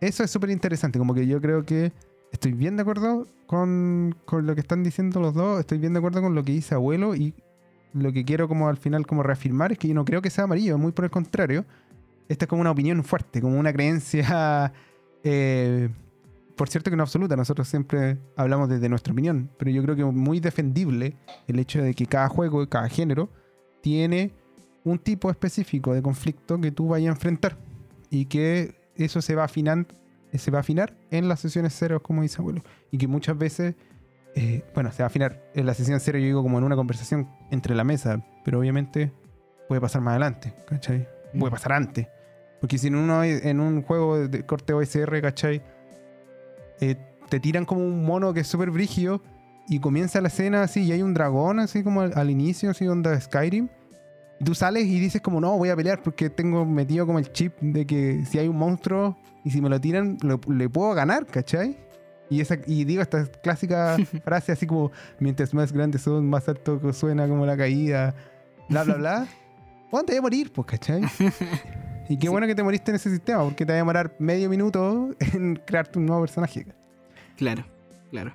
eso 0.00 0.22
es 0.24 0.30
súper 0.30 0.50
interesante. 0.50 0.98
Como 0.98 1.14
que 1.14 1.26
yo 1.26 1.40
creo 1.40 1.64
que 1.64 1.92
estoy 2.32 2.52
bien 2.52 2.76
de 2.76 2.82
acuerdo 2.82 3.26
con, 3.50 4.14
con 4.26 4.46
lo 4.46 4.54
que 4.54 4.60
están 4.60 4.84
diciendo 4.84 5.18
los 5.18 5.34
dos. 5.34 5.58
Estoy 5.58 5.78
bien 5.78 5.92
de 5.92 5.98
acuerdo 5.98 6.22
con 6.22 6.36
lo 6.36 6.44
que 6.44 6.52
dice 6.52 6.76
abuelo. 6.76 7.16
Y 7.16 7.34
lo 7.94 8.12
que 8.12 8.24
quiero 8.24 8.46
como 8.46 8.68
al 8.68 8.76
final 8.76 9.08
como 9.08 9.24
reafirmar 9.24 9.72
es 9.72 9.78
que 9.78 9.88
yo 9.88 9.94
no 9.94 10.04
creo 10.04 10.22
que 10.22 10.30
sea 10.30 10.44
amarillo. 10.44 10.78
Muy 10.78 10.92
por 10.92 11.04
el 11.04 11.10
contrario. 11.10 11.64
Esta 12.28 12.44
es 12.44 12.48
como 12.48 12.60
una 12.60 12.70
opinión 12.70 13.02
fuerte, 13.02 13.40
como 13.40 13.58
una 13.58 13.72
creencia... 13.72 14.72
eh, 15.24 15.88
por 16.54 16.68
cierto 16.68 16.90
que 16.90 16.96
no 16.96 17.02
absoluta, 17.02 17.34
nosotros 17.34 17.66
siempre 17.66 18.18
hablamos 18.36 18.68
desde 18.68 18.88
nuestra 18.88 19.14
opinión, 19.14 19.50
pero 19.58 19.70
yo 19.70 19.82
creo 19.82 19.96
que 19.96 20.02
es 20.02 20.12
muy 20.12 20.38
defendible 20.40 21.16
el 21.48 21.58
hecho 21.58 21.82
de 21.82 21.94
que 21.94 22.04
cada 22.04 22.28
juego 22.28 22.68
cada 22.68 22.86
género 22.90 23.30
tiene 23.80 24.30
un 24.84 24.98
tipo 24.98 25.30
específico 25.30 25.94
de 25.94 26.02
conflicto 26.02 26.60
que 26.60 26.70
tú 26.70 26.88
vayas 26.88 27.08
a 27.08 27.14
enfrentar 27.14 27.56
y 28.10 28.26
que 28.26 28.74
eso 28.94 29.22
se 29.22 29.34
va 29.34 29.42
a 29.42 29.46
afinar, 29.46 29.86
se 30.38 30.50
va 30.50 30.58
a 30.58 30.60
afinar 30.60 30.94
en 31.10 31.28
las 31.28 31.40
sesiones 31.40 31.74
cero, 31.78 32.02
como 32.02 32.22
dice 32.22 32.36
abuelo, 32.40 32.62
y 32.90 32.98
que 32.98 33.06
muchas 33.08 33.36
veces, 33.36 33.74
eh, 34.34 34.62
bueno, 34.74 34.92
se 34.92 35.02
va 35.02 35.04
a 35.04 35.08
afinar 35.08 35.42
en 35.54 35.66
la 35.66 35.74
sesión 35.74 35.98
cero, 36.00 36.18
yo 36.18 36.24
digo 36.26 36.42
como 36.42 36.58
en 36.58 36.64
una 36.64 36.76
conversación 36.76 37.28
entre 37.50 37.74
la 37.74 37.84
mesa, 37.84 38.24
pero 38.44 38.58
obviamente 38.60 39.12
puede 39.68 39.80
pasar 39.80 40.02
más 40.02 40.12
adelante, 40.12 40.52
¿cachai? 40.68 41.06
Puede 41.38 41.50
Mm. 41.50 41.54
pasar 41.54 41.72
antes, 41.72 42.06
porque 42.60 42.78
si 42.78 42.88
en, 42.88 42.96
uno, 42.96 43.22
en 43.24 43.60
un 43.60 43.82
juego 43.82 44.18
de- 44.18 44.28
de 44.28 44.44
corte 44.46 44.72
OSR, 44.72 45.20
¿cachai? 45.22 45.62
eh, 46.80 46.96
te 47.28 47.40
tiran 47.40 47.64
como 47.66 47.84
un 47.84 48.04
mono 48.04 48.32
que 48.32 48.40
es 48.40 48.46
súper 48.46 48.70
brígido 48.70 49.20
y 49.68 49.78
comienza 49.80 50.20
la 50.20 50.28
escena 50.28 50.62
así 50.62 50.80
y 50.82 50.92
hay 50.92 51.02
un 51.02 51.12
dragón 51.14 51.60
así 51.60 51.82
como 51.84 52.00
al, 52.00 52.12
al 52.16 52.30
inicio, 52.30 52.70
así 52.70 52.88
onda 52.88 53.20
Skyrim. 53.20 53.68
Y 54.40 54.44
tú 54.44 54.54
sales 54.54 54.86
y 54.86 54.98
dices 54.98 55.20
como 55.20 55.40
no, 55.40 55.56
voy 55.58 55.68
a 55.68 55.76
pelear 55.76 56.02
porque 56.02 56.30
tengo 56.30 56.64
metido 56.64 57.06
como 57.06 57.18
el 57.18 57.30
chip 57.30 57.54
de 57.60 57.86
que 57.86 58.24
si 58.24 58.38
hay 58.38 58.48
un 58.48 58.56
monstruo 58.56 59.16
y 59.44 59.50
si 59.50 59.60
me 59.60 59.68
lo 59.68 59.80
tiran, 59.80 60.16
lo- 60.22 60.40
le 60.48 60.68
puedo 60.68 60.94
ganar, 60.94 61.26
¿cachai? 61.26 61.76
Y, 62.30 62.40
esa, 62.40 62.56
y 62.66 62.84
digo 62.84 63.02
esta 63.02 63.26
clásica 63.26 63.96
frase 64.24 64.52
así 64.52 64.66
como 64.66 64.90
mientras 65.18 65.52
más 65.52 65.72
grandes 65.72 66.02
son, 66.02 66.28
más 66.28 66.48
alto 66.48 66.80
que 66.80 66.92
suena 66.92 67.28
como 67.28 67.44
la 67.44 67.56
caída, 67.56 68.14
bla, 68.68 68.82
bla, 68.84 68.94
bla. 68.94 69.28
¿Cuándo 69.90 70.06
te 70.06 70.12
voy 70.12 70.18
a 70.18 70.22
morir, 70.22 70.52
pues, 70.52 70.66
cachai? 70.68 71.02
Y 72.08 72.16
qué 72.16 72.26
Sí. 72.26 72.28
bueno 72.28 72.46
que 72.46 72.54
te 72.54 72.62
moriste 72.62 72.90
en 72.92 72.94
ese 72.96 73.10
sistema, 73.10 73.42
porque 73.44 73.66
te 73.66 73.72
va 73.72 73.74
a 73.74 73.78
demorar 73.78 74.14
medio 74.20 74.48
minuto 74.48 75.10
en 75.34 75.56
crearte 75.66 75.98
un 75.98 76.06
nuevo 76.06 76.22
personaje. 76.22 76.64
Claro, 77.36 77.64
claro. 78.10 78.32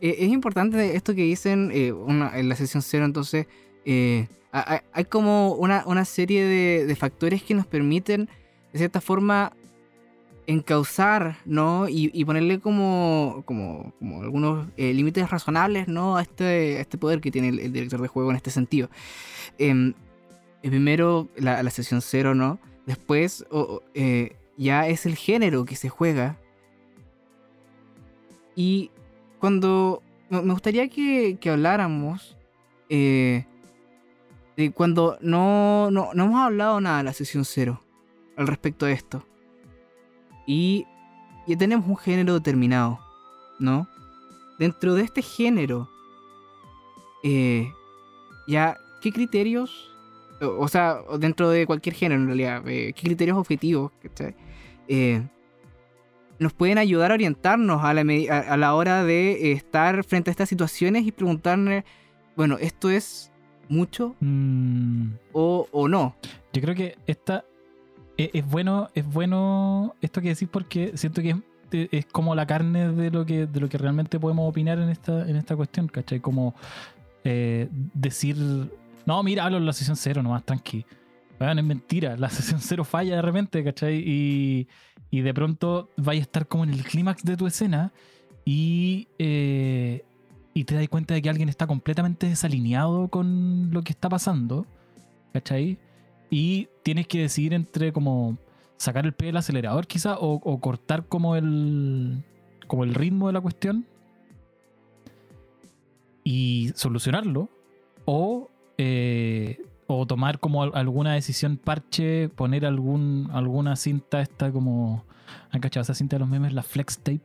Eh, 0.00 0.16
es 0.20 0.28
importante 0.30 0.96
esto 0.96 1.14
que 1.14 1.22
dicen 1.22 1.70
eh, 1.72 1.92
una- 1.92 2.36
en 2.38 2.48
la 2.48 2.56
sesión 2.56 2.82
cero, 2.82 3.04
entonces, 3.04 3.46
eh, 3.84 4.26
hay 4.92 5.04
como 5.04 5.52
una, 5.54 5.84
una 5.86 6.04
serie 6.04 6.44
de, 6.44 6.96
factores 6.96 7.42
que 7.42 7.54
nos 7.54 7.66
permiten, 7.66 8.28
de 8.72 8.78
cierta 8.78 9.00
forma, 9.00 9.52
encauzar, 10.46 11.38
¿no? 11.44 11.86
Y, 11.88 12.24
ponerle 12.24 12.60
como, 12.60 13.42
como, 13.44 13.92
como 13.98 14.22
algunos 14.22 14.68
eh, 14.76 14.94
límites 14.94 15.28
razonables, 15.28 15.88
¿no? 15.88 16.16
A 16.16 16.22
este, 16.22 16.80
este 16.80 16.96
poder 16.98 17.20
que 17.20 17.30
tiene 17.30 17.48
el, 17.48 17.72
director 17.72 18.00
de 18.00 18.08
juego 18.08 18.30
en 18.30 18.36
este 18.36 18.50
sentido. 18.50 18.88
Em, 19.58 19.94
primero 20.62 21.28
la, 21.36 21.62
la 21.62 21.70
sesión 21.70 22.00
cero, 22.00 22.34
¿no? 22.34 22.58
Después 22.86 23.44
eh, 23.94 24.36
ya 24.56 24.86
es 24.88 25.06
el 25.06 25.16
género 25.16 25.64
que 25.64 25.76
se 25.76 25.88
juega. 25.88 26.38
Y 28.54 28.90
cuando... 29.38 30.02
Me 30.28 30.52
gustaría 30.52 30.88
que, 30.88 31.38
que 31.40 31.50
habláramos 31.50 32.36
eh, 32.88 33.44
cuando 34.74 35.18
no, 35.20 35.90
no, 35.90 36.10
no 36.14 36.24
hemos 36.24 36.40
hablado 36.40 36.80
nada 36.80 36.98
de 36.98 37.04
la 37.04 37.12
sesión 37.12 37.44
cero 37.44 37.82
al 38.36 38.46
respecto 38.46 38.86
de 38.86 38.92
esto. 38.92 39.24
Y 40.46 40.86
ya 41.46 41.56
tenemos 41.56 41.86
un 41.86 41.96
género 41.96 42.34
determinado, 42.34 42.98
¿no? 43.58 43.88
Dentro 44.58 44.94
de 44.94 45.02
este 45.02 45.22
género, 45.22 45.88
eh, 47.22 47.70
ya, 48.46 48.78
¿qué 49.02 49.12
criterios? 49.12 49.90
O, 50.40 50.68
sea, 50.68 50.98
dentro 51.18 51.50
de 51.50 51.66
cualquier 51.66 51.94
género 51.94 52.20
en 52.20 52.26
realidad, 52.26 52.68
eh, 52.68 52.92
¿qué 52.94 53.02
criterios 53.02 53.38
objetivos. 53.38 53.92
Eh, 54.88 55.22
nos 56.38 56.52
pueden 56.52 56.78
ayudar 56.78 57.10
a 57.10 57.14
orientarnos 57.14 57.82
a 57.82 57.94
la, 57.94 58.02
a, 58.02 58.56
la 58.56 58.74
hora 58.74 59.04
de 59.04 59.32
eh, 59.32 59.52
estar 59.52 60.04
frente 60.04 60.30
a 60.30 60.32
estas 60.32 60.48
situaciones 60.48 61.06
y 61.06 61.12
preguntarle, 61.12 61.84
bueno, 62.36 62.58
¿esto 62.60 62.90
es 62.90 63.32
mucho 63.68 64.14
Mm, 64.20 65.08
o, 65.32 65.66
o 65.72 65.88
no? 65.88 66.14
yo 66.52 66.62
creo 66.62 66.74
que 66.74 66.96
esta 67.06 67.44
e- 68.16 68.30
es, 68.32 68.46
bueno, 68.46 68.88
es 68.94 69.04
bueno 69.06 69.94
esto 70.00 70.20
que 70.20 70.28
decís 70.28 70.48
porque 70.50 70.92
siento 70.96 71.20
que 71.22 71.30
es, 71.30 71.88
es 71.92 72.06
como 72.06 72.34
la 72.34 72.46
carne 72.46 72.92
de 72.92 73.10
lo 73.10 73.26
que, 73.26 73.46
de 73.46 73.60
lo 73.60 73.68
que 73.68 73.76
realmente 73.78 74.18
podemos 74.20 74.48
opinar 74.48 74.78
en 74.78 74.88
esta, 74.88 75.28
en 75.28 75.36
esta 75.36 75.56
cuestión, 75.56 75.88
¿cachai? 75.88 76.20
Como 76.20 76.54
eh, 77.24 77.68
decir, 77.92 78.36
no, 79.04 79.22
mira, 79.22 79.44
hablo 79.44 79.58
en 79.58 79.66
la 79.66 79.72
sesión 79.72 79.96
cero 79.96 80.22
nomás, 80.22 80.44
tranqui. 80.44 80.84
Weón, 81.40 81.58
es 81.58 81.64
mentira, 81.64 82.16
la 82.16 82.30
sesión 82.30 82.60
cero 82.60 82.84
falla 82.84 83.16
de 83.16 83.22
repente, 83.22 83.62
¿cachai? 83.64 83.96
Y, 84.06 84.68
y 85.10 85.20
de 85.20 85.34
pronto 85.34 85.90
vaya 85.96 86.20
a 86.20 86.22
estar 86.22 86.46
como 86.46 86.64
en 86.64 86.70
el 86.70 86.82
clímax 86.84 87.24
de 87.24 87.36
tu 87.36 87.46
escena 87.46 87.92
y, 88.44 89.08
eh, 89.18 90.04
y 90.56 90.64
te 90.64 90.74
das 90.74 90.88
cuenta 90.88 91.12
de 91.12 91.20
que 91.20 91.28
alguien 91.28 91.50
está 91.50 91.66
completamente 91.66 92.26
desalineado 92.26 93.08
con 93.08 93.68
lo 93.72 93.82
que 93.82 93.92
está 93.92 94.08
pasando, 94.08 94.64
¿cachai? 95.34 95.78
Y 96.30 96.68
tienes 96.82 97.06
que 97.06 97.20
decidir 97.20 97.52
entre 97.52 97.92
como 97.92 98.38
sacar 98.78 99.04
el 99.04 99.12
pie 99.12 99.26
del 99.26 99.36
acelerador 99.36 99.86
quizá 99.86 100.16
o, 100.18 100.58
cortar 100.60 101.04
como 101.04 101.36
el, 101.36 102.24
como 102.66 102.84
el 102.84 102.94
ritmo 102.94 103.26
de 103.26 103.34
la 103.34 103.42
cuestión 103.42 103.84
y 106.24 106.70
solucionarlo 106.74 107.50
o, 108.06 108.48
eh, 108.78 109.60
o 109.86 110.06
tomar 110.06 110.38
como 110.38 110.62
al- 110.62 110.72
alguna 110.74 111.12
decisión 111.12 111.58
parche, 111.58 112.30
poner 112.30 112.64
algún, 112.64 113.28
alguna 113.32 113.76
cinta 113.76 114.22
esta 114.22 114.50
como... 114.50 115.04
¿Han 115.50 115.60
cachado 115.60 115.82
esa 115.82 115.94
cinta 115.94 116.16
de 116.16 116.20
los 116.20 116.28
memes? 116.30 116.54
La 116.54 116.62
flex 116.62 116.98
tape. 116.98 117.20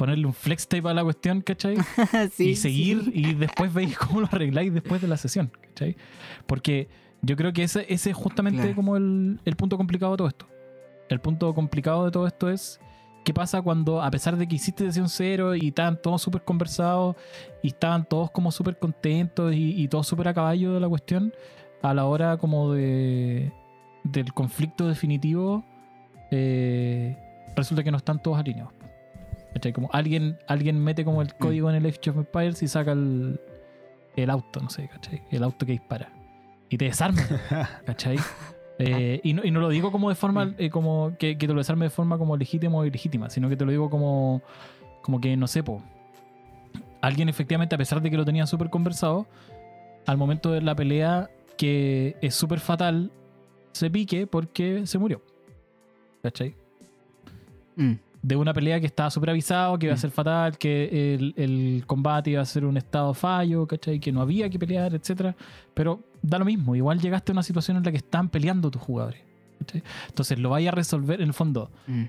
Ponerle 0.00 0.26
un 0.26 0.32
flex 0.32 0.66
tape 0.66 0.88
a 0.88 0.94
la 0.94 1.02
cuestión, 1.04 1.42
¿cachai? 1.42 1.76
Sí, 2.32 2.50
y 2.50 2.56
sí. 2.56 2.56
seguir 2.56 3.10
y 3.14 3.34
después 3.34 3.72
veis 3.74 3.96
cómo 3.98 4.20
lo 4.22 4.26
arregláis 4.32 4.72
después 4.72 5.02
de 5.02 5.08
la 5.08 5.16
sesión, 5.18 5.52
¿cachai? 5.60 5.94
Porque 6.46 6.88
yo 7.22 7.36
creo 7.36 7.52
que 7.52 7.62
ese, 7.64 7.84
ese 7.92 8.10
es 8.10 8.16
justamente 8.16 8.60
Claro. 8.62 8.76
como 8.76 8.96
el, 8.96 9.38
el 9.44 9.56
punto 9.56 9.76
complicado 9.76 10.12
de 10.12 10.16
todo 10.16 10.28
esto. 10.28 10.46
El 11.10 11.20
punto 11.20 11.52
complicado 11.54 12.06
de 12.06 12.10
todo 12.10 12.26
esto 12.26 12.48
es 12.48 12.80
qué 13.24 13.34
pasa 13.34 13.60
cuando, 13.60 14.00
a 14.00 14.10
pesar 14.10 14.36
de 14.38 14.48
que 14.48 14.54
hiciste 14.56 14.84
sesión 14.86 15.08
cero 15.10 15.54
y 15.54 15.68
estaban 15.68 16.00
todos 16.00 16.22
súper 16.22 16.42
conversados 16.44 17.16
y 17.62 17.68
estaban 17.68 18.06
todos 18.08 18.30
como 18.30 18.50
súper 18.50 18.78
contentos 18.78 19.52
y, 19.54 19.82
y 19.82 19.86
todos 19.88 20.06
súper 20.06 20.28
a 20.28 20.32
caballo 20.34 20.72
de 20.72 20.80
la 20.80 20.88
cuestión, 20.88 21.34
a 21.82 21.92
la 21.92 22.06
hora 22.06 22.38
como 22.38 22.72
de 22.72 23.52
del 24.04 24.32
conflicto 24.32 24.88
definitivo, 24.88 25.62
eh, 26.30 27.18
resulta 27.54 27.82
que 27.84 27.90
no 27.90 27.98
están 27.98 28.22
todos 28.22 28.38
alineados. 28.38 28.72
¿Cachai? 29.52 29.72
Como 29.72 29.90
alguien, 29.92 30.38
alguien 30.46 30.82
mete 30.82 31.04
como 31.04 31.22
el 31.22 31.34
código 31.34 31.70
en 31.70 31.76
el 31.76 31.86
Age 31.86 32.10
of 32.10 32.16
Empires 32.16 32.62
y 32.62 32.68
saca 32.68 32.92
el, 32.92 33.40
el 34.16 34.30
auto, 34.30 34.60
no 34.60 34.70
sé, 34.70 34.88
¿cachai? 34.88 35.22
El 35.30 35.42
auto 35.42 35.66
que 35.66 35.72
dispara. 35.72 36.12
Y 36.68 36.78
te 36.78 36.84
desarma, 36.84 37.22
¿cachai? 37.84 38.18
Eh, 38.78 39.20
y, 39.22 39.34
no, 39.34 39.44
y 39.44 39.50
no 39.50 39.60
lo 39.60 39.68
digo 39.68 39.92
como 39.92 40.08
de 40.08 40.14
forma, 40.14 40.54
eh, 40.56 40.70
como 40.70 41.16
que, 41.18 41.36
que 41.36 41.46
te 41.46 41.52
lo 41.52 41.58
desarme 41.58 41.86
de 41.86 41.90
forma 41.90 42.16
como 42.16 42.36
legítima 42.36 42.78
o 42.78 42.84
ilegítima, 42.84 43.28
sino 43.28 43.48
que 43.48 43.56
te 43.56 43.64
lo 43.64 43.72
digo 43.72 43.90
como, 43.90 44.42
como 45.02 45.20
que, 45.20 45.36
no 45.36 45.46
sé, 45.46 45.62
po, 45.62 45.82
alguien 47.00 47.28
efectivamente, 47.28 47.74
a 47.74 47.78
pesar 47.78 48.00
de 48.00 48.10
que 48.10 48.16
lo 48.16 48.24
tenía 48.24 48.46
súper 48.46 48.70
conversado, 48.70 49.26
al 50.06 50.16
momento 50.16 50.50
de 50.50 50.62
la 50.62 50.74
pelea, 50.74 51.28
que 51.56 52.16
es 52.22 52.34
súper 52.34 52.60
fatal, 52.60 53.10
se 53.72 53.90
pique 53.90 54.26
porque 54.26 54.86
se 54.86 54.98
murió. 54.98 55.22
¿Cachai? 56.22 56.54
Mm, 57.76 57.94
de 58.22 58.36
una 58.36 58.52
pelea 58.52 58.78
que 58.80 58.86
estaba 58.86 59.10
súper 59.10 59.30
avisado, 59.30 59.78
que 59.78 59.86
iba 59.86 59.94
a 59.94 59.96
Mm. 59.96 60.00
ser 60.00 60.10
fatal, 60.10 60.58
que 60.58 61.14
el, 61.14 61.34
el 61.36 61.84
combate 61.86 62.30
iba 62.30 62.42
a 62.42 62.44
ser 62.44 62.64
un 62.64 62.76
estado 62.76 63.14
fallo, 63.14 63.66
¿cachai? 63.66 63.98
Que 63.98 64.12
no 64.12 64.20
había 64.20 64.48
que 64.50 64.58
pelear, 64.58 64.94
etcétera. 64.94 65.34
Pero 65.74 66.00
da 66.22 66.38
lo 66.38 66.44
mismo, 66.44 66.76
igual 66.76 67.00
llegaste 67.00 67.32
a 67.32 67.34
una 67.34 67.42
situación 67.42 67.78
en 67.78 67.82
la 67.84 67.90
que 67.90 67.96
están 67.96 68.28
peleando 68.28 68.70
tus 68.70 68.82
jugadores. 68.82 69.22
¿cachai? 69.58 69.82
Entonces 70.08 70.38
lo 70.38 70.50
vayas 70.50 70.72
a 70.72 70.76
resolver, 70.76 71.20
en 71.20 71.28
el 71.28 71.34
fondo, 71.34 71.70
mm. 71.86 72.04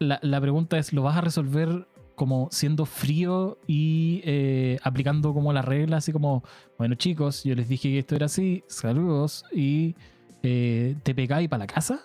la, 0.00 0.18
la 0.22 0.40
pregunta 0.40 0.78
es, 0.78 0.92
¿lo 0.92 1.02
vas 1.02 1.16
a 1.16 1.20
resolver 1.20 1.86
como 2.14 2.48
siendo 2.52 2.84
frío 2.84 3.58
y 3.66 4.20
eh, 4.24 4.78
aplicando 4.82 5.32
como 5.34 5.52
las 5.52 5.64
reglas, 5.64 6.04
así 6.04 6.12
como, 6.12 6.44
bueno 6.78 6.94
chicos, 6.94 7.42
yo 7.42 7.54
les 7.54 7.68
dije 7.68 7.88
que 7.88 7.98
esto 8.00 8.14
era 8.14 8.26
así, 8.26 8.62
saludos, 8.68 9.44
y 9.52 9.96
eh, 10.44 10.94
te 11.02 11.14
pegáis 11.14 11.48
para 11.48 11.60
la 11.60 11.66
casa? 11.66 12.00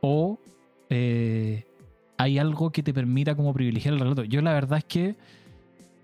¿O 0.00 0.38
eh, 0.90 1.64
hay 2.22 2.38
algo 2.38 2.70
que 2.70 2.82
te 2.82 2.94
permita 2.94 3.34
como 3.34 3.52
privilegiar 3.52 3.94
el 3.94 4.00
relato? 4.00 4.24
Yo 4.24 4.40
la 4.42 4.52
verdad 4.52 4.78
es 4.78 4.84
que 4.84 5.16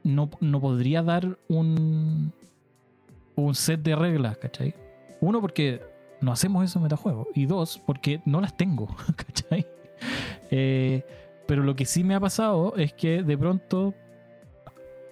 no, 0.04 0.30
no 0.40 0.60
podría 0.60 1.02
dar 1.02 1.38
un, 1.48 2.32
un 3.36 3.54
set 3.54 3.82
de 3.82 3.94
reglas, 3.96 4.36
¿cachai? 4.38 4.74
Uno, 5.20 5.40
porque 5.40 5.80
no 6.20 6.32
hacemos 6.32 6.64
eso 6.64 6.78
en 6.78 6.84
metajuego. 6.84 7.28
Y 7.34 7.46
dos, 7.46 7.80
porque 7.86 8.20
no 8.24 8.40
las 8.40 8.56
tengo, 8.56 8.88
¿cachai? 9.16 9.66
Eh, 10.50 11.04
pero 11.46 11.62
lo 11.62 11.74
que 11.76 11.84
sí 11.84 12.04
me 12.04 12.14
ha 12.14 12.20
pasado 12.20 12.74
es 12.76 12.92
que 12.92 13.22
de 13.22 13.38
pronto, 13.38 13.94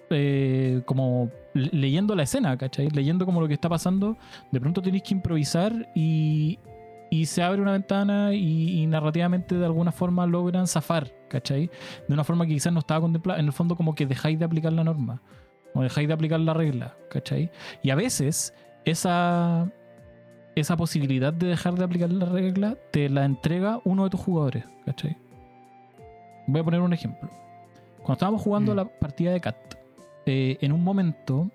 eh, 0.09 0.81
como 0.85 1.29
le- 1.53 1.69
leyendo 1.71 2.15
la 2.15 2.23
escena, 2.23 2.57
¿cachai? 2.57 2.89
Leyendo 2.89 3.25
como 3.25 3.41
lo 3.41 3.47
que 3.47 3.53
está 3.53 3.69
pasando, 3.69 4.17
de 4.51 4.59
pronto 4.59 4.81
tenéis 4.81 5.03
que 5.03 5.13
improvisar 5.13 5.89
y, 5.95 6.59
y 7.09 7.25
se 7.25 7.41
abre 7.43 7.61
una 7.61 7.71
ventana 7.71 8.33
y, 8.33 8.81
y 8.81 8.87
narrativamente 8.87 9.55
de 9.55 9.65
alguna 9.65 9.91
forma 9.91 10.25
logran 10.25 10.67
zafar, 10.67 11.11
¿cachai? 11.29 11.69
De 12.07 12.13
una 12.13 12.23
forma 12.23 12.45
que 12.45 12.53
quizás 12.53 12.73
no 12.73 12.79
estaba 12.79 13.01
contemplada. 13.01 13.39
En 13.39 13.45
el 13.45 13.53
fondo 13.53 13.75
como 13.75 13.95
que 13.95 14.05
dejáis 14.05 14.37
de 14.39 14.45
aplicar 14.45 14.73
la 14.73 14.83
norma 14.83 15.21
o 15.73 15.81
dejáis 15.81 16.07
de 16.07 16.13
aplicar 16.13 16.39
la 16.39 16.53
regla, 16.53 16.95
¿cachai? 17.09 17.51
Y 17.83 17.89
a 17.91 17.95
veces 17.95 18.53
esa, 18.85 19.71
esa 20.55 20.77
posibilidad 20.77 21.31
de 21.33 21.47
dejar 21.47 21.75
de 21.75 21.83
aplicar 21.83 22.11
la 22.11 22.25
regla 22.25 22.77
te 22.91 23.09
la 23.09 23.25
entrega 23.25 23.79
uno 23.83 24.05
de 24.05 24.09
tus 24.09 24.19
jugadores, 24.19 24.65
¿cachai? 24.85 25.17
Voy 26.47 26.61
a 26.61 26.63
poner 26.63 26.81
un 26.81 26.93
ejemplo. 26.93 27.29
Cuando 27.97 28.13
estábamos 28.13 28.41
jugando 28.41 28.73
Mm. 28.73 28.75
la 28.77 28.85
partida 28.85 29.31
de 29.31 29.41
Cat, 29.41 29.57
eh, 30.25 30.57
en 30.61 30.71
un 30.71 30.83
momento, 30.83 31.49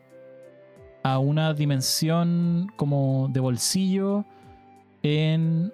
a 1.02 1.18
una 1.18 1.52
dimensión 1.54 2.70
como 2.76 3.28
de 3.32 3.40
bolsillo 3.40 4.24
en 5.02 5.72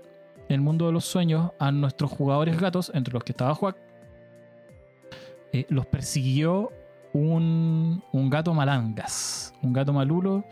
el 0.49 0.61
mundo 0.61 0.87
de 0.87 0.93
los 0.93 1.05
sueños, 1.05 1.53
a 1.59 1.71
nuestros 1.73 2.11
jugadores 2.11 2.59
gatos, 2.59 2.91
entre 2.95 3.15
los 3.15 3.25
que 3.25 3.33
estaba 3.33 3.55
Juac, 3.55 3.77
eh, 5.53 5.67
los 5.69 5.87
persiguió 5.87 6.71
un, 7.13 8.03
un 8.13 8.31
gato 8.31 8.55
malangas, 8.55 9.55
un 9.63 9.73
gato 9.73 9.93
malulo 9.93 10.45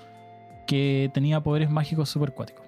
que 0.66 1.10
tenía 1.14 1.42
poderes 1.42 1.70
mágicos 1.70 2.08
super 2.10 2.32
cuáticos. 2.32 2.66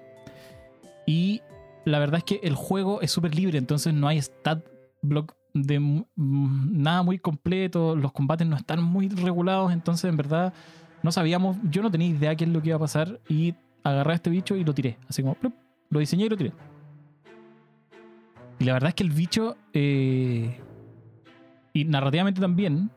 Y 1.05 1.41
la 1.85 1.99
verdad 1.99 2.19
es 2.19 2.23
que 2.23 2.39
el 2.43 2.55
juego 2.55 3.01
es 3.01 3.11
súper 3.11 3.35
libre, 3.35 3.57
entonces 3.57 3.93
no 3.93 4.07
hay 4.07 4.21
stat 4.21 4.63
block 5.01 5.33
de 5.53 5.79
mm, 5.79 6.05
nada 6.15 7.03
muy 7.03 7.19
completo, 7.19 7.95
los 7.95 8.11
combates 8.11 8.47
no 8.47 8.55
están 8.55 8.83
muy 8.83 9.09
regulados, 9.09 9.71
entonces 9.71 10.09
en 10.09 10.17
verdad 10.17 10.53
no 11.01 11.11
sabíamos, 11.11 11.57
yo 11.63 11.81
no 11.81 11.89
tenía 11.89 12.07
idea 12.07 12.35
qué 12.35 12.43
es 12.43 12.49
lo 12.49 12.61
que 12.61 12.69
iba 12.69 12.77
a 12.77 12.79
pasar 12.79 13.19
y 13.27 13.55
agarré 13.83 14.13
a 14.13 14.15
este 14.15 14.29
bicho 14.29 14.55
y 14.55 14.63
lo 14.63 14.73
tiré, 14.73 14.97
así 15.07 15.21
como 15.21 15.35
plup, 15.35 15.53
lo 15.89 15.99
diseñé 15.99 16.25
y 16.25 16.29
lo 16.29 16.37
tiré. 16.37 16.51
Y 18.59 18.65
la 18.65 18.73
verdad 18.73 18.89
es 18.89 18.95
que 18.95 19.03
el 19.03 19.11
bicho, 19.11 19.55
eh, 19.73 20.59
y 21.73 21.85
narrativamente 21.85 22.41
también, 22.41 22.91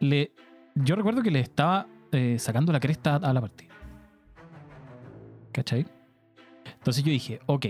le, 0.00 0.32
yo 0.74 0.96
recuerdo 0.96 1.22
que 1.22 1.30
le 1.30 1.40
estaba 1.40 1.86
eh, 2.12 2.36
sacando 2.38 2.72
la 2.72 2.80
cresta 2.80 3.16
a 3.16 3.32
la 3.32 3.40
partida. 3.40 3.72
¿Cachai? 5.52 5.86
Entonces 6.78 7.04
yo 7.04 7.10
dije, 7.10 7.40
ok, 7.46 7.66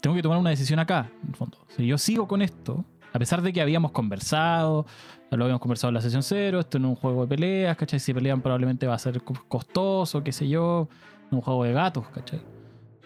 tengo 0.00 0.14
que 0.14 0.22
tomar 0.22 0.38
una 0.38 0.50
decisión 0.50 0.78
acá, 0.78 1.10
en 1.22 1.30
el 1.30 1.36
fondo. 1.36 1.58
Si 1.68 1.86
yo 1.86 1.96
sigo 1.98 2.28
con 2.28 2.42
esto, 2.42 2.84
a 3.12 3.18
pesar 3.18 3.40
de 3.42 3.52
que 3.52 3.60
habíamos 3.62 3.92
conversado, 3.92 4.86
lo 5.30 5.44
habíamos 5.44 5.60
conversado 5.60 5.88
en 5.88 5.94
la 5.94 6.00
sesión 6.02 6.22
cero, 6.22 6.60
esto 6.60 6.78
es 6.78 6.84
un 6.84 6.94
juego 6.96 7.22
de 7.22 7.28
peleas, 7.28 7.76
¿cachai? 7.76 7.98
Si 7.98 8.12
pelean 8.14 8.40
probablemente 8.42 8.86
va 8.86 8.94
a 8.94 8.98
ser 8.98 9.22
co- 9.22 9.42
costoso, 9.48 10.22
qué 10.22 10.32
sé 10.32 10.48
yo, 10.48 10.88
un 11.30 11.40
juego 11.40 11.64
de 11.64 11.72
gatos, 11.72 12.06
¿cachai? 12.10 12.40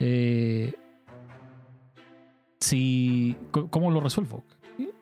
Eh, 0.01 0.73
si, 2.59 3.37
¿Cómo 3.51 3.91
lo 3.91 4.01
resuelvo? 4.01 4.45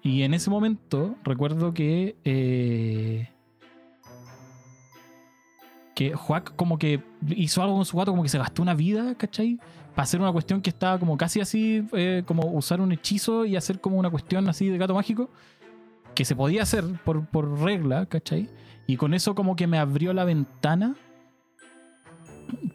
Y 0.03 0.22
en 0.22 0.34
ese 0.34 0.51
momento 0.51 1.16
recuerdo 1.24 1.72
que... 1.72 2.16
eh, 2.24 3.28
que 5.99 6.14
Juac 6.14 6.55
como 6.55 6.78
que 6.78 7.03
hizo 7.26 7.61
algo 7.61 7.74
con 7.74 7.84
su 7.84 7.96
gato, 7.96 8.12
como 8.12 8.22
que 8.22 8.28
se 8.28 8.38
gastó 8.38 8.62
una 8.62 8.74
vida, 8.74 9.16
¿cachai? 9.16 9.59
Para 9.96 10.05
hacer 10.05 10.20
una 10.20 10.30
cuestión 10.30 10.62
que 10.62 10.70
estaba 10.70 10.96
como 10.96 11.16
casi 11.16 11.40
así, 11.40 11.84
eh, 11.92 12.22
como 12.24 12.46
usar 12.53 12.80
un 12.80 12.92
hechizo 12.92 13.44
y 13.44 13.57
hacer 13.57 13.80
como 13.80 13.99
una 13.99 14.09
cuestión 14.09 14.49
así 14.49 14.68
de 14.68 14.78
gato 14.78 14.94
mágico, 14.94 15.28
que 16.14 16.24
se 16.24 16.36
podía 16.36 16.62
hacer 16.62 16.84
por, 17.05 17.26
por 17.26 17.62
regla, 17.62 18.07
¿cachai? 18.07 18.49
Y 18.86 18.96
con 18.96 19.12
eso 19.12 19.34
como 19.34 19.57
que 19.57 19.66
me 19.66 19.76
abrió 19.76 20.12
la 20.12 20.22
ventana 20.22 20.94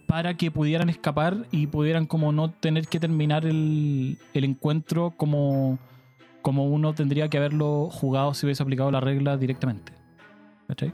para 0.07 0.35
que 0.35 0.51
pudieran 0.51 0.89
escapar 0.89 1.47
y 1.51 1.67
pudieran 1.67 2.05
como 2.05 2.31
no 2.31 2.51
tener 2.51 2.87
que 2.87 2.99
terminar 2.99 3.45
el, 3.45 4.17
el 4.33 4.43
encuentro 4.43 5.11
como, 5.17 5.79
como 6.41 6.65
uno 6.67 6.93
tendría 6.93 7.27
que 7.29 7.37
haberlo 7.37 7.89
jugado 7.91 8.33
si 8.33 8.45
hubiese 8.45 8.61
aplicado 8.63 8.91
la 8.91 8.99
regla 8.99 9.37
directamente. 9.37 9.91
¿Cachai? 10.67 10.93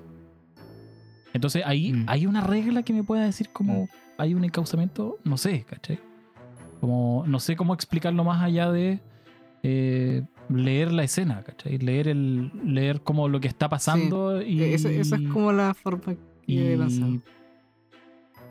Entonces 1.34 1.64
ahí 1.66 1.94
Mm. 1.94 2.06
hay 2.08 2.26
una 2.26 2.42
regla 2.42 2.84
que 2.84 2.94
me 2.94 3.04
pueda 3.04 3.24
decir 3.26 3.50
como 3.50 3.88
hay 4.18 4.34
un 4.34 4.44
encauzamiento, 4.44 5.18
no 5.24 5.38
sé, 5.38 5.64
¿cachai? 5.64 6.00
Como 6.82 7.24
no 7.28 7.40
sé 7.40 7.56
cómo 7.56 7.74
explicarlo 7.74 8.24
más 8.24 8.42
allá 8.42 8.72
de 8.72 9.00
eh, 9.64 10.24
leer 10.50 10.92
la 10.92 11.04
escena, 11.04 11.44
¿cachai? 11.44 11.78
Leer 11.78 12.08
el 12.08 12.52
leer 12.66 13.02
como 13.02 13.28
lo 13.28 13.40
que 13.40 13.48
está 13.48 13.70
pasando 13.70 14.42
y 14.42 14.62
Eh, 14.62 14.74
Esa, 14.74 14.90
esa 14.90 15.18
es 15.18 15.22
como 15.30 15.52
la 15.52 15.74
forma 15.74 16.16
que 16.16 16.18
y. 16.48 16.76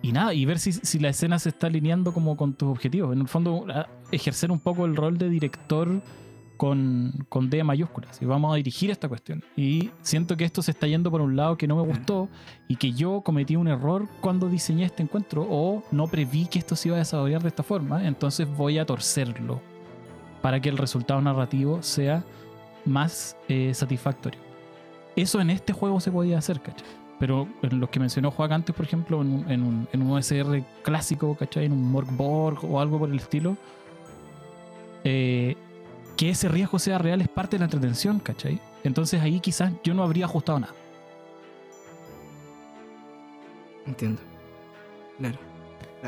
y 0.03 0.13
nada, 0.13 0.33
y 0.33 0.45
ver 0.45 0.59
si, 0.59 0.73
si 0.73 0.99
la 0.99 1.09
escena 1.09 1.39
se 1.39 1.49
está 1.49 1.67
alineando 1.67 2.13
como 2.13 2.37
con 2.37 2.55
tus 2.55 2.69
objetivos. 2.69 3.13
En 3.13 3.21
el 3.21 3.29
fondo, 3.29 3.67
ejercer 4.13 4.51
un 4.51 4.61
poco 4.61 4.85
el 4.85 4.97
rol 4.97 5.19
de 5.19 5.29
director 5.29 6.03
con, 6.57 7.27
con 7.29 7.51
D 7.51 7.65
mayúsculas. 7.65 8.21
Y 8.21 8.27
vamos 8.27 8.53
a 8.53 8.57
dirigir 8.57 8.91
esta 8.91 9.09
cuestión. 9.09 9.43
Y 9.57 9.91
siento 10.03 10.37
que 10.37 10.45
esto 10.45 10.61
se 10.61 10.73
está 10.73 10.87
yendo 10.87 11.11
por 11.11 11.21
un 11.21 11.37
lado 11.37 11.57
que 11.57 11.67
no 11.67 11.77
me 11.77 11.83
gustó 11.83 12.29
y 12.69 12.77
que 12.77 12.93
yo 12.93 13.23
cometí 13.23 13.57
un 13.57 13.69
error 13.69 14.09
cuando 14.21 14.49
diseñé 14.49 14.85
este 14.85 15.03
encuentro 15.03 15.47
o 15.49 15.83
no 15.91 16.07
preví 16.07 16.47
que 16.47 16.59
esto 16.59 16.77
se 16.77 16.89
iba 16.89 16.97
a 16.97 16.99
desarrollar 16.99 17.43
de 17.43 17.49
esta 17.49 17.63
forma. 17.63 18.07
Entonces 18.07 18.47
voy 18.49 18.79
a 18.79 18.85
torcerlo 18.85 19.63
para 20.43 20.61
que 20.61 20.69
el 20.69 20.77
resultado 20.77 21.21
narrativo 21.21 21.83
sea 21.83 22.25
más 22.85 23.37
eh, 23.49 23.73
satisfactorio. 23.73 24.41
Eso 25.17 25.41
en 25.41 25.51
este 25.51 25.73
juego 25.73 26.01
se 26.01 26.13
podía 26.13 26.39
hacer, 26.39 26.61
¿cachai? 26.61 26.87
Pero 27.19 27.49
en 27.63 27.81
los 27.81 27.89
que 27.91 27.99
mencionó 27.99 28.31
Juan 28.31 28.53
antes, 28.53 28.75
por 28.75 28.85
ejemplo, 28.87 29.21
en 29.23 29.33
un, 29.33 29.51
en 29.51 29.63
un, 29.63 29.89
en 29.93 30.03
un 30.03 30.13
OSR 30.17 30.63
clásico, 30.83 31.35
¿cachai? 31.35 31.65
En 31.65 31.73
un 31.73 31.91
Morgborg 31.91 32.65
o 32.65 32.81
algo 32.81 32.99
por 33.01 33.11
el 33.11 33.17
estilo, 33.17 33.57
eh, 35.05 35.57
que 36.17 36.31
ese 36.31 36.49
riesgo 36.49 36.79
sea 36.79 36.99
real 36.99 37.21
es 37.21 37.29
parte 37.29 37.57
de 37.57 37.61
la 37.61 37.65
entretención, 37.65 38.21
¿cachai? 38.21 38.61
Entonces 38.85 39.21
ahí 39.21 39.41
quizás 39.41 39.73
yo 39.83 39.95
no 39.95 40.03
habría 40.05 40.27
ajustado 40.27 40.61
nada. 40.61 40.75
Entiendo. 43.87 44.21
Claro. 45.19 45.39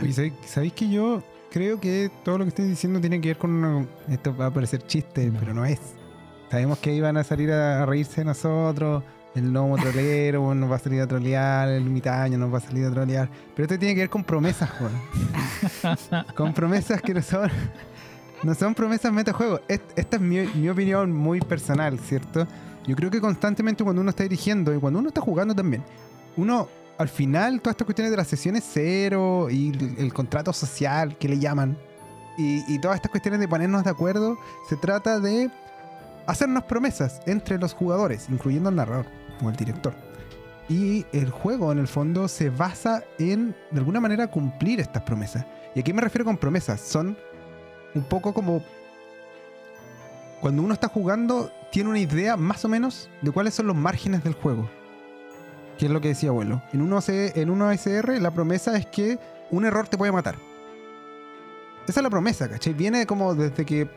Oye, 0.00 0.12
¿sabéis- 0.12 0.34
¿Sabéis 0.46 0.72
que 0.74 0.88
yo 0.88 1.22
creo 1.50 1.80
que 1.80 2.10
todo 2.24 2.38
lo 2.38 2.44
que 2.44 2.50
estoy 2.50 2.66
diciendo 2.68 3.00
tiene 3.00 3.20
que 3.20 3.28
ver 3.28 3.38
con 3.38 3.50
una- 3.50 3.86
Esto 4.08 4.36
va 4.36 4.46
a 4.46 4.50
parecer 4.52 4.82
chiste, 4.86 5.26
No. 5.30 5.40
pero 5.40 5.54
no 5.54 5.64
es. 5.64 5.80
Sabemos 6.50 6.78
que 6.78 6.94
iban 6.94 7.16
a 7.16 7.24
salir 7.24 7.50
a, 7.52 7.82
a 7.82 7.86
reírse 7.86 8.20
de 8.20 8.26
nosotros. 8.26 9.02
El 9.34 9.52
gnomo 9.52 9.76
trolero 9.76 10.54
nos 10.54 10.70
va 10.70 10.76
a 10.76 10.78
salir 10.78 11.00
a 11.00 11.06
trolear. 11.06 11.68
El 11.68 11.84
mitaño 11.84 12.36
nos 12.38 12.52
va 12.52 12.58
a 12.58 12.60
salir 12.60 12.86
a 12.86 12.90
trolear. 12.90 13.28
Pero 13.54 13.64
esto 13.66 13.78
tiene 13.78 13.94
que 13.94 14.00
ver 14.02 14.10
con 14.10 14.24
promesas, 14.24 14.70
Juan. 14.70 16.24
con 16.36 16.52
promesas 16.52 17.00
que 17.02 17.14
no 17.14 17.22
son. 17.22 17.50
No 18.42 18.54
son 18.54 18.74
promesas 18.74 19.12
metajuegos. 19.12 19.60
Est- 19.68 19.92
Esta 19.96 20.16
es 20.16 20.22
mi, 20.22 20.38
mi 20.54 20.68
opinión 20.68 21.12
muy 21.12 21.40
personal, 21.40 21.98
¿cierto? 21.98 22.46
Yo 22.86 22.96
creo 22.96 23.10
que 23.10 23.20
constantemente 23.20 23.84
cuando 23.84 24.00
uno 24.00 24.10
está 24.10 24.22
dirigiendo 24.22 24.74
y 24.74 24.78
cuando 24.78 24.98
uno 24.98 25.08
está 25.08 25.20
jugando 25.20 25.54
también, 25.54 25.82
uno 26.36 26.66
al 26.96 27.08
final, 27.08 27.60
todas 27.60 27.74
estas 27.74 27.84
cuestiones 27.84 28.10
de 28.10 28.16
las 28.16 28.26
sesiones 28.28 28.64
cero 28.70 29.48
y 29.50 29.68
el, 29.70 29.94
el 29.98 30.12
contrato 30.14 30.52
social 30.54 31.16
que 31.18 31.28
le 31.28 31.38
llaman, 31.38 31.76
y, 32.38 32.62
y 32.72 32.78
todas 32.78 32.96
estas 32.96 33.10
cuestiones 33.10 33.40
de 33.40 33.48
ponernos 33.48 33.84
de 33.84 33.90
acuerdo, 33.90 34.38
se 34.68 34.76
trata 34.76 35.20
de 35.20 35.50
hacernos 36.26 36.64
promesas 36.64 37.20
entre 37.26 37.58
los 37.58 37.74
jugadores, 37.74 38.26
incluyendo 38.30 38.70
al 38.70 38.76
narrador 38.76 39.06
o 39.42 39.48
el 39.50 39.56
director. 39.56 39.94
Y 40.68 41.04
el 41.12 41.30
juego, 41.30 41.72
en 41.72 41.78
el 41.78 41.88
fondo, 41.88 42.28
se 42.28 42.48
basa 42.50 43.02
en, 43.18 43.54
de 43.70 43.78
alguna 43.78 44.00
manera, 44.00 44.28
cumplir 44.28 44.78
estas 44.80 45.02
promesas. 45.02 45.44
¿Y 45.74 45.80
a 45.80 45.82
qué 45.82 45.92
me 45.92 46.00
refiero 46.02 46.24
con 46.24 46.36
promesas? 46.36 46.80
Son 46.80 47.16
un 47.94 48.02
poco 48.04 48.32
como 48.32 48.62
cuando 50.40 50.62
uno 50.62 50.72
está 50.72 50.88
jugando, 50.88 51.50
tiene 51.70 51.90
una 51.90 51.98
idea 51.98 52.36
más 52.36 52.64
o 52.64 52.68
menos 52.68 53.10
de 53.20 53.30
cuáles 53.30 53.54
son 53.54 53.66
los 53.66 53.76
márgenes 53.76 54.24
del 54.24 54.34
juego. 54.34 54.68
Que 55.78 55.86
es 55.86 55.92
lo 55.92 56.00
que 56.00 56.08
decía 56.08 56.30
abuelo. 56.30 56.62
En 56.72 56.82
un, 56.82 56.92
OC 56.92 57.08
en 57.36 57.50
un 57.50 57.62
OSR 57.62 58.20
la 58.20 58.30
promesa 58.30 58.76
es 58.76 58.86
que 58.86 59.18
un 59.50 59.64
error 59.64 59.88
te 59.88 59.98
puede 59.98 60.12
matar. 60.12 60.36
Esa 61.88 62.00
es 62.00 62.04
la 62.04 62.10
promesa, 62.10 62.48
¿cachai? 62.48 62.72
Viene 62.74 63.06
como 63.06 63.34
desde 63.34 63.64
que 63.64 63.90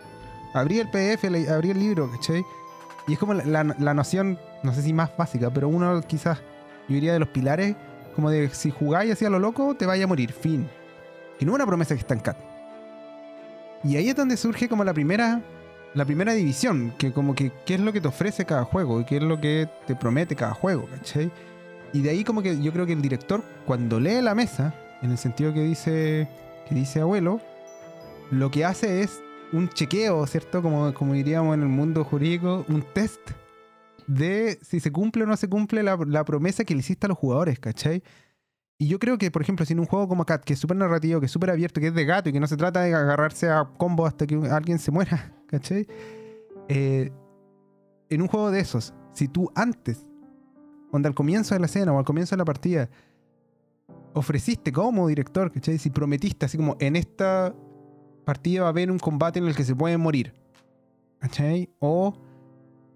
abrí 0.53 0.79
el 0.79 0.89
PDF, 0.89 1.25
abrí 1.51 1.69
el 1.69 1.79
libro, 1.79 2.09
¿cachai? 2.11 2.43
Y 3.07 3.13
es 3.13 3.19
como 3.19 3.33
la- 3.33 3.63
la 3.63 3.93
noción, 3.93 4.39
no 4.63 4.73
sé 4.73 4.81
si 4.81 4.93
más 4.93 5.15
básica, 5.15 5.51
pero 5.51 5.67
uno 5.67 6.01
quizás, 6.01 6.39
yo 6.87 6.95
diría 6.95 7.13
de 7.13 7.19
los 7.19 7.29
pilares, 7.29 7.75
como 8.15 8.29
de 8.29 8.49
si 8.49 8.71
jugáis 8.71 9.11
así 9.11 9.25
a 9.25 9.29
lo 9.29 9.39
loco, 9.39 9.75
te 9.75 9.85
vaya 9.85 10.05
a 10.05 10.07
morir, 10.07 10.31
fin. 10.31 10.67
Y 11.39 11.45
no 11.45 11.53
una 11.53 11.65
promesa 11.65 11.95
que 11.95 12.01
está. 12.01 12.37
Y 13.83 13.97
ahí 13.97 14.09
es 14.09 14.15
donde 14.15 14.37
surge 14.37 14.69
como 14.69 14.83
la 14.83 14.93
primera, 14.93 15.41
la 15.93 16.05
primera 16.05 16.33
división, 16.33 16.93
que 16.97 17.11
como 17.11 17.35
que 17.35 17.51
qué 17.65 17.75
es 17.75 17.81
lo 17.81 17.91
que 17.91 17.99
te 17.99 18.07
ofrece 18.07 18.45
cada 18.45 18.63
juego 18.63 19.01
y 19.01 19.05
qué 19.05 19.17
es 19.17 19.23
lo 19.23 19.41
que 19.41 19.67
te 19.85 19.95
promete 19.95 20.35
cada 20.35 20.53
juego, 20.53 20.87
¿cachai? 20.89 21.31
Y 21.91 22.01
de 22.01 22.11
ahí 22.11 22.23
como 22.23 22.41
que 22.41 22.61
yo 22.61 22.71
creo 22.71 22.85
que 22.85 22.93
el 22.93 23.01
director 23.01 23.43
cuando 23.65 23.99
lee 23.99 24.21
la 24.21 24.35
mesa, 24.35 24.73
en 25.01 25.11
el 25.11 25.17
sentido 25.17 25.53
que 25.53 25.61
dice 25.61 26.27
que 26.67 26.75
dice 26.75 27.01
abuelo, 27.01 27.41
lo 28.31 28.49
que 28.49 28.63
hace 28.63 29.01
es 29.01 29.21
un 29.51 29.69
chequeo, 29.69 30.25
¿cierto? 30.27 30.61
Como, 30.61 30.93
como 30.93 31.13
diríamos 31.13 31.53
en 31.53 31.61
el 31.61 31.69
mundo 31.69 32.03
jurídico, 32.03 32.65
un 32.69 32.81
test 32.93 33.19
de 34.07 34.59
si 34.61 34.79
se 34.79 34.91
cumple 34.91 35.23
o 35.23 35.27
no 35.27 35.37
se 35.37 35.47
cumple 35.47 35.83
la, 35.83 36.25
promesa 36.25 36.63
que 36.63 36.73
le 36.73 36.81
hiciste 36.81 37.07
a 37.07 37.09
los 37.09 37.17
jugadores, 37.17 37.59
¿cachai? 37.59 38.03
Y 38.77 38.87
yo 38.87 38.99
creo 38.99 39.17
que, 39.17 39.31
por 39.31 39.41
ejemplo, 39.41 39.65
si 39.65 39.73
en 39.73 39.79
un 39.79 39.85
juego 39.85 40.07
como 40.07 40.25
Cat, 40.25 40.43
que 40.43 40.53
es 40.53 40.59
súper 40.59 40.77
narrativo, 40.77 41.19
que 41.19 41.27
es 41.27 41.31
súper 41.31 41.51
abierto, 41.51 41.79
que 41.79 41.87
es 41.87 41.93
de 41.93 42.05
gato 42.05 42.29
y 42.29 42.33
que 42.33 42.39
no 42.39 42.47
se 42.47 42.57
trata 42.57 42.81
de 42.81 42.93
agarrarse 42.93 43.49
a 43.49 43.69
combo 43.77 44.05
hasta 44.05 44.27
que 44.27 44.35
alguien 44.35 44.79
se 44.79 44.91
muera, 44.91 45.33
¿cachai? 45.47 45.87
Eh, 46.67 47.11
en 48.09 48.21
un 48.21 48.27
juego 48.27 48.51
de 48.51 48.59
esos, 48.59 48.93
si 49.13 49.27
tú 49.27 49.51
antes, 49.55 50.05
cuando 50.89 51.07
al 51.07 51.15
comienzo 51.15 51.55
de 51.55 51.59
la 51.59 51.67
escena 51.67 51.93
o 51.93 51.99
al 51.99 52.05
comienzo 52.05 52.35
de 52.35 52.37
la 52.37 52.45
partida, 52.45 52.89
ofreciste 54.13 54.71
como 54.71 55.07
director, 55.07 55.51
¿cachai? 55.51 55.77
Si 55.77 55.89
prometiste, 55.89 56.45
así 56.45 56.57
como 56.57 56.77
en 56.79 56.95
esta 56.95 57.55
partida 58.25 58.61
va 58.61 58.67
a 58.67 58.69
haber 58.69 58.91
un 58.91 58.99
combate 58.99 59.39
en 59.39 59.45
el 59.45 59.55
que 59.55 59.63
se 59.63 59.75
pueden 59.75 59.99
morir, 60.01 60.33
¿cachai? 61.19 61.69
O, 61.79 62.13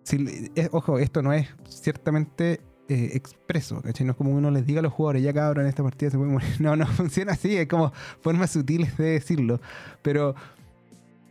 si, 0.08 0.51
eh, 0.55 0.70
ojo, 0.72 0.99
esto 0.99 1.22
no 1.22 1.34
es 1.34 1.49
ciertamente 1.68 2.62
eh, 2.88 3.10
expreso, 3.14 3.82
¿cachai? 3.82 4.05
No 4.05 4.12
es 4.12 4.18
como 4.18 4.32
uno 4.32 4.49
les 4.51 4.66
diga 4.66 4.80
a 4.80 4.82
los 4.82 4.93
jugadores, 4.93 5.22
ya 5.22 5.34
cabrón, 5.34 5.66
en 5.66 5.70
esta 5.70 5.84
partida 5.84 6.10
se 6.10 6.18
pueden 6.18 6.32
morir. 6.32 6.47
No, 6.62 6.78
no 6.78 6.88
funciona 6.88 7.34
así, 7.34 7.58
es 7.58 7.68
como 7.68 7.91
formas 8.22 8.51
sutiles 8.51 8.95
de 8.95 9.12
decirlo. 9.12 9.60
Pero 10.01 10.34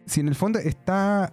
si 0.05 0.21
en 0.21 0.29
el 0.29 0.35
fondo 0.35 0.59
está, 0.59 1.33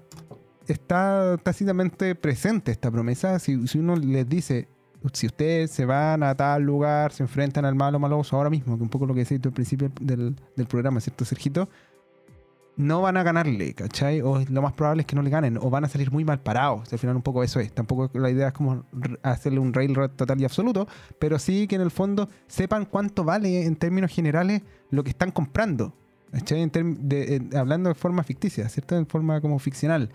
está 0.70 1.38
tácitamente 1.44 2.16
presente 2.16 2.72
esta 2.72 2.90
promesa, 2.90 3.38
si, 3.40 3.68
si 3.68 3.78
uno 3.78 3.98
les 3.98 4.30
dice, 4.30 4.70
si 5.12 5.28
ustedes 5.28 5.70
se 5.72 5.84
van 5.84 6.24
a 6.24 6.36
tal 6.36 6.64
lugar, 6.64 7.12
se 7.12 7.24
enfrentan 7.24 7.66
al 7.66 7.76
malo 7.76 8.00
maloso 8.00 8.38
ahora 8.38 8.50
mismo, 8.50 8.78
que 8.78 8.84
un 8.84 8.90
poco 8.90 9.06
lo 9.06 9.14
que 9.14 9.20
decía 9.20 9.38
tú 9.38 9.50
al 9.50 9.54
principio 9.54 9.92
del, 10.00 10.34
del 10.56 10.66
programa, 10.66 11.02
¿cierto, 11.02 11.26
Sergito? 11.26 11.68
No 12.76 13.02
van 13.02 13.18
a 13.18 13.24
ganarle, 13.24 13.74
¿cachai? 13.76 14.22
O 14.22 14.44
lo 14.50 14.62
más 14.62 14.74
probable 14.74 15.02
es 15.02 15.06
que 15.06 15.16
no 15.16 15.22
le 15.22 15.30
ganen, 15.30 15.58
o 15.58 15.70
van 15.70 15.86
a 15.86 15.88
salir 15.88 16.12
muy 16.12 16.26
mal 16.26 16.40
parados. 16.40 16.92
Al 16.92 17.00
final 17.00 17.16
un 17.16 17.22
poco 17.22 17.44
eso 17.44 17.60
es. 17.60 17.72
Tampoco 17.72 18.10
la 18.18 18.32
idea 18.32 18.48
es 18.48 18.54
como 18.54 18.84
hacerle 19.22 19.60
un 19.60 19.74
railroad 19.74 20.12
total 20.12 20.42
y 20.42 20.46
absoluto, 20.46 20.88
pero 21.20 21.38
sí 21.38 21.68
que 21.68 21.76
en 21.76 21.82
el 21.82 21.92
fondo 21.92 22.30
sepan 22.48 22.86
cuánto 22.86 23.24
vale 23.24 23.66
en 23.66 23.76
términos 23.76 24.12
generales 24.12 24.64
lo 24.90 25.04
que 25.04 25.12
están 25.12 25.32
comprando. 25.32 25.94
¿cachai? 26.32 26.70
Hablando 27.56 27.90
de 27.90 27.96
forma 27.96 28.24
ficticia, 28.24 28.68
¿cierto? 28.70 28.98
En 28.98 29.06
forma 29.06 29.40
como 29.40 29.60
ficcional. 29.60 30.10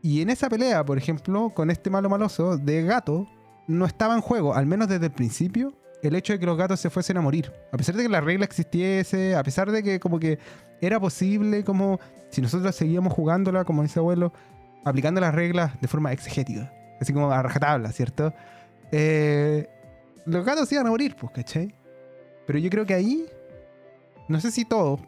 Y 0.00 0.22
en 0.22 0.30
esa 0.30 0.48
pelea, 0.48 0.84
por 0.84 0.96
ejemplo, 0.96 1.50
con 1.50 1.70
este 1.70 1.90
malo 1.90 2.08
maloso 2.08 2.56
de 2.56 2.82
gato, 2.84 3.26
no 3.66 3.84
estaba 3.84 4.14
en 4.14 4.22
juego, 4.22 4.54
al 4.54 4.64
menos 4.64 4.88
desde 4.88 5.06
el 5.06 5.12
principio, 5.12 5.74
el 6.02 6.14
hecho 6.14 6.32
de 6.32 6.38
que 6.38 6.46
los 6.46 6.56
gatos 6.56 6.80
se 6.80 6.90
fuesen 6.90 7.16
a 7.16 7.20
morir. 7.20 7.52
A 7.72 7.76
pesar 7.76 7.96
de 7.96 8.04
que 8.04 8.08
la 8.08 8.20
regla 8.20 8.44
existiese, 8.44 9.34
a 9.34 9.42
pesar 9.42 9.70
de 9.70 9.82
que 9.82 10.00
como 10.00 10.18
que 10.18 10.38
era 10.80 11.00
posible 11.00 11.64
como 11.64 11.98
si 12.30 12.40
nosotros 12.40 12.74
seguíamos 12.74 13.12
jugándola, 13.12 13.64
como 13.64 13.82
dice 13.82 13.98
abuelo, 13.98 14.32
aplicando 14.84 15.20
las 15.20 15.34
reglas 15.34 15.80
de 15.80 15.88
forma 15.88 16.12
exegética, 16.12 16.72
así 17.00 17.12
como 17.12 17.30
a 17.30 17.42
rajatabla, 17.42 17.90
¿cierto? 17.92 18.32
Eh, 18.92 19.68
los 20.24 20.44
gatos 20.44 20.70
iban 20.72 20.86
a 20.86 20.90
morir, 20.90 21.16
pues, 21.18 21.32
¿cachai? 21.32 21.74
Pero 22.46 22.58
yo 22.58 22.70
creo 22.70 22.86
que 22.86 22.94
ahí, 22.94 23.26
no 24.28 24.40
sé 24.40 24.50
si 24.50 24.64
todo, 24.64 24.98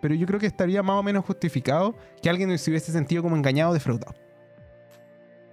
pero 0.00 0.14
yo 0.14 0.26
creo 0.26 0.38
que 0.38 0.46
estaría 0.46 0.82
más 0.82 0.98
o 0.98 1.02
menos 1.02 1.24
justificado 1.24 1.94
que 2.22 2.30
alguien 2.30 2.56
se 2.58 2.70
hubiese 2.70 2.92
sentido 2.92 3.22
como 3.22 3.36
engañado 3.36 3.70
o 3.70 3.74
defraudado. 3.74 4.14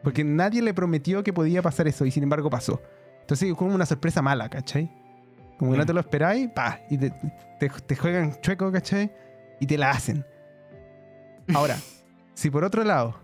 Porque 0.03 0.23
nadie 0.23 0.61
le 0.61 0.73
prometió 0.73 1.23
que 1.23 1.31
podía 1.31 1.61
pasar 1.61 1.87
eso 1.87 2.05
y 2.05 2.11
sin 2.11 2.23
embargo 2.23 2.49
pasó. 2.49 2.81
Entonces 3.23 3.49
es 3.49 3.55
como 3.55 3.73
una 3.73 3.85
sorpresa 3.85 4.21
mala, 4.21 4.47
¿cachai? 4.49 4.91
Como 5.57 5.71
que 5.71 5.77
no 5.77 5.83
Mm. 5.83 5.87
te 5.87 5.93
lo 5.93 5.99
esperáis, 5.99 6.49
pa, 6.49 6.79
y 6.89 6.97
te, 6.97 7.09
te- 7.59 7.69
te 7.69 7.95
juegan 7.95 8.35
chueco, 8.41 8.71
¿cachai? 8.71 9.11
Y 9.59 9.65
te 9.67 9.77
la 9.77 9.91
hacen. 9.91 10.25
Ahora, 11.53 11.77
si 12.33 12.49
por 12.49 12.63
otro 12.63 12.83
lado, 12.83 13.15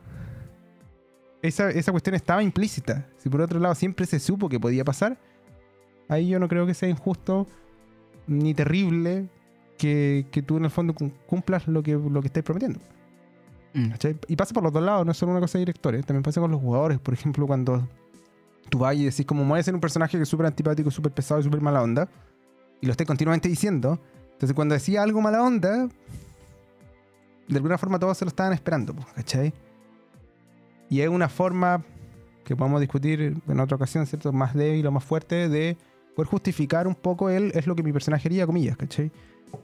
esa, 1.41 1.69
esa 1.69 1.91
cuestión 1.91 2.15
estaba 2.15 2.43
implícita, 2.43 3.05
si 3.17 3.29
por 3.29 3.41
otro 3.41 3.59
lado 3.59 3.75
siempre 3.75 4.05
se 4.05 4.19
supo 4.19 4.49
que 4.49 4.59
podía 4.59 4.83
pasar, 4.83 5.17
ahí 6.07 6.29
yo 6.29 6.39
no 6.39 6.47
creo 6.47 6.65
que 6.65 6.73
sea 6.73 6.89
injusto 6.89 7.47
ni 8.27 8.53
terrible 8.53 9.27
que, 9.77 10.27
que 10.31 10.41
tú 10.41 10.57
en 10.57 10.65
el 10.65 10.71
fondo 10.71 10.93
cum- 10.93 11.11
cumplas 11.25 11.67
lo 11.67 11.81
que, 11.81 11.93
lo 11.93 12.21
que 12.21 12.27
estés 12.27 12.43
prometiendo. 12.43 12.79
Mm. 13.73 13.91
Y 14.27 14.35
pasa 14.35 14.53
por 14.53 14.63
los 14.63 14.73
dos 14.73 14.83
lados, 14.83 15.05
no 15.05 15.11
es 15.11 15.17
solo 15.17 15.31
una 15.31 15.41
cosa 15.41 15.57
de 15.57 15.61
directores, 15.61 16.05
también 16.05 16.23
pasa 16.23 16.41
con 16.41 16.51
los 16.51 16.59
jugadores. 16.61 16.99
Por 16.99 17.13
ejemplo, 17.13 17.45
cuando 17.47 17.87
tú 18.69 18.79
vas 18.79 18.95
y 18.95 19.05
decís, 19.05 19.25
como 19.25 19.43
mueves 19.43 19.67
en 19.67 19.75
un 19.75 19.81
personaje 19.81 20.17
que 20.17 20.23
es 20.23 20.29
súper 20.29 20.45
antipático, 20.45 20.91
súper 20.91 21.11
pesado 21.11 21.39
y 21.39 21.43
súper 21.43 21.61
mala 21.61 21.81
onda, 21.81 22.09
y 22.81 22.85
lo 22.85 22.91
estés 22.91 23.07
continuamente 23.07 23.49
diciendo, 23.49 23.99
entonces 24.33 24.53
cuando 24.53 24.73
decía 24.73 25.03
algo 25.03 25.21
mala 25.21 25.43
onda, 25.43 25.87
de 27.47 27.55
alguna 27.55 27.77
forma 27.77 27.99
todos 27.99 28.17
se 28.17 28.25
lo 28.25 28.29
estaban 28.29 28.53
esperando, 28.53 28.95
¿cachai? 29.15 29.53
Y 30.89 31.01
es 31.01 31.09
una 31.09 31.29
forma 31.29 31.83
que 32.45 32.55
podemos 32.55 32.79
discutir 32.79 33.37
en 33.47 33.59
otra 33.59 33.75
ocasión, 33.75 34.05
¿cierto? 34.07 34.31
Más 34.31 34.53
débil 34.53 34.85
o 34.87 34.91
más 34.91 35.03
fuerte 35.03 35.49
de 35.49 35.77
poder 36.15 36.27
justificar 36.27 36.87
un 36.87 36.95
poco 36.95 37.29
él 37.29 37.51
es 37.53 37.67
lo 37.67 37.75
que 37.75 37.83
mi 37.83 37.91
personaje 37.91 38.27
haría, 38.27 38.45
comillas, 38.45 38.77
¿cachai? 38.77 39.11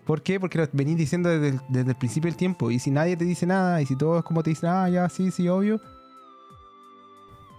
¿Por 0.05 0.21
qué? 0.21 0.39
Porque 0.39 0.57
lo 0.57 0.67
venís 0.73 0.97
diciendo 0.97 1.29
desde 1.29 1.49
el, 1.49 1.61
desde 1.69 1.91
el 1.91 1.95
principio 1.95 2.29
del 2.29 2.37
tiempo. 2.37 2.71
Y 2.71 2.79
si 2.79 2.91
nadie 2.91 3.15
te 3.15 3.25
dice 3.25 3.45
nada, 3.45 3.81
y 3.81 3.85
si 3.85 3.95
todo 3.95 4.19
es 4.19 4.23
como 4.23 4.43
te 4.43 4.49
dicen, 4.51 4.69
ah, 4.69 4.89
ya, 4.89 5.07
sí, 5.09 5.31
sí, 5.31 5.47
obvio, 5.47 5.79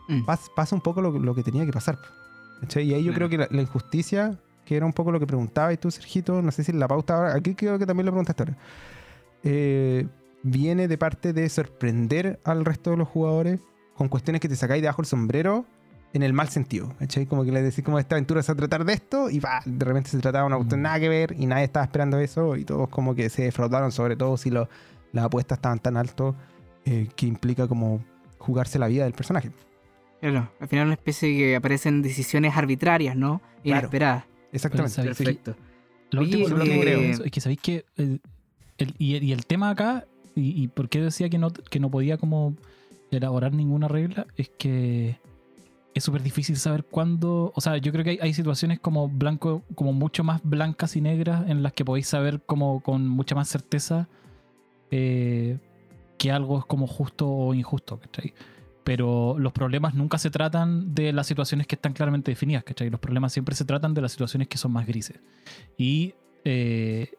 Mm. 0.09 0.25
pas- 0.25 0.51
pasa 0.55 0.75
un 0.75 0.81
poco 0.83 1.01
lo, 1.03 1.11
lo 1.19 1.35
que 1.35 1.43
tenía 1.43 1.65
que 1.67 1.73
pasar. 1.73 1.99
Y 2.77 2.95
ahí 2.95 3.05
yo 3.05 3.13
creo 3.13 3.29
que 3.29 3.37
la, 3.39 3.49
la 3.51 3.61
injusticia, 3.63 4.39
que 4.65 4.77
era 4.77 4.87
un 4.87 4.93
poco 4.93 5.13
lo 5.13 5.21
que 5.21 5.27
preguntabas 5.27 5.79
tú, 5.79 5.91
Sergito, 5.91 6.41
no 6.43 6.51
sé 6.53 6.65
si 6.65 6.73
en 6.73 6.79
la 6.79 6.89
pauta 6.89 7.17
ahora, 7.17 7.35
aquí 7.35 7.55
creo 7.55 7.79
que 7.79 7.87
también 7.87 8.07
lo 8.07 8.13
preguntaste 8.13 8.43
ahora, 8.45 8.57
eh, 9.43 10.07
viene 10.43 10.89
de 10.89 10.99
parte 10.99 11.33
de 11.33 11.49
sorprender 11.49 12.41
al 12.45 12.65
resto 12.65 12.91
de 12.91 12.97
los 12.97 13.09
jugadores 13.09 13.61
con 13.95 14.09
cuestiones 14.09 14.41
que 14.41 14.49
te 14.49 14.57
sacáis 14.57 14.83
debajo 14.83 15.03
el 15.03 15.07
sombrero 15.07 15.65
en 16.13 16.23
el 16.23 16.33
mal 16.33 16.49
sentido. 16.49 16.93
¿cachai? 16.99 17.27
Como 17.27 17.45
que 17.45 17.53
le 17.53 17.63
decís 17.63 17.85
como 17.85 17.99
esta 17.99 18.15
aventura 18.15 18.43
se 18.43 18.53
va 18.53 18.55
a 18.55 18.57
tratar 18.59 18.85
de 18.85 18.93
esto 18.95 19.29
y 19.29 19.39
va, 19.41 19.61
de 19.65 19.85
repente 19.85 20.11
se 20.11 20.19
trataba 20.19 20.43
de 20.45 20.47
una 20.47 20.57
cuestión 20.57 20.81
Mm. 20.81 20.83
nada 20.85 21.01
que 21.01 21.09
ver 21.09 21.35
y 21.39 21.47
nadie 21.47 21.65
estaba 21.65 21.85
esperando 21.85 22.19
eso 22.19 22.57
y 22.57 22.65
todos 22.65 22.89
como 22.89 23.15
que 23.15 23.29
se 23.29 23.43
defraudaron, 23.43 23.93
sobre 23.93 24.17
todo 24.17 24.37
si 24.37 24.51
lo- 24.51 24.69
las 25.13 25.25
apuestas 25.27 25.59
estaban 25.59 25.79
tan 25.79 25.97
altos 25.97 26.35
eh, 26.85 27.09
que 27.17 27.27
implica 27.27 27.67
como 27.67 28.03
jugarse 28.39 28.79
la 28.79 28.87
vida 28.87 29.05
del 29.05 29.13
personaje. 29.13 29.51
Claro, 30.21 30.51
al 30.61 30.69
final 30.69 30.87
una 30.87 30.95
especie 30.95 31.29
de 31.29 31.37
que 31.37 31.57
aparecen 31.57 32.03
decisiones 32.03 32.57
arbitrarias, 32.57 33.17
¿no? 33.17 33.41
Claro. 33.63 33.81
Inesperadas. 33.81 34.25
Exactamente. 34.53 34.95
Pero, 35.03 35.15
sí. 35.15 35.25
Perfecto. 35.25 35.57
Lo 36.11 36.21
último 36.23 36.49
lo 36.49 36.65
eh, 36.65 36.69
que 36.69 36.81
creo 36.81 37.01
es 37.01 37.21
que 37.31 37.41
sabéis 37.41 37.61
que 37.61 37.85
el, 37.97 38.21
el- 38.79 38.95
y, 38.99 39.17
y 39.17 39.33
el 39.33 39.45
tema 39.47 39.71
acá, 39.71 40.07
y, 40.35 40.63
y 40.63 40.69
por 40.69 40.89
qué 40.89 41.01
decía 41.01 41.29
que 41.29 41.39
no, 41.39 41.51
que 41.51 41.81
no 41.81 41.91
podía 41.91 42.17
como 42.17 42.55
elaborar 43.11 43.53
ninguna 43.53 43.89
regla, 43.89 44.27
es 44.37 44.49
que 44.59 45.19
es 45.95 46.05
súper 46.05 46.23
difícil 46.23 46.57
saber 46.57 46.85
cuándo. 46.85 47.53
O 47.55 47.61
sea, 47.61 47.77
yo 47.79 47.93
creo 47.93 48.05
que 48.05 48.11
hay, 48.11 48.19
hay 48.21 48.35
situaciones 48.35 48.79
como 48.81 49.09
blanco, 49.09 49.63
como 49.75 49.93
mucho 49.93 50.25
más 50.25 50.41
blancas 50.45 50.97
y 50.97 51.01
negras 51.01 51.49
en 51.49 51.63
las 51.63 51.73
que 51.73 51.85
podéis 51.85 52.07
saber 52.07 52.41
como 52.45 52.81
con 52.81 53.07
mucha 53.09 53.35
más 53.35 53.49
certeza 53.49 54.09
eh, 54.91 55.59
que 56.19 56.31
algo 56.31 56.59
es 56.59 56.65
como 56.65 56.87
justo 56.87 57.29
o 57.29 57.53
injusto, 57.55 57.99
¿cachai? 57.99 58.33
Pero 58.87 59.35
los 59.37 59.53
problemas 59.53 59.95
nunca 59.95 60.17
se 60.17 60.31
tratan 60.31 60.95
de 60.95 61.13
las 61.13 61.27
situaciones 61.27 61.67
que 61.67 61.75
están 61.75 61.93
claramente 61.93 62.31
definidas, 62.31 62.63
¿cachai? 62.63 62.89
Los 62.89 63.01
problemas 63.01 63.33
siempre 63.33 63.57
se 63.57 63.65
tratan 63.65 63.95
de 63.95 64.01
las 64.01 64.13
situaciones 64.13 64.47
que 64.47 64.59
son 64.59 64.71
más 64.71 64.87
grises. 64.87 65.19
Y 65.77 66.15
eh, 66.45 67.11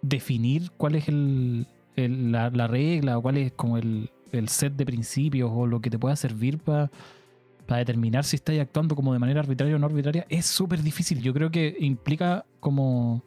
definir 0.00 0.70
cuál 0.78 0.94
es 0.94 1.06
el, 1.08 1.66
la, 1.94 2.48
la 2.48 2.66
regla 2.68 3.18
o 3.18 3.20
cuál 3.20 3.36
es 3.36 3.52
como 3.52 3.76
el, 3.76 4.10
el 4.32 4.48
set 4.48 4.76
de 4.76 4.86
principios 4.86 5.50
o 5.52 5.66
lo 5.66 5.82
que 5.82 5.90
te 5.90 5.98
pueda 5.98 6.16
servir 6.16 6.56
para 6.56 6.88
determinar 7.66 8.24
si 8.24 8.36
estás 8.36 8.58
actuando 8.58 8.96
como 8.96 9.12
de 9.12 9.18
manera 9.18 9.40
arbitraria 9.40 9.76
o 9.76 9.78
no 9.78 9.84
arbitraria 9.84 10.24
es 10.30 10.46
súper 10.46 10.82
difícil. 10.82 11.20
Yo 11.20 11.34
creo 11.34 11.50
que 11.50 11.76
implica 11.80 12.46
como... 12.60 13.22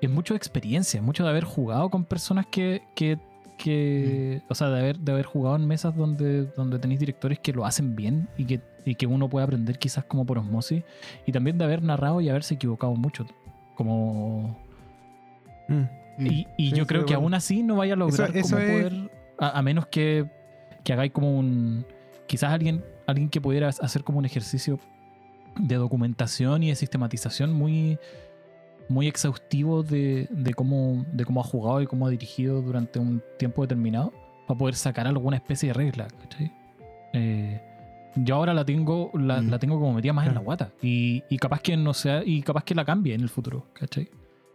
Es 0.00 0.10
mucho 0.10 0.34
de 0.34 0.38
experiencia, 0.38 1.00
mucho 1.00 1.22
de 1.22 1.30
haber 1.30 1.44
jugado 1.44 1.88
con 1.88 2.04
personas 2.04 2.46
que... 2.46 2.82
que 2.96 3.16
que 3.56 4.42
o 4.48 4.54
sea 4.54 4.68
de 4.70 4.78
haber, 4.80 4.98
de 4.98 5.12
haber 5.12 5.26
jugado 5.26 5.56
en 5.56 5.66
mesas 5.66 5.94
donde, 5.96 6.44
donde 6.56 6.78
tenéis 6.78 7.00
directores 7.00 7.38
que 7.38 7.52
lo 7.52 7.64
hacen 7.64 7.94
bien 7.96 8.28
y 8.36 8.44
que, 8.44 8.60
y 8.84 8.94
que 8.96 9.06
uno 9.06 9.28
puede 9.28 9.44
aprender 9.44 9.78
quizás 9.78 10.04
como 10.04 10.24
por 10.26 10.38
osmosis 10.38 10.82
y 11.26 11.32
también 11.32 11.56
de 11.58 11.64
haber 11.64 11.82
narrado 11.82 12.20
y 12.20 12.28
haberse 12.28 12.54
equivocado 12.54 12.94
mucho 12.94 13.26
como 13.74 14.58
Mm. 15.68 15.74
Mm. 16.18 16.26
y, 16.26 16.46
y 16.58 16.70
Sí, 16.70 16.76
yo 16.76 16.86
creo 16.86 17.06
que 17.06 17.14
aún 17.14 17.32
así 17.32 17.62
no 17.62 17.76
vaya 17.76 17.94
a 17.94 17.96
lograr 17.96 18.30
Eso- 18.36 18.38
eso 18.38 18.56
como 18.56 18.62
es- 18.68 18.70
poder. 18.70 19.10
A, 19.38 19.58
a 19.58 19.62
menos 19.62 19.86
que, 19.86 20.26
que 20.84 20.92
hagáis 20.92 21.10
como 21.10 21.36
un. 21.38 21.84
Quizás 22.26 22.52
alguien, 22.52 22.84
alguien 23.06 23.28
que 23.30 23.40
pudiera 23.40 23.68
hacer 23.68 24.04
como 24.04 24.18
un 24.18 24.24
ejercicio 24.26 24.78
de 25.58 25.74
documentación 25.76 26.62
y 26.62 26.68
de 26.68 26.74
sistematización 26.76 27.52
muy, 27.52 27.98
muy 28.88 29.06
exhaustivo 29.08 29.82
de, 29.82 30.26
de 30.30 30.54
cómo, 30.54 31.04
de 31.12 31.24
cómo 31.24 31.40
ha 31.40 31.44
jugado 31.44 31.80
y 31.80 31.86
cómo 31.86 32.06
ha 32.06 32.10
dirigido 32.10 32.60
durante 32.62 32.98
un 32.98 33.22
tiempo 33.38 33.62
determinado 33.62 34.12
para 34.46 34.58
poder 34.58 34.74
sacar 34.74 35.06
alguna 35.06 35.36
especie 35.36 35.68
de 35.68 35.72
regla. 35.74 36.08
¿cachai? 36.08 36.52
Eh, 37.14 37.60
yo 38.16 38.34
ahora 38.36 38.52
la 38.54 38.64
tengo, 38.64 39.10
la, 39.14 39.40
Mm. 39.42 39.48
la 39.50 39.58
tengo 39.58 39.78
como 39.80 39.92
metida 39.94 40.12
más 40.12 40.24
en 40.26 40.34
la 40.34 40.40
Claro. 40.40 40.44
guata. 40.44 40.70
Y, 40.82 41.22
y 41.30 41.38
capaz 41.38 41.60
que 41.60 41.76
no 41.76 41.94
sea, 41.94 42.22
y 42.24 42.42
capaz 42.42 42.64
que 42.64 42.74
la 42.74 42.84
cambie 42.84 43.14
en 43.14 43.22
el 43.22 43.28
futuro, 43.28 43.66
¿cachai? 43.72 44.08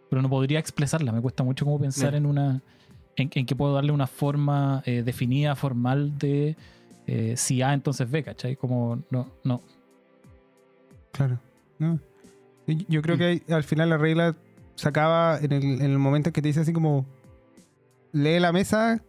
Pero 0.10 0.22
no 0.22 0.30
podría 0.30 0.60
expresarla. 0.60 1.12
Me 1.12 1.22
cuesta 1.22 1.44
mucho 1.44 1.66
como 1.66 1.80
pensar 1.80 2.10
Claro. 2.12 2.18
en 2.18 2.26
una. 2.26 2.62
En, 3.16 3.30
en 3.34 3.46
que 3.46 3.56
puedo 3.56 3.74
darle 3.74 3.92
una 3.92 4.08
forma 4.08 4.82
eh, 4.86 5.04
definida, 5.04 5.56
formal 5.56 6.18
de 6.18 6.56
eh, 7.06 7.34
si 7.36 7.62
A, 7.62 7.74
entonces 7.74 8.10
B, 8.10 8.24
¿cachai? 8.24 8.56
Como 8.56 9.00
no, 9.12 9.28
no. 9.44 9.62
Claro. 11.12 11.40
No. 11.80 12.00
Yo 12.88 13.02
creo 13.02 13.16
Mm. 13.16 13.20
que 13.20 13.54
al 13.54 13.64
final 13.64 13.90
la 13.90 13.98
regla 13.98 14.36
se 14.76 14.88
acaba 14.88 15.38
en 15.40 15.52
el, 15.52 15.64
en 15.64 15.82
el 15.92 16.00
momento 16.00 16.30
en 16.30 16.34
que 16.34 16.42
te 16.42 16.48
dice 16.50 16.62
así 16.62 16.72
como 16.74 17.06
lee 18.14 18.40
la 18.40 18.52
mesa 18.52 19.04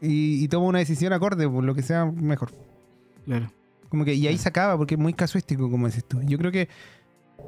y, 0.00 0.42
y 0.44 0.48
toma 0.48 0.66
una 0.66 0.78
decisión 0.78 1.12
acorde 1.12 1.48
por 1.48 1.64
lo 1.64 1.74
que 1.74 1.82
sea 1.82 2.04
mejor. 2.06 2.50
Claro. 3.24 3.50
Como 3.88 4.04
que, 4.04 4.14
y 4.14 4.26
ahí 4.26 4.38
se 4.38 4.48
acaba 4.48 4.76
porque 4.76 4.94
es 4.94 5.00
muy 5.00 5.12
casuístico, 5.14 5.70
como 5.70 5.86
dices 5.86 6.04
tú. 6.06 6.20
Yo 6.22 6.38
creo 6.38 6.52
que, 6.52 6.68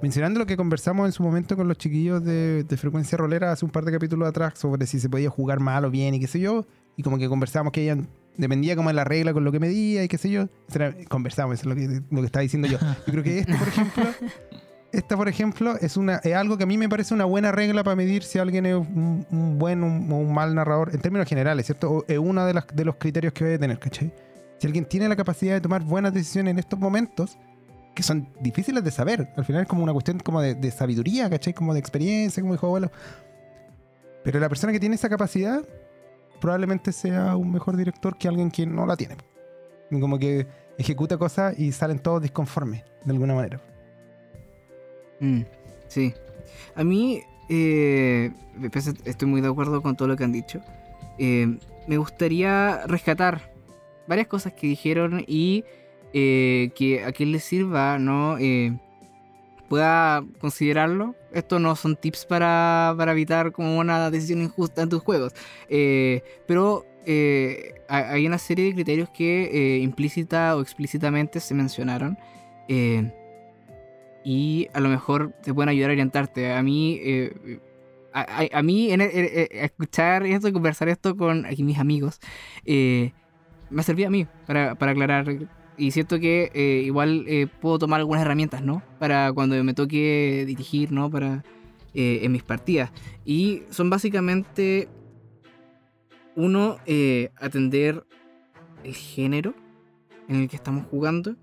mencionando 0.02 0.40
lo 0.40 0.46
que 0.46 0.56
conversamos 0.56 1.06
en 1.06 1.12
su 1.12 1.22
momento 1.22 1.56
con 1.56 1.68
los 1.68 1.76
chiquillos 1.78 2.24
de, 2.24 2.64
de 2.64 2.76
Frecuencia 2.76 3.16
Rolera 3.18 3.52
hace 3.52 3.64
un 3.64 3.70
par 3.70 3.84
de 3.84 3.92
capítulos 3.92 4.28
atrás 4.28 4.54
sobre 4.58 4.86
si 4.86 4.98
se 5.00 5.08
podía 5.08 5.30
jugar 5.30 5.60
mal 5.60 5.84
o 5.84 5.90
bien 5.90 6.14
y 6.14 6.20
qué 6.20 6.26
sé 6.26 6.40
yo, 6.40 6.66
y 6.96 7.02
como 7.02 7.18
que 7.18 7.28
conversamos 7.28 7.72
que 7.72 7.82
ella 7.82 8.02
dependía 8.36 8.74
como 8.74 8.88
de 8.88 8.94
la 8.94 9.04
regla 9.04 9.32
con 9.34 9.44
lo 9.44 9.52
que 9.52 9.60
medía 9.60 10.02
y 10.02 10.08
qué 10.08 10.16
sé 10.18 10.30
yo. 10.30 10.48
Conversamos, 11.08 11.54
eso 11.60 11.62
es 11.62 11.66
lo 11.66 11.74
que, 11.76 12.02
lo 12.10 12.20
que 12.20 12.26
estaba 12.26 12.42
diciendo 12.42 12.66
yo. 12.68 12.78
Yo 13.06 13.12
creo 13.12 13.22
que 13.22 13.38
esto, 13.40 13.52
por 13.58 13.68
ejemplo, 13.68 14.04
esta, 14.92 15.16
por 15.16 15.28
ejemplo, 15.28 15.76
es, 15.80 15.96
algo 15.96 16.56
que 16.56 16.64
a 16.64 16.66
mí 16.66 16.76
me 16.76 16.88
parece 16.88 17.14
una 17.14 17.24
buena 17.24 17.52
regla 17.52 17.84
para 17.84 17.94
medir 17.94 18.24
si 18.24 18.38
alguien 18.38 18.66
es 18.66 18.74
un, 18.74 19.56
buen 19.58 19.82
o 19.82 19.86
un, 19.86 20.32
mal 20.34 20.54
narrador, 20.54 20.94
en 20.94 21.00
términos 21.00 21.28
generales, 21.28 21.66
¿cierto? 21.66 22.04
Es 22.08 22.18
uno 22.18 22.44
de, 22.44 22.84
los 22.84 22.96
criterios 22.96 23.32
que 23.32 23.44
debe 23.44 23.58
tener, 23.58 23.78
¿cachai? 23.78 24.12
Si 24.58 24.66
alguien 24.66 24.84
tiene 24.84 25.08
la 25.08 25.16
capacidad 25.16 25.54
de 25.54 25.60
tomar 25.60 25.82
buenas 25.82 26.12
decisiones 26.12 26.52
en 26.52 26.58
estos 26.58 26.78
momentos, 26.78 27.38
que 27.94 28.02
son 28.02 28.28
difíciles 28.40 28.82
de 28.82 28.90
saber, 28.90 29.32
al 29.36 29.44
final 29.44 29.62
es 29.62 29.68
como 29.68 29.82
una 29.82 29.92
cuestión 29.92 30.18
como 30.18 30.40
de, 30.42 30.70
sabiduría, 30.70 31.30
¿cachai? 31.30 31.54
Como 31.54 31.72
de 31.72 31.80
experiencia, 31.80 32.40
como 32.40 32.54
dijo 32.54 32.66
abuelo. 32.66 32.90
Pero 34.24 34.40
la 34.40 34.48
persona 34.48 34.72
que 34.72 34.80
tiene 34.80 34.96
esa 34.96 35.08
capacidad 35.08 35.62
probablemente 36.40 36.92
sea 36.92 37.36
un 37.36 37.52
mejor 37.52 37.76
director 37.76 38.16
que 38.18 38.26
alguien 38.26 38.50
que 38.50 38.66
no 38.66 38.86
la 38.86 38.96
tiene. 38.96 39.16
Como 39.90 40.18
que 40.18 40.46
ejecuta 40.78 41.16
cosas 41.16 41.58
y 41.58 41.72
salen 41.72 41.98
todos 41.98 42.22
disconformes, 42.22 42.82
de 43.04 43.12
alguna 43.12 43.34
manera. 43.34 43.60
Mm, 45.20 45.42
sí. 45.88 46.14
A 46.74 46.84
mí, 46.84 47.22
eh, 47.48 48.30
pese- 48.72 48.94
estoy 49.04 49.28
muy 49.28 49.40
de 49.40 49.48
acuerdo 49.48 49.82
con 49.82 49.96
todo 49.96 50.08
lo 50.08 50.16
que 50.16 50.24
han 50.24 50.32
dicho. 50.32 50.60
Eh, 51.18 51.58
me 51.86 51.96
gustaría 51.98 52.86
rescatar 52.86 53.52
varias 54.06 54.26
cosas 54.28 54.52
que 54.54 54.66
dijeron 54.66 55.24
y 55.26 55.64
eh, 56.12 56.70
que 56.74 57.04
a 57.04 57.12
quien 57.12 57.32
les 57.32 57.44
sirva, 57.44 57.98
¿no? 57.98 58.36
Pueda 59.68 60.24
considerarlo. 60.40 61.14
Estos 61.32 61.60
no 61.60 61.76
son 61.76 61.94
tips 61.94 62.24
para, 62.26 62.92
para 62.96 63.12
evitar 63.12 63.52
como 63.52 63.78
una 63.78 64.10
decisión 64.10 64.42
injusta 64.42 64.82
en 64.82 64.88
tus 64.88 65.00
juegos. 65.02 65.32
Pero 65.68 66.84
ha- 67.88 68.10
hay 68.10 68.26
una 68.26 68.38
serie 68.38 68.64
de 68.66 68.74
criterios 68.74 69.10
que 69.10 69.78
implícita 69.82 70.56
o 70.56 70.60
explícitamente 70.62 71.38
se 71.38 71.54
mencionaron. 71.54 72.18
Y 74.24 74.68
a 74.74 74.80
lo 74.80 74.88
mejor 74.88 75.32
te 75.42 75.54
pueden 75.54 75.70
ayudar 75.70 75.90
a 75.90 75.92
orientarte. 75.94 76.52
A 76.52 76.62
mí, 76.62 76.98
eh, 77.02 77.60
a, 78.12 78.62
mí 78.62 78.90
en, 78.92 79.00
escuchar 79.00 80.26
esto 80.26 80.48
y 80.48 80.52
conversar 80.52 80.88
esto 80.88 81.16
con 81.16 81.46
mis 81.58 81.78
amigos, 81.78 82.20
eh, 82.64 83.12
me 83.70 83.82
servía 83.82 84.08
a 84.08 84.10
mí 84.10 84.26
para, 84.46 84.74
para 84.74 84.92
aclarar. 84.92 85.26
Y 85.76 85.92
siento 85.92 86.20
que 86.20 86.50
eh, 86.52 86.82
igual 86.84 87.26
puedo 87.60 87.78
tomar 87.78 88.00
algunas 88.00 88.22
herramientas, 88.22 88.62
¿no? 88.62 88.82
Para 88.98 89.32
cuando 89.32 89.62
me 89.64 89.72
toque 89.72 90.44
dirigir, 90.46 90.92
¿no? 90.92 91.10
Para 91.10 91.42
en 91.94 92.30
mis 92.30 92.42
partidas. 92.42 92.92
Y 93.24 93.62
son 93.70 93.90
básicamente 93.90 94.88
uno, 96.36 96.76
atender 97.40 98.04
el 98.84 98.94
género 98.94 99.54
en 100.28 100.36
el 100.36 100.48
que 100.48 100.56
estamos 100.56 100.86
jugando. 100.86 101.36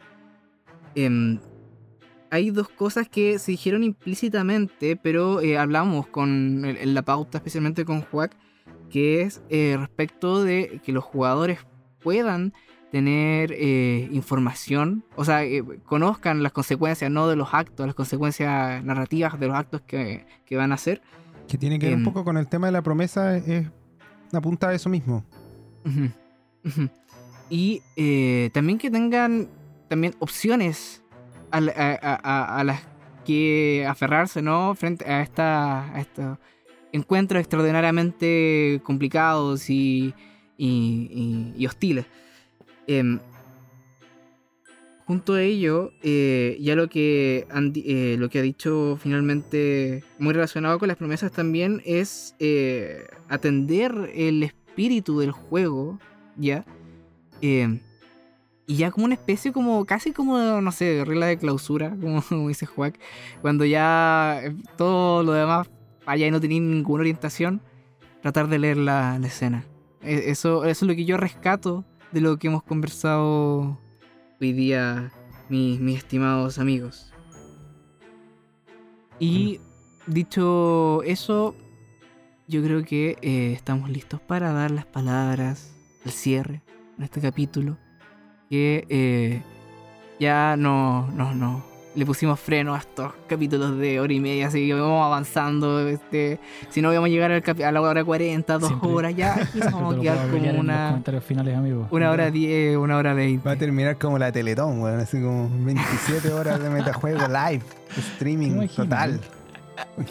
Hay 2.29 2.51
dos 2.51 2.69
cosas 2.69 3.07
que 3.07 3.39
se 3.39 3.51
dijeron 3.51 3.83
implícitamente, 3.83 4.95
pero 4.95 5.39
eh, 5.41 5.57
hablamos 5.57 6.07
con, 6.07 6.65
en 6.65 6.93
la 6.93 7.01
pauta, 7.01 7.37
especialmente 7.37 7.85
con 7.85 8.01
Juac, 8.01 8.35
que 8.89 9.21
es 9.21 9.41
eh, 9.49 9.75
respecto 9.79 10.43
de 10.43 10.81
que 10.83 10.91
los 10.91 11.03
jugadores 11.03 11.59
puedan 12.01 12.53
tener 12.91 13.51
eh, 13.53 14.07
información, 14.11 15.03
o 15.15 15.25
sea, 15.25 15.41
conozcan 15.85 16.41
las 16.41 16.53
consecuencias, 16.53 17.11
no 17.11 17.27
de 17.27 17.35
los 17.35 17.53
actos, 17.53 17.85
las 17.85 17.95
consecuencias 17.95 18.83
narrativas 18.83 19.39
de 19.39 19.47
los 19.47 19.55
actos 19.55 19.81
que, 19.81 20.25
que 20.45 20.55
van 20.55 20.71
a 20.71 20.75
hacer. 20.75 21.01
Que 21.47 21.57
tiene 21.57 21.79
que 21.79 21.87
ver 21.87 21.95
un 21.95 22.01
Em. 22.01 22.05
poco 22.05 22.23
con 22.23 22.37
el 22.37 22.47
tema 22.47 22.67
de 22.67 22.73
la 22.73 22.81
promesa, 22.81 23.37
es 23.37 23.67
apunta 24.33 24.69
a 24.69 24.73
eso 24.73 24.89
mismo. 24.89 25.25
Y 27.49 27.81
también 28.51 28.77
que 28.77 28.91
tengan 28.91 29.49
también 29.87 30.15
opciones 30.19 31.01
a, 31.51 31.57
a- 31.57 32.19
a- 32.23 32.59
a- 32.59 32.63
las 32.63 32.81
que 33.25 33.85
aferrarse, 33.87 34.41
¿no? 34.41 34.73
Frente 34.75 35.05
a, 35.05 35.21
esta, 35.21 35.93
a 35.93 35.99
estos 35.99 36.37
encuentros 36.93 37.39
extraordinariamente 37.41 38.79
complicados 38.83 39.69
y, 39.69 40.13
y- 40.57 41.53
y- 41.57 41.65
hostiles. 41.67 42.05
Em, 42.87 43.19
junto 45.05 45.33
a 45.33 45.41
ello, 45.41 45.91
eh, 46.03 46.57
ya 46.61 46.75
lo 46.75 46.87
que, 46.89 47.47
han 47.49 47.73
eh, 47.75 48.15
lo 48.17 48.29
que 48.29 48.39
ha 48.39 48.41
dicho 48.41 48.97
finalmente, 49.01 50.03
muy 50.19 50.33
relacionado 50.33 50.79
con 50.79 50.87
las 50.87 50.97
promesas 50.97 51.31
también, 51.31 51.81
es 51.85 52.35
eh, 52.39 53.05
atender 53.29 54.11
el 54.15 54.43
espíritu 54.43 55.19
del 55.19 55.31
juego, 55.31 55.99
¿ya? 56.37 56.65
Eh, 57.41 57.79
y 58.67 58.75
ya 58.75 58.91
como 58.91 59.05
una 59.05 59.13
especie 59.15 59.51
como, 59.53 59.85
casi 59.85 60.11
como, 60.11 60.37
no 60.61 60.71
sé, 60.71 61.03
regla 61.05 61.25
de 61.27 61.37
clausura, 61.37 61.89
como, 62.01 62.21
como 62.21 62.47
dice 62.49 62.65
Juac, 62.65 62.99
cuando 63.41 63.65
ya 63.65 64.41
eh, 64.43 64.55
todo 64.77 65.23
lo 65.23 65.31
demás 65.31 65.67
falla 66.03 66.27
y 66.27 66.31
no 66.31 66.39
tenéis 66.41 66.61
ninguna 66.61 67.01
orientación, 67.01 67.61
tratar 68.21 68.47
de 68.49 68.59
leer 68.59 68.77
la, 68.77 69.17
la 69.19 69.27
escena. 69.27 69.65
E- 70.01 70.29
Eso, 70.29 70.65
eso 70.65 70.85
es 70.85 70.89
lo 70.89 70.95
que 70.95 71.05
yo 71.05 71.17
rescato 71.17 71.85
de 72.11 72.21
lo 72.21 72.37
que 72.37 72.47
hemos 72.47 72.63
conversado 72.63 73.79
hoy 74.39 74.53
día, 74.53 75.11
mis, 75.49 75.79
mis 75.79 75.97
estimados 75.97 76.59
amigos. 76.59 77.13
Y 79.19 79.59
dicho 80.05 81.01
eso, 81.03 81.55
yo 82.47 82.61
creo 82.63 82.83
que 82.83 83.17
eh, 83.21 83.53
estamos 83.53 83.89
listos 83.89 84.21
para 84.21 84.51
dar 84.53 84.71
las 84.71 84.85
palabras 84.85 85.73
al 86.05 86.11
cierre 86.11 86.61
en 86.97 87.03
este 87.03 87.19
capítulo. 87.21 87.77
Que 88.49 88.85
eh, 88.89 89.41
ya 90.19 90.55
no, 90.57 91.07
no, 91.11 91.33
no. 91.33 91.65
Le 91.95 92.05
pusimos 92.05 92.39
freno 92.39 92.75
a 92.75 92.77
estos 92.77 93.11
capítulos 93.27 93.75
de 93.79 93.99
hora 93.99 94.13
y 94.13 94.19
media, 94.19 94.47
así 94.47 94.67
que 94.67 94.73
vamos 94.75 95.03
avanzando. 95.03 95.79
Este, 95.87 96.39
si 96.69 96.79
no, 96.81 96.89
vamos 96.89 97.05
a 97.07 97.09
llegar 97.09 97.31
al 97.31 97.43
a 97.63 97.71
la 97.71 97.81
hora 97.81 98.03
40, 98.05 98.53
dos 98.59 98.67
Siempre- 98.69 98.89
horas. 98.91 99.15
Ya 99.15 99.33
aquí 99.33 99.59
vamos 99.71 99.95
a 99.97 99.99
quedar 99.99 100.29
como 100.29 100.59
una, 100.59 100.87
comentarios 100.89 101.23
finales, 101.23 101.57
una 101.89 102.11
hora 102.11 102.29
10, 102.29 102.77
una 102.77 102.97
hora 102.97 103.13
20. 103.15 103.43
Va 103.47 103.53
a 103.53 103.57
terminar 103.57 103.97
como 103.97 104.19
la 104.19 104.31
Teletón, 104.31 104.79
weón, 104.79 104.99
así 104.99 105.19
como 105.19 105.49
27 105.65 106.31
horas 106.33 106.61
de 106.61 106.69
metajuego 106.69 107.19
live, 107.27 107.63
streaming 107.97 108.67
total. 108.67 109.19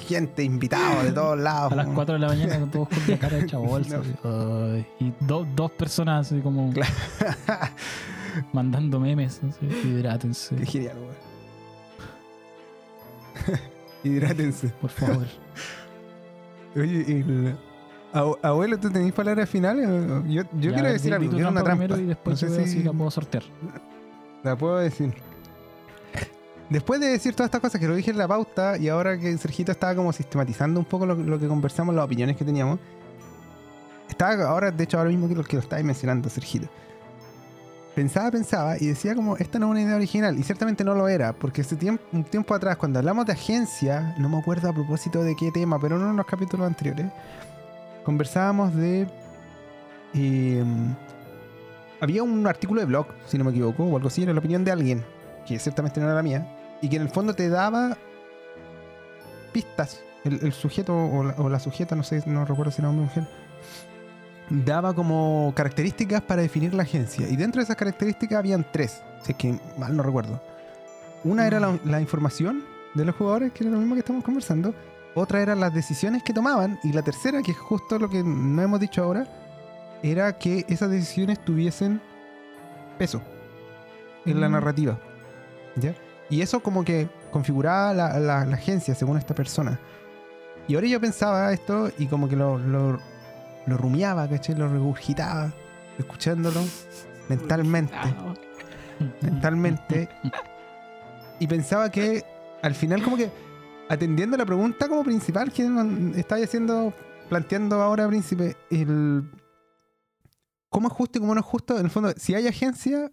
Gente, 0.09 0.43
invitados 0.43 1.05
de 1.05 1.13
todos 1.13 1.39
lados. 1.39 1.73
A 1.73 1.77
las 1.77 1.85
weón. 1.87 1.95
4 1.95 2.15
de 2.15 2.19
la 2.21 2.29
mañana 2.29 2.59
con 2.61 2.71
todos 2.71 2.89
con 2.89 2.99
la 3.07 3.17
cara 3.19 3.39
hecha 3.39 3.59
bolsa. 3.59 4.01
No. 4.25 4.77
y 4.99 5.13
do- 5.21 5.47
dos 5.55 5.71
personas 5.71 6.27
así 6.33 6.41
como 6.41 6.73
Claro. 6.73 6.93
mandando 8.53 9.01
memes. 9.01 9.41
Así, 9.49 9.67
hidrátense, 9.89 10.57
Qué 10.57 10.67
genial, 10.67 10.97
weón. 10.99 11.17
Hidrátense. 14.05 14.69
por 14.81 14.91
favor. 14.91 15.27
Oye, 16.77 17.01
el- 17.21 17.57
Abu- 18.13 18.39
abuelo, 18.43 18.79
¿tú 18.79 18.91
tenés 18.91 19.13
palabras 19.13 19.49
finales? 19.49 19.87
Yo, 19.89 20.23
yo 20.27 20.43
Ya, 20.71 20.73
quiero 20.75 20.93
decir 20.93 21.13
algo. 21.13 21.31
Quiero 21.31 21.49
una 21.51 21.63
trampa 21.63 21.85
y 21.99 22.05
después 22.07 22.43
no 22.43 22.49
sé 22.49 22.65
si 22.67 22.79
si 22.79 22.83
la 22.83 22.93
puedo 22.93 23.11
sortear. 23.11 23.43
la 24.43 24.57
puedo 24.57 24.79
decir. 24.79 25.13
Después 26.71 26.99
de 27.01 27.09
decir 27.09 27.35
todas 27.35 27.49
estas 27.49 27.61
cosas 27.61 27.81
que 27.81 27.87
lo 27.87 27.95
dije 27.95 28.11
en 28.11 28.19
la 28.19 28.27
pauta 28.27 28.77
y 28.79 28.89
ahora 28.89 29.19
que 29.19 29.37
Sergito 29.39 29.71
estaba 29.71 29.95
como 29.95 30.13
sistematizando 30.13 30.81
un 30.81 30.87
poco 30.87 31.05
lo, 31.07 31.15
lo 31.15 31.39
que 31.39 31.47
conversamos, 31.47 31.95
las 31.95 32.05
opiniones 32.05 32.37
que 32.37 32.45
teníamos, 32.45 32.79
estaba 34.09 34.33
ahora, 34.49 34.71
de 34.71 34.83
hecho, 34.85 34.99
ahora 34.99 35.11
mismo 35.11 35.29
que 35.29 35.35
lo 35.35 35.45
que 35.45 35.57
lo 35.57 35.63
estáis 35.63 35.85
mencionando, 35.85 36.29
Sergito. 36.29 36.69
Pensaba, 37.97 38.31
pensaba 38.31 38.77
y 38.79 38.89
decía 38.89 39.15
como, 39.15 39.39
esta 39.39 39.59
no 39.59 39.69
es 39.69 39.71
una 39.71 39.81
idea 39.81 39.97
original. 39.97 40.39
Y 40.39 40.43
ciertamente 40.43 40.85
no 40.85 40.95
lo 40.95 41.09
era, 41.09 41.33
porque 41.33 41.63
hace 41.63 41.77
tiempo, 41.77 42.05
un 42.13 42.25
tiempo 42.25 42.55
atrás, 42.55 42.77
cuando 42.77 42.99
hablamos 42.99 43.25
de 43.25 43.33
agencia, 43.33 44.15
no 44.19 44.29
me 44.29 44.37
acuerdo 44.37 44.69
a 44.69 44.75
propósito 44.75 45.25
de 45.25 45.35
qué 45.35 45.51
tema, 45.51 45.81
pero 45.81 45.97
en 45.97 46.03
uno 46.03 46.11
de 46.11 46.17
los 46.19 46.27
capítulos 46.27 46.67
anteriores, 46.67 47.07
conversábamos 48.05 48.75
de... 48.75 49.09
eh, 50.13 50.63
había 51.99 52.23
un 52.23 52.47
artículo 52.47 52.83
de 52.83 52.87
blog, 52.87 53.07
si 53.27 53.39
no 53.39 53.45
me 53.45 53.51
equivoco, 53.51 53.85
o 53.85 53.97
algo 53.97 54.09
así, 54.09 54.25
era 54.25 54.35
la 54.35 54.41
opinión 54.41 54.63
de 54.63 54.73
alguien, 54.73 55.03
que 55.47 55.59
ciertamente 55.59 55.99
no 55.99 56.05
era 56.05 56.17
la 56.17 56.23
mía, 56.23 56.79
y 56.83 56.91
que 56.91 56.97
en 56.97 57.03
el 57.03 57.09
fondo 57.09 57.33
te 57.33 57.49
daba 57.49 57.97
pistas. 59.55 60.03
El, 60.23 60.53
sujeto 60.53 60.95
o 60.95 61.49
la, 61.49 61.59
sujeta, 61.61 61.97
no 61.97 62.03
sé, 62.03 62.23
no 62.27 62.45
recuerdo 62.45 62.73
si 62.73 62.83
era 62.83 62.91
hombre 62.91 63.07
mujer, 63.07 63.29
daba 64.49 64.95
como 64.95 65.53
características 65.57 66.23
para 66.23 66.43
definir 66.43 66.73
la 66.75 66.83
agencia. 66.85 67.29
Y 67.29 67.37
dentro 67.37 67.61
de 67.61 67.65
esas 67.65 67.77
características 67.77 68.39
habían 68.39 68.65
tres, 68.73 69.03
si 69.23 69.33
es 69.33 69.39
que 69.39 69.59
mal 69.79 69.97
no 69.97 70.03
recuerdo. 70.03 70.41
Una 71.25 71.47
era 71.47 71.59
la, 71.61 71.79
la 71.85 72.01
información 72.01 72.63
de 72.95 73.05
los 73.05 73.15
jugadores, 73.17 73.53
que 73.53 73.65
era 73.65 73.73
lo 73.73 73.79
mismo 73.79 73.95
que 73.95 74.01
estamos 74.01 74.23
conversando. 74.25 74.75
Otra 75.15 75.41
era 75.43 75.55
las 75.55 75.73
decisiones 75.75 76.23
que 76.23 76.33
tomaban. 76.33 76.79
Y 76.85 76.93
la 76.93 77.03
tercera, 77.03 77.43
que 77.43 77.51
es 77.53 77.59
justo 77.59 77.99
lo 77.99 78.09
que 78.09 78.23
no 78.23 78.63
hemos 78.63 78.79
dicho 78.81 79.03
ahora, 79.03 79.27
era 80.03 80.37
que 80.39 80.65
esas 80.69 80.91
decisiones 80.91 81.39
tuviesen 81.45 82.01
peso 82.99 83.21
en 84.27 84.41
la 84.41 84.49
Mm. 84.49 84.53
narrativa. 84.53 84.99
¿Ya? 85.77 85.95
Y 86.31 86.41
eso 86.43 86.61
como 86.61 86.85
que 86.85 87.09
configuraba 87.31 87.93
la, 87.95 88.19
la- 88.21 88.45
la 88.45 88.55
agencia 88.57 88.95
según 88.95 89.17
esta 89.19 89.35
persona. 89.35 89.79
Y 90.69 90.75
ahora 90.75 90.87
yo 90.87 91.01
pensaba 91.01 91.53
esto 91.53 91.91
y 91.99 92.07
como 92.07 92.29
que 92.29 92.37
lo, 92.37 92.59
lo, 92.59 92.99
lo 93.67 93.77
rumiaba, 93.77 94.29
¿cachai? 94.29 94.55
Lo 94.55 94.69
regurgitaba, 94.69 95.53
escuchándolo 95.99 96.61
mentalmente. 97.29 97.97
Mentalmente. 99.21 100.09
Y 101.39 101.47
pensaba 101.47 101.91
que 101.91 102.25
al 102.63 102.75
final 102.75 103.03
como 103.03 103.17
que 103.17 103.31
atendiendo 103.89 104.37
la 104.37 104.47
pregunta 104.47 104.89
como 104.89 105.05
principal 105.05 105.53
que 105.53 105.69
estáis 106.17 106.47
haciendo, 106.47 106.95
planteando 107.29 107.83
ahora, 107.83 108.09
príncipe, 108.09 108.57
el 108.71 109.31
cómo 110.69 110.89
es 110.89 110.95
justo 110.95 111.19
y 111.19 111.21
cómo 111.21 111.35
no 111.35 111.41
es 111.41 111.47
justo, 111.47 111.79
en 111.79 111.85
el 111.87 111.91
fondo, 111.91 112.13
si 112.17 112.35
hay 112.35 112.47
agencia 112.47 113.13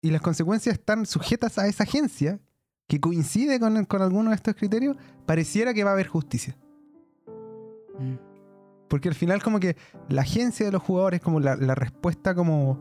y 0.00 0.10
las 0.10 0.20
consecuencias 0.20 0.74
están 0.74 1.06
sujetas 1.06 1.58
a 1.58 1.66
esa 1.66 1.84
agencia, 1.84 2.40
que 2.86 3.00
coincide 3.00 3.58
con, 3.58 3.84
con 3.86 4.02
alguno 4.02 4.30
de 4.30 4.36
estos 4.36 4.54
criterios, 4.54 4.96
pareciera 5.24 5.72
que 5.72 5.84
va 5.84 5.90
a 5.90 5.92
haber 5.94 6.06
justicia. 6.08 6.56
Mm. 7.98 8.14
Porque 8.94 9.08
al 9.08 9.16
final 9.16 9.42
como 9.42 9.58
que 9.58 9.76
la 10.08 10.22
agencia 10.22 10.64
de 10.64 10.70
los 10.70 10.80
jugadores, 10.80 11.20
como 11.20 11.40
la, 11.40 11.56
la 11.56 11.74
respuesta 11.74 12.32
como... 12.32 12.78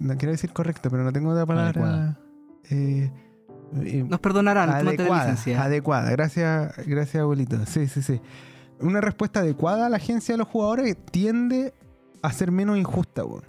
No 0.00 0.16
quiero 0.16 0.30
decir 0.30 0.52
correcta, 0.52 0.88
pero 0.88 1.02
no 1.02 1.12
tengo 1.12 1.30
otra 1.30 1.44
palabra. 1.44 2.16
Eh, 2.70 3.10
eh, 3.82 4.04
Nos 4.08 4.20
perdonarán, 4.20 4.70
adecuada, 4.70 5.24
licencia. 5.32 5.64
adecuada. 5.64 6.10
Gracias, 6.12 6.76
gracias 6.86 7.20
abuelito. 7.22 7.56
Sí, 7.66 7.88
sí, 7.88 8.02
sí. 8.02 8.20
Una 8.78 9.00
respuesta 9.00 9.40
adecuada 9.40 9.86
a 9.86 9.88
la 9.88 9.96
agencia 9.96 10.34
de 10.34 10.38
los 10.38 10.46
jugadores 10.46 10.96
tiende 11.10 11.74
a 12.22 12.30
ser 12.32 12.52
menos 12.52 12.78
injusta, 12.78 13.24
weón. 13.24 13.42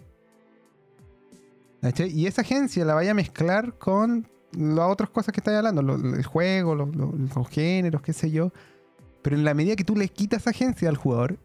¿Cachai? 1.83 2.09
Y 2.09 2.25
esa 2.25 2.41
agencia 2.41 2.83
la 2.85 2.95
vaya 2.95 3.11
a 3.11 3.13
mezclar 3.13 3.77
con 3.77 4.27
las 4.53 4.89
otras 4.89 5.11
cosas 5.11 5.31
que 5.31 5.41
estáis 5.41 5.57
hablando, 5.59 5.83
lo- 5.83 5.97
lo- 5.97 6.15
el 6.15 6.25
juego, 6.25 6.73
lo- 6.73 6.87
lo- 6.87 7.11
los 7.35 7.49
géneros, 7.49 8.01
qué 8.01 8.13
sé 8.13 8.31
yo. 8.31 8.51
Pero 9.23 9.35
en 9.35 9.43
la 9.43 9.53
medida 9.53 9.75
que 9.75 9.83
tú 9.83 9.95
le 9.95 10.07
quitas 10.09 10.45
agencia 10.47 10.89
al 10.89 10.97
jugador 10.97 11.39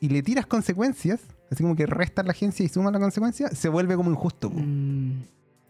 y 0.00 0.08
le 0.10 0.22
tiras 0.22 0.46
consecuencias, 0.46 1.20
así 1.50 1.62
como 1.62 1.76
que 1.76 1.86
restas 1.86 2.26
la 2.26 2.32
agencia 2.32 2.64
y 2.66 2.68
sumas 2.68 2.92
la 2.92 3.00
consecuencia, 3.00 3.48
se 3.48 3.68
vuelve 3.70 3.96
como 3.96 4.10
injusto. 4.10 4.50
Mm. 4.50 5.22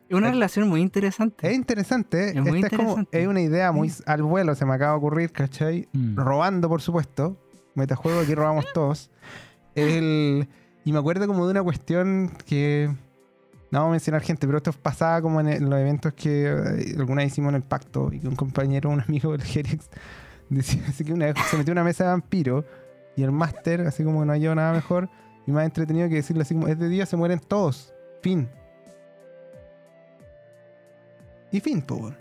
Es 0.09 0.17
una 0.17 0.31
relación 0.31 0.69
muy 0.69 0.81
interesante. 0.81 1.49
Es 1.49 1.55
interesante, 1.55 2.29
¿eh? 2.29 2.33
Es 2.37 2.43
muy 2.43 2.59
Esta 2.59 2.67
es 2.67 2.73
como 2.73 2.91
interesante. 2.91 3.23
es 3.23 3.29
una 3.29 3.41
idea 3.41 3.73
muy 3.73 3.93
al 4.07 4.23
vuelo, 4.23 4.55
se 4.55 4.67
me 4.67 4.75
acaba 4.75 4.93
de 4.93 4.99
ocurrir, 4.99 5.33
¿cachai? 5.33 5.89
Mm. 5.93 6.17
robando, 6.17 6.69
por 6.69 6.83
supuesto. 6.83 7.39
Metajuego, 7.75 8.21
aquí 8.21 8.35
robamos 8.35 8.65
todos. 8.75 9.11
El, 9.75 10.49
y 10.85 10.93
me 10.93 10.99
acuerdo 10.99 11.27
como 11.27 11.45
de 11.47 11.53
una 11.53 11.63
cuestión 11.63 12.33
que. 12.47 12.91
No 13.71 13.81
vamos 13.81 13.91
a 13.91 13.93
mencionar 13.93 14.23
gente, 14.23 14.47
pero 14.47 14.59
esto 14.59 14.73
pasaba 14.73 15.21
como 15.21 15.41
en, 15.41 15.49
en 15.49 15.69
los 15.69 15.81
eventos 15.81 16.13
que 16.13 16.45
eh, 16.47 16.95
alguna 16.97 17.23
vez 17.23 17.33
hicimos 17.33 17.49
en 17.49 17.57
el 17.57 17.63
pacto 17.63 18.13
y 18.13 18.21
que 18.21 18.29
un 18.29 18.37
compañero, 18.37 18.89
un 18.91 19.01
amigo 19.01 19.33
del 19.33 19.43
Jerix, 19.43 19.89
así 20.89 21.05
que 21.05 21.13
una 21.13 21.27
vez 21.27 21.37
se 21.51 21.57
metió 21.57 21.73
una 21.73 21.85
mesa 21.85 22.05
de 22.05 22.11
vampiro 22.11 22.65
y 23.17 23.23
el 23.23 23.33
máster, 23.33 23.83
así 23.83 24.05
como 24.05 24.21
que 24.21 24.27
no 24.27 24.33
halló 24.33 24.55
nada 24.55 24.73
mejor 24.73 25.09
y 25.47 25.53
más 25.53 25.65
entretenido 25.65 26.09
que 26.09 26.17
decirle 26.17 26.43
así 26.43 26.55
como: 26.55 26.69
es 26.69 26.79
de 26.79 26.89
día, 26.89 27.07
se 27.07 27.17
mueren 27.17 27.39
todos. 27.39 27.93
Fin. 28.23 28.49
Y 31.51 31.61
fin, 31.61 31.85
weón. 31.89 32.17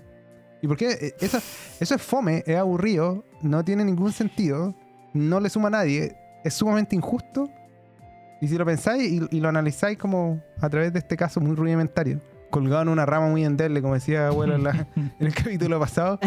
¿Y 0.61 0.67
por 0.67 0.77
qué? 0.77 0.91
Eh, 0.91 1.15
Eso, 1.19 1.39
eso 1.79 1.95
es 1.95 2.01
fome, 2.01 2.43
es 2.45 2.57
aburrido, 2.57 3.25
no 3.41 3.63
tiene 3.65 3.83
ningún 3.83 4.11
sentido, 4.11 4.73
no 5.13 5.39
le 5.39 5.49
suma 5.49 5.67
a 5.67 5.71
nadie, 5.71 6.15
es 6.43 6.53
sumamente 6.53 6.95
injusto. 6.95 7.49
Y 8.39 8.47
si 8.47 8.57
lo 8.57 8.65
pensáis 8.65 9.21
y 9.31 9.39
lo 9.39 9.49
analizáis 9.49 9.97
como 9.97 10.41
a 10.59 10.69
través 10.69 10.91
de 10.91 10.99
este 10.99 11.15
caso 11.15 11.39
muy 11.39 11.55
rudimentario, 11.55 12.19
colgado 12.53 12.83
en 12.83 12.89
una 12.89 13.05
rama 13.05 13.27
muy 13.29 13.43
endeble, 13.43 13.81
como 13.81 13.95
decía 13.95 14.27
abuelo 14.27 14.53
en, 14.55 14.63
la- 14.63 14.87
en 14.95 15.11
el 15.19 15.33
capítulo 15.33 15.79
pasado, 15.79 16.19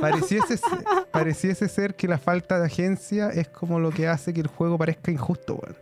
pareciese, 0.00 0.56
ser- 0.56 0.84
pareciese 1.12 1.68
ser 1.68 1.94
que 1.94 2.08
la 2.08 2.16
falta 2.18 2.58
de 2.58 2.66
agencia 2.66 3.28
es 3.28 3.48
como 3.48 3.78
lo 3.78 3.90
que 3.90 4.08
hace 4.08 4.32
que 4.32 4.40
el 4.40 4.46
juego 4.46 4.78
parezca 4.78 5.10
injusto, 5.12 5.54
weón. 5.56 5.76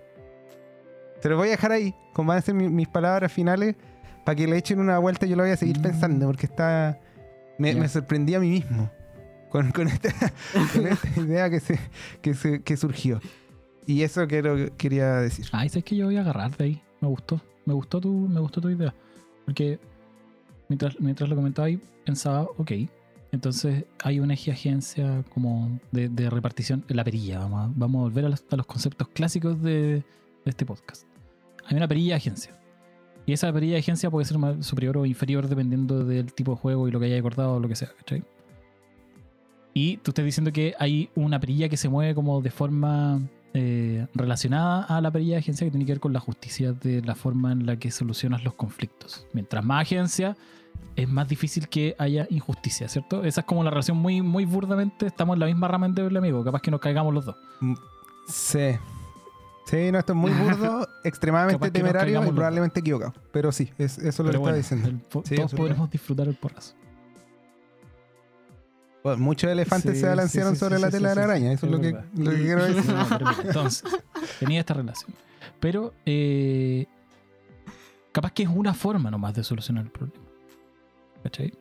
Te 1.22 1.28
lo 1.28 1.36
voy 1.36 1.48
a 1.48 1.50
dejar 1.52 1.70
ahí, 1.72 1.94
como 2.14 2.28
van 2.30 2.38
a 2.38 2.42
ser 2.42 2.54
mi- 2.54 2.68
mis 2.68 2.88
palabras 2.88 3.32
finales, 3.32 3.76
para 4.24 4.34
que 4.36 4.46
le 4.46 4.56
echen 4.56 4.80
una 4.80 4.98
vuelta 4.98 5.26
y 5.26 5.30
yo 5.30 5.36
lo 5.36 5.42
voy 5.44 5.52
a 5.52 5.56
seguir 5.56 5.80
pensando, 5.80 6.26
porque 6.26 6.46
está. 6.46 6.98
Me, 7.58 7.74
Ya. 7.74 7.80
me 7.80 7.88
sorprendí 7.88 8.34
a 8.34 8.40
mí 8.40 8.48
mismo 8.48 8.90
con, 9.50 9.70
con 9.70 9.86
esta, 9.86 10.08
con 10.74 10.86
esta 10.86 11.20
idea 11.20 11.48
que, 11.50 11.60
se, 11.60 11.78
que, 12.22 12.34
se- 12.34 12.62
que 12.62 12.76
surgió. 12.76 13.20
Y 13.86 14.02
eso 14.02 14.26
quiero, 14.26 14.56
quería 14.76 15.16
decir. 15.16 15.46
Ay, 15.52 15.68
sabes 15.68 15.84
que 15.84 15.96
yo 15.96 16.06
voy 16.06 16.16
a 16.16 16.20
agarrar 16.22 16.56
de 16.56 16.64
ahí. 16.64 16.82
Me 17.00 17.08
gustó. 17.08 17.40
Me 17.66 17.74
gustó 17.74 18.00
tu, 18.00 18.10
me 18.12 18.40
gustó 18.40 18.60
tu 18.60 18.68
idea. 18.70 18.92
Porque 19.50 19.80
mientras, 20.68 21.00
mientras 21.00 21.28
lo 21.28 21.34
comentaba 21.34 21.66
ahí, 21.66 21.80
pensaba, 22.04 22.42
ok. 22.56 22.70
Entonces 23.32 23.84
hay 24.04 24.20
una 24.20 24.34
agencia 24.34 25.24
como 25.34 25.80
de, 25.90 26.30
repartición 26.30 26.84
la 26.86 27.02
perilla. 27.02 27.40
Vamos 27.40 27.68
a, 27.68 27.72
vamos 27.74 27.98
a 27.98 28.02
volver 28.04 28.26
a 28.26 28.28
los, 28.28 28.66
conceptos 28.66 29.08
clásicos 29.08 29.60
de, 29.60 30.04
este 30.44 30.64
podcast. 30.64 31.02
Hay 31.66 31.76
una 31.76 31.88
perilla 31.88 32.10
de 32.10 32.18
agencia. 32.18 32.56
Y 33.26 33.32
esa 33.32 33.52
perilla 33.52 33.72
de 33.72 33.80
agencia 33.80 34.08
puede 34.08 34.24
ser 34.24 34.36
superior 34.62 34.98
o 34.98 35.04
inferior 35.04 35.48
dependiendo 35.48 36.04
del 36.04 36.32
tipo 36.32 36.52
de 36.52 36.58
juego 36.58 36.86
y 36.86 36.92
lo 36.92 37.00
que 37.00 37.06
haya 37.06 37.18
acordado 37.18 37.54
o 37.54 37.58
lo 37.60 37.66
que 37.66 37.74
sea, 37.74 37.90
¿cachai? 37.98 38.22
Y 39.74 39.96
tú 39.96 40.12
estás 40.12 40.24
diciendo 40.24 40.52
que 40.52 40.76
hay 40.78 41.10
una 41.16 41.40
perilla 41.40 41.68
que 41.68 41.76
se 41.76 41.88
mueve 41.88 42.14
como 42.14 42.40
de 42.40 42.52
forma 42.52 43.20
eh, 43.54 44.06
relacionada 44.14 44.82
a 44.84 45.00
la 45.00 45.10
perilla 45.10 45.32
de 45.34 45.38
agencia 45.40 45.66
que 45.66 45.70
tiene 45.70 45.84
que 45.86 45.92
ver 45.92 46.00
con 46.00 46.12
la 46.12 46.20
justicia 46.20 46.72
de 46.72 47.02
la 47.02 47.14
forma 47.14 47.52
en 47.52 47.66
la 47.66 47.76
que 47.76 47.90
solucionas 47.90 48.44
los 48.44 48.54
conflictos. 48.54 49.26
Mientras 49.32 49.64
más 49.64 49.82
agencia, 49.82 50.36
es 50.96 51.08
más 51.08 51.28
difícil 51.28 51.68
que 51.68 51.94
haya 51.98 52.26
injusticia, 52.30 52.88
¿cierto? 52.88 53.24
Esa 53.24 53.40
es 53.40 53.46
como 53.46 53.64
la 53.64 53.70
relación 53.70 53.96
muy, 53.96 54.22
muy 54.22 54.44
burdamente. 54.44 55.06
Estamos 55.06 55.34
en 55.34 55.40
la 55.40 55.46
misma 55.46 55.68
rama 55.68 55.88
Deble 55.88 56.18
Amigo. 56.18 56.44
Capaz 56.44 56.60
que 56.62 56.70
nos 56.70 56.80
caigamos 56.80 57.12
los 57.14 57.24
dos. 57.26 57.36
Sí. 58.28 58.72
Sí, 59.66 59.92
no, 59.92 59.98
esto 60.00 60.12
es 60.14 60.16
muy 60.18 60.32
burdo, 60.32 60.88
extremadamente 61.04 61.70
temerario 61.70 62.24
y 62.26 62.30
probablemente 62.32 62.80
equivocado. 62.80 63.14
Pero 63.32 63.52
sí, 63.52 63.70
es, 63.78 63.98
eso 63.98 64.08
es 64.08 64.18
lo 64.18 64.24
que 64.24 64.30
Pero 64.30 64.38
estaba 64.38 64.40
bueno, 64.40 64.56
diciendo. 64.56 64.88
el 64.88 64.96
po- 64.96 65.22
Sí, 65.24 65.36
todos 65.36 65.54
podremos 65.54 65.90
disfrutar 65.90 66.26
el 66.26 66.34
porrazo. 66.34 66.74
Bueno, 69.02 69.18
Muchos 69.22 69.50
elefantes 69.50 69.94
Sí, 69.94 70.00
se 70.00 70.06
balancearon 70.06 70.52
sí, 70.52 70.56
sí, 70.56 70.60
sobre 70.60 70.78
la 70.78 70.90
tela 70.90 71.10
de 71.10 71.14
la 71.16 71.22
araña. 71.22 71.52
Eso 71.52 71.66
es, 71.66 71.72
lo, 71.72 71.80
que, 71.80 71.92
verdad. 71.92 72.04
lo 72.14 72.30
que 72.30 72.36
quiero 72.36 72.64
decir. 72.64 72.92
No, 72.94 73.06
pero 73.08 73.30
mira, 73.30 73.42
entonces, 73.44 73.84
tenía 74.38 74.60
esta 74.60 74.74
relación. 74.74 75.14
Pero 75.58 75.94
eh, 76.06 76.86
capaz 78.12 78.32
que 78.32 78.42
es 78.42 78.48
una 78.48 78.74
forma 78.74 79.10
nomás 79.10 79.34
de 79.34 79.44
solucionar 79.44 79.84
el 79.84 79.90
problema. 79.90 80.20
¿Cachai? 81.22 81.52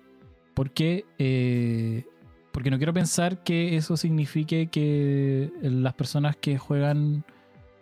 Porque, 0.53 1.05
eh, 1.17 2.05
porque 2.51 2.71
no 2.71 2.77
quiero 2.77 2.93
pensar 2.93 3.43
que 3.43 3.77
eso 3.77 3.95
signifique 3.97 4.67
que 4.67 5.51
las 5.61 5.93
personas 5.93 6.35
que 6.35 6.57
juegan 6.57 7.23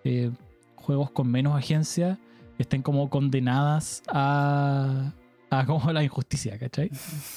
eh, 0.04 0.32
juegos 0.76 1.12
con 1.12 1.30
menos 1.30 1.56
agencia 1.56 2.20
estén 2.58 2.82
como 2.82 3.10
condenadas 3.10 4.04
a, 4.08 5.14
a 5.50 5.66
como 5.66 5.92
la 5.92 6.04
injusticia, 6.04 6.58
¿cachai? 6.58 6.92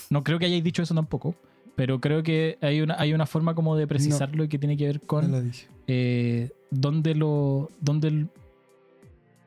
No 0.08 0.22
creo 0.24 0.38
que 0.38 0.46
hayáis 0.46 0.64
dicho 0.64 0.82
eso 0.82 0.94
tampoco, 0.94 1.34
pero 1.80 1.98
creo 1.98 2.22
que 2.22 2.58
hay 2.60 2.82
una, 2.82 2.94
hay 2.98 3.14
una 3.14 3.24
forma 3.24 3.54
como 3.54 3.74
de 3.74 3.86
precisarlo 3.86 4.44
y 4.44 4.48
que 4.48 4.58
tiene 4.58 4.76
que 4.76 4.84
ver 4.84 5.00
con 5.00 5.50
eh, 5.86 6.50
dónde 6.70 7.14
lo. 7.14 7.70
dónde 7.80 8.26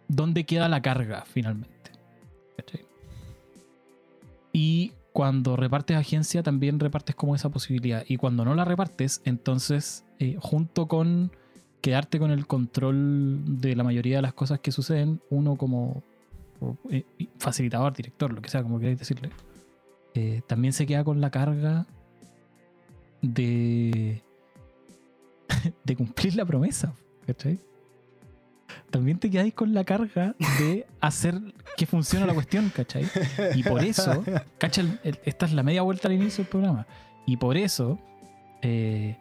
dónde 0.07 0.43
queda 0.43 0.67
la 0.67 0.81
carga 0.81 1.25
finalmente. 1.27 1.91
¿Cachai? 2.57 2.87
Y 4.51 4.93
cuando 5.11 5.55
repartes 5.55 5.95
agencia, 5.95 6.41
también 6.41 6.79
repartes 6.79 7.15
como 7.15 7.35
esa 7.35 7.49
posibilidad. 7.49 8.03
Y 8.07 8.17
cuando 8.17 8.43
no 8.45 8.55
la 8.55 8.65
repartes, 8.65 9.21
entonces, 9.25 10.03
eh, 10.17 10.35
junto 10.39 10.87
con 10.87 11.31
quedarte 11.81 12.17
con 12.17 12.31
el 12.31 12.47
control 12.47 13.61
de 13.61 13.75
la 13.75 13.83
mayoría 13.83 14.15
de 14.15 14.23
las 14.23 14.33
cosas 14.33 14.59
que 14.59 14.71
suceden, 14.71 15.21
uno 15.29 15.55
como 15.55 16.01
eh, 16.89 17.03
facilitador, 17.37 17.93
director, 17.93 18.33
lo 18.33 18.41
que 18.41 18.49
sea, 18.49 18.63
como 18.63 18.79
queráis 18.79 18.97
decirle, 18.97 19.29
eh, 20.15 20.41
también 20.47 20.73
se 20.73 20.87
queda 20.87 21.03
con 21.03 21.21
la 21.21 21.29
carga 21.29 21.85
de, 25.85 25.95
cumplir 25.95 26.35
la 26.35 26.45
promesa, 26.45 26.93
¿cachai? 27.25 27.59
También 28.89 29.19
te 29.19 29.29
quedáis 29.29 29.53
con 29.53 29.73
la 29.73 29.83
carga 29.83 30.35
de 30.59 30.85
hacer 30.99 31.39
que 31.77 31.85
funcione 31.85 32.25
la 32.25 32.33
cuestión, 32.33 32.69
¿cachai? 32.75 33.05
Y 33.55 33.63
por 33.63 33.83
eso, 33.83 34.23
cacha, 34.57 34.81
el- 34.81 34.99
el- 35.03 35.19
esta 35.25 35.45
es 35.45 35.53
la 35.53 35.63
media 35.63 35.81
vuelta 35.83 36.07
al 36.07 36.13
inicio 36.15 36.43
del 36.43 36.49
programa. 36.51 36.85
Y 37.25 37.37
por 37.37 37.55
eso, 37.57 37.99
eh, 38.61 39.17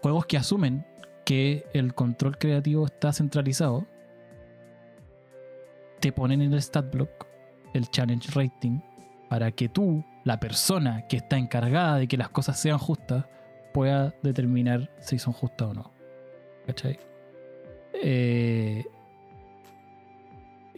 juegos 0.00 0.26
que 0.26 0.36
asumen 0.36 0.84
que 1.24 1.64
el 1.72 1.94
control 1.94 2.36
creativo 2.38 2.86
está 2.86 3.12
centralizado, 3.12 3.86
te 6.00 6.12
ponen 6.12 6.42
en 6.42 6.52
el 6.52 6.60
stat 6.62 6.92
block 6.92 7.26
el 7.74 7.88
challenge 7.88 8.30
rating 8.34 8.80
para 9.28 9.50
que 9.52 9.68
tú, 9.68 10.04
la 10.24 10.38
persona 10.38 11.06
que 11.08 11.16
está 11.16 11.36
encargada 11.36 11.98
de 11.98 12.08
que 12.08 12.16
las 12.16 12.28
cosas 12.28 12.58
sean 12.58 12.78
justas, 12.78 13.24
pueda 13.72 14.14
determinar 14.22 14.90
si 15.00 15.18
son 15.18 15.32
justas 15.32 15.68
o 15.68 15.74
no. 15.74 15.92
¿Cachai? 16.66 16.98
Eh, 17.94 18.84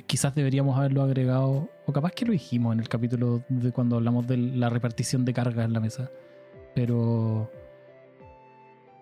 quizás 0.07 0.35
deberíamos 0.35 0.79
haberlo 0.79 1.03
agregado, 1.03 1.69
o 1.87 1.93
capaz 1.93 2.13
que 2.13 2.25
lo 2.25 2.33
dijimos 2.33 2.73
en 2.73 2.81
el 2.81 2.89
capítulo 2.89 3.43
de 3.49 3.73
cuando 3.73 3.97
hablamos 3.97 4.27
de 4.27 4.37
la 4.37 4.71
repartición 4.71 5.25
de 5.25 5.35
cargas 5.35 5.65
en 5.65 5.73
la 5.73 5.81
mesa. 5.81 6.11
Pero. 6.75 7.51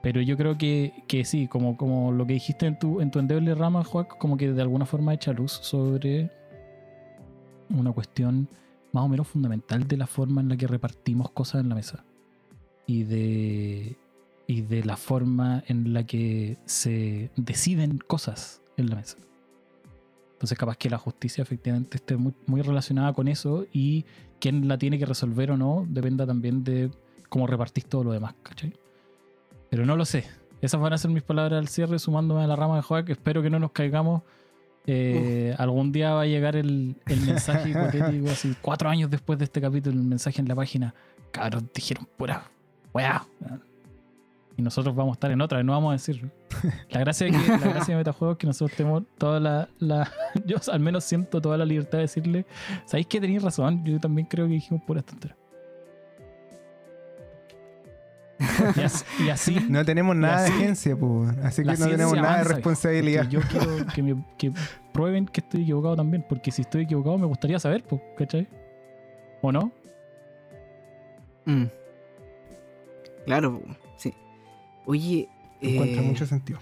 Pero 0.03 0.21
yo 0.21 0.37
creo 0.37 0.59
que, 0.59 1.05
que 1.07 1.25
sí, 1.25 1.47
como, 1.47 1.77
como 1.77 2.11
lo 2.11 2.27
que 2.27 2.33
dijiste 2.33 2.67
en 2.67 2.77
tu, 2.77 3.01
en 3.01 3.13
tu 3.13 3.21
endeble 3.21 3.55
rama, 3.55 3.85
Juac, 3.85 4.19
como 4.19 4.37
que 4.37 4.53
de 4.53 4.61
alguna 4.61 4.85
forma 4.85 5.15
echa 5.15 5.33
luz 5.33 5.53
sobre 5.53 6.29
una 7.71 7.93
cuestión 7.93 8.49
más 8.93 9.05
o 9.05 9.09
menos 9.09 9.29
fundamental 9.29 9.89
de 9.89 9.97
la 9.97 10.07
forma 10.07 10.41
en 10.41 10.49
la 10.49 10.57
que 10.57 10.67
repartimos 10.67 11.31
cosas 11.31 11.63
en 11.63 11.69
la 11.69 11.75
mesa. 11.75 12.05
Y 12.87 13.05
de, 13.05 13.97
y 14.47 14.63
de 14.63 14.85
la 14.85 14.97
forma 14.97 15.63
en 15.67 15.93
la 15.93 16.05
que 16.05 16.59
se 16.67 17.31
deciden 17.37 17.99
cosas 17.99 18.61
en 18.77 18.91
la 18.91 18.97
mesa. 18.97 19.17
Entonces 20.35 20.59
capaz 20.59 20.77
que 20.77 20.91
la 20.91 20.99
justicia 20.99 21.43
efectivamente 21.43 21.97
esté 21.99 22.17
muy, 22.17 22.35
muy 22.47 22.63
relacionada 22.63 23.13
con 23.13 23.29
eso 23.29 23.65
y 23.73 24.05
quién 24.41 24.67
la 24.67 24.77
tiene 24.77 24.99
que 24.99 25.07
resolver 25.07 25.53
o 25.53 25.57
no 25.57 25.87
dependa 25.89 26.27
también 26.27 26.65
de 26.65 26.91
cómo 27.29 27.47
repartís 27.47 27.87
todo 27.87 28.05
lo 28.05 28.13
demás, 28.13 28.35
¿cachai? 28.43 28.75
Pero 29.71 29.87
no 29.87 29.97
lo 29.97 30.05
sé. 30.05 30.25
Esas 30.61 30.81
van 30.81 30.93
a 30.93 30.99
ser 30.99 31.11
mis 31.11 31.23
palabras 31.23 31.59
al 31.59 31.69
cierre, 31.69 31.99
sumándome 31.99 32.43
a 32.43 32.47
la 32.47 32.57
rama 32.57 32.77
de 32.77 32.83
Joac. 32.83 33.09
Espero 33.09 33.41
que 33.41 33.51
no 33.51 33.59
nos 33.59 33.73
caigamos. 33.73 34.23
Eh, 34.87 35.55
algún 35.59 35.93
día 35.93 36.13
va 36.13 36.23
a 36.23 36.27
llegar 36.27 36.57
el, 36.57 36.97
el 37.07 37.21
mensaje 37.21 37.71
hipotético, 37.71 38.29
así 38.31 38.55
cuatro 38.61 38.89
años 38.89 39.11
después 39.11 39.39
de 39.39 39.45
este 39.45 39.61
capítulo, 39.61 39.97
el 39.97 40.05
mensaje 40.07 40.41
en 40.41 40.49
la 40.49 40.55
página. 40.57 40.95
Cabros, 41.31 41.63
dijeron 41.75 42.07
pura 42.17 42.45
weá. 42.93 43.25
Y 44.57 44.61
nosotros 44.63 44.95
vamos 44.95 45.13
a 45.13 45.15
estar 45.15 45.31
en 45.31 45.41
otra, 45.41 45.61
y 45.61 45.65
no 45.65 45.73
vamos 45.73 45.91
a 45.91 45.93
decir. 45.93 46.31
La 46.91 47.01
gracia 47.01 47.27
de, 47.27 47.33
que, 47.33 47.39
la 47.49 47.59
gracia 47.59 47.95
de 47.95 47.99
Metajuegos 48.01 48.35
es 48.35 48.39
que 48.39 48.47
nosotros 48.47 48.77
tenemos 48.77 49.03
toda 49.17 49.41
la, 49.41 49.69
la- 49.79 50.11
Yo 50.47 50.57
al 50.71 50.81
menos 50.81 51.05
siento 51.05 51.41
toda 51.41 51.57
la 51.57 51.65
libertad 51.65 51.99
de 51.99 52.03
decirle. 52.03 52.45
¿Sabéis 52.85 53.07
que 53.07 53.21
tenéis 53.21 53.43
razón? 53.43 53.83
Yo 53.85 53.99
también 53.99 54.27
creo 54.29 54.47
que 54.47 54.53
dijimos 54.55 54.83
puras 54.87 55.05
tonteras. 55.05 55.39
Y 58.77 58.81
así, 58.81 59.05
y 59.25 59.29
así- 59.31 59.67
No 59.69 59.85
tenemos 59.85 60.15
nada 60.17 60.43
de 60.43 60.49
agencia, 60.51 60.97
pues. 60.97 61.37
Así 61.43 61.63
que 61.63 61.73
no 61.77 61.89
tenemos 61.89 62.15
nada 62.15 62.39
de 62.39 62.45
responsabilidad. 62.45 63.29
Yo 63.29 63.41
quiero 63.43 63.87
que, 63.95 64.03
me, 64.03 64.25
que 64.39 64.53
prueben 64.93 65.27
que 65.27 65.41
estoy 65.41 65.63
equivocado 65.63 65.97
también, 65.97 66.25
porque 66.29 66.51
si 66.51 66.63
estoy 66.63 66.83
equivocado 66.85 67.19
me 67.19 67.27
gustaría 67.27 67.59
saber, 67.59 67.83
pues, 67.85 68.01
¿cachai? 68.17 68.49
¿O 69.43 69.51
no? 69.53 69.73
Mm. 71.45 71.65
Claro, 73.27 73.61
po, 73.61 73.75
sí. 73.97 74.13
Oye, 74.87 75.29
Encuentra 75.61 76.03
eh, 76.03 76.07
mucho 76.07 76.27
sentido. 76.27 76.59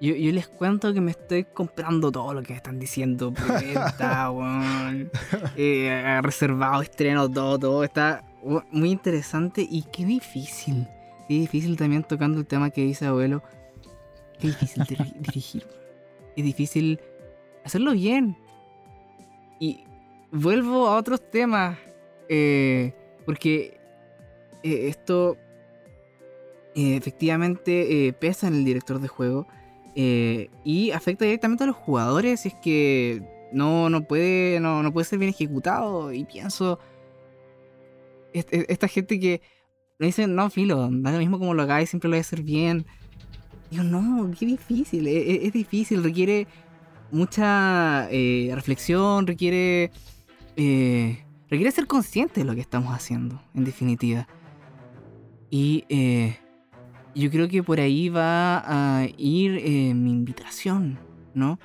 yo, 0.00 0.14
yo 0.14 0.32
les 0.32 0.48
cuento 0.48 0.92
que 0.94 1.00
me 1.00 1.10
estoy 1.10 1.44
comprando 1.44 2.10
todo 2.12 2.32
lo 2.34 2.42
que 2.42 2.54
están 2.54 2.78
diciendo. 2.78 3.32
Preventa, 3.32 4.30
weón. 4.32 5.10
Eh, 5.56 6.20
reservado, 6.22 6.82
estreno, 6.82 7.28
todo, 7.30 7.58
todo. 7.58 7.84
Está 7.84 8.24
we- 8.42 8.62
muy 8.70 8.90
interesante 8.90 9.66
y 9.68 9.82
qué 9.92 10.04
difícil. 10.04 10.86
Qué 11.30 11.34
difícil 11.38 11.76
también 11.76 12.02
tocando 12.02 12.40
el 12.40 12.46
tema 12.48 12.70
que 12.70 12.80
dice 12.82 13.06
abuelo. 13.06 13.40
Qué 14.40 14.48
difícil 14.48 14.82
diri- 14.82 15.12
dirigir. 15.20 15.64
Es 16.36 16.42
difícil 16.44 16.98
hacerlo 17.64 17.92
bien. 17.92 18.36
Y 19.60 19.84
vuelvo 20.32 20.88
a 20.88 20.96
otros 20.96 21.20
temas. 21.30 21.78
eh, 22.28 22.92
porque 23.24 23.78
eh, 24.64 24.88
esto 24.88 25.36
eh, 26.74 26.96
efectivamente 26.96 28.12
pesa 28.18 28.48
en 28.48 28.54
el 28.54 28.64
director 28.64 28.98
de 29.00 29.06
juego 29.06 29.46
y 29.94 30.90
afecta 30.90 31.24
directamente 31.26 31.62
a 31.62 31.68
los 31.68 31.76
jugadores 31.76 32.40
si 32.40 32.48
es 32.48 32.54
que 32.54 33.22
no, 33.52 33.88
no, 33.88 34.02
puede, 34.02 34.58
no, 34.58 34.82
no 34.82 34.92
puede 34.92 35.04
ser 35.04 35.20
bien 35.20 35.30
ejecutado. 35.30 36.12
Y 36.12 36.24
pienso, 36.24 36.80
est- 38.32 38.52
esta 38.52 38.88
gente 38.88 39.20
que 39.20 39.42
me 40.00 40.06
dice, 40.06 40.26
no, 40.26 40.48
filo, 40.48 40.88
da 40.90 41.12
lo 41.12 41.18
mismo 41.18 41.38
como 41.38 41.52
lo 41.52 41.62
hagáis, 41.62 41.90
siempre 41.90 42.08
lo 42.08 42.12
voy 42.14 42.18
a 42.18 42.22
hacer 42.22 42.42
bien. 42.42 42.86
Digo, 43.70 43.84
no, 43.84 44.30
qué 44.36 44.46
difícil, 44.46 45.06
e- 45.06 45.30
e- 45.30 45.46
es, 45.46 45.52
difícil, 45.52 46.02
requiere 46.02 46.48
mucha 47.10 48.08
eh, 48.10 48.50
reflexión, 48.54 49.26
requiere, 49.26 49.90
eh, 50.56 51.22
requiere 51.50 51.70
ser 51.70 51.86
consciente 51.86 52.40
de 52.40 52.46
lo 52.46 52.54
que 52.54 52.62
estamos 52.62 52.94
haciendo, 52.94 53.42
en 53.54 53.64
definitiva. 53.66 54.26
Y 55.50 55.84
eh, 55.90 56.38
yo 57.14 57.30
creo 57.30 57.46
que 57.48 57.62
por 57.62 57.78
ahí 57.78 58.08
va 58.08 59.00
a 59.00 59.06
ir 59.18 59.58
eh, 59.62 59.92
mi 59.92 60.12
invitación, 60.12 60.98
¿no? 61.34 61.58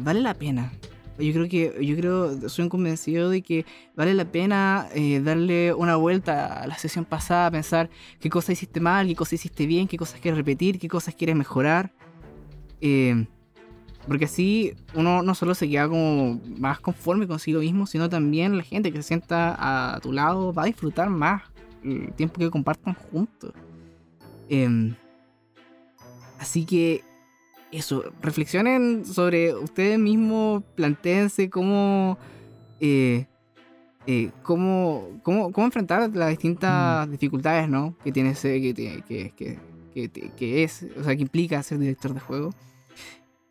Vale 0.00 0.22
la 0.22 0.32
pena. 0.32 0.72
Yo 1.18 1.32
creo 1.32 1.48
que, 1.48 1.84
yo 1.84 1.96
creo, 1.96 2.48
soy 2.48 2.64
un 2.64 2.68
convencido 2.68 3.28
de 3.28 3.42
que 3.42 3.66
vale 3.96 4.14
la 4.14 4.24
pena 4.24 4.88
eh, 4.94 5.20
darle 5.20 5.74
una 5.74 5.96
vuelta 5.96 6.62
a 6.62 6.66
la 6.66 6.78
sesión 6.78 7.04
pasada, 7.04 7.50
pensar 7.50 7.90
qué 8.20 8.30
cosas 8.30 8.50
hiciste 8.50 8.78
mal, 8.78 9.06
qué 9.08 9.16
cosas 9.16 9.34
hiciste 9.34 9.66
bien, 9.66 9.88
qué 9.88 9.96
cosas 9.96 10.20
quieres 10.20 10.38
repetir, 10.38 10.78
qué 10.78 10.88
cosas 10.88 11.14
quieres 11.14 11.34
mejorar. 11.34 11.92
Eh, 12.80 13.26
porque 14.06 14.24
así 14.24 14.74
uno 14.94 15.22
no 15.22 15.34
solo 15.34 15.54
se 15.54 15.68
queda 15.68 15.88
como 15.88 16.40
más 16.56 16.80
conforme 16.80 17.26
consigo 17.26 17.60
mismo, 17.60 17.86
sino 17.86 18.08
también 18.08 18.56
la 18.56 18.62
gente 18.62 18.90
que 18.90 18.98
se 18.98 19.08
sienta 19.08 19.56
a 19.58 20.00
tu 20.00 20.12
lado 20.12 20.52
va 20.52 20.62
a 20.62 20.66
disfrutar 20.66 21.10
más 21.10 21.42
el 21.84 22.12
tiempo 22.14 22.38
que 22.38 22.50
compartan 22.50 22.94
juntos. 22.94 23.52
Em, 24.48 24.94
así 26.38 26.64
que 26.64 27.04
eso, 27.72 28.04
reflexionen 28.22 29.04
sobre 29.04 29.54
ustedes 29.54 29.98
mismos, 29.98 30.62
planteense 30.74 31.50
cómo, 31.50 32.18
eh, 32.80 33.26
eh, 34.06 34.30
cómo, 34.42 35.20
cómo, 35.22 35.52
cómo 35.52 35.66
enfrentar 35.66 36.10
las 36.14 36.30
distintas 36.30 37.10
dificultades 37.10 37.68
¿no? 37.68 37.94
que 38.02 38.12
tiene 38.12 38.34
que, 39.06 39.32
que, 39.92 40.10
que- 40.10 40.30
que 40.30 40.62
es, 40.62 40.86
o 40.98 41.02
sea, 41.04 41.14
que 41.16 41.22
implica 41.22 41.62
ser 41.62 41.78
director 41.78 42.14
de 42.14 42.20
juego. 42.20 42.50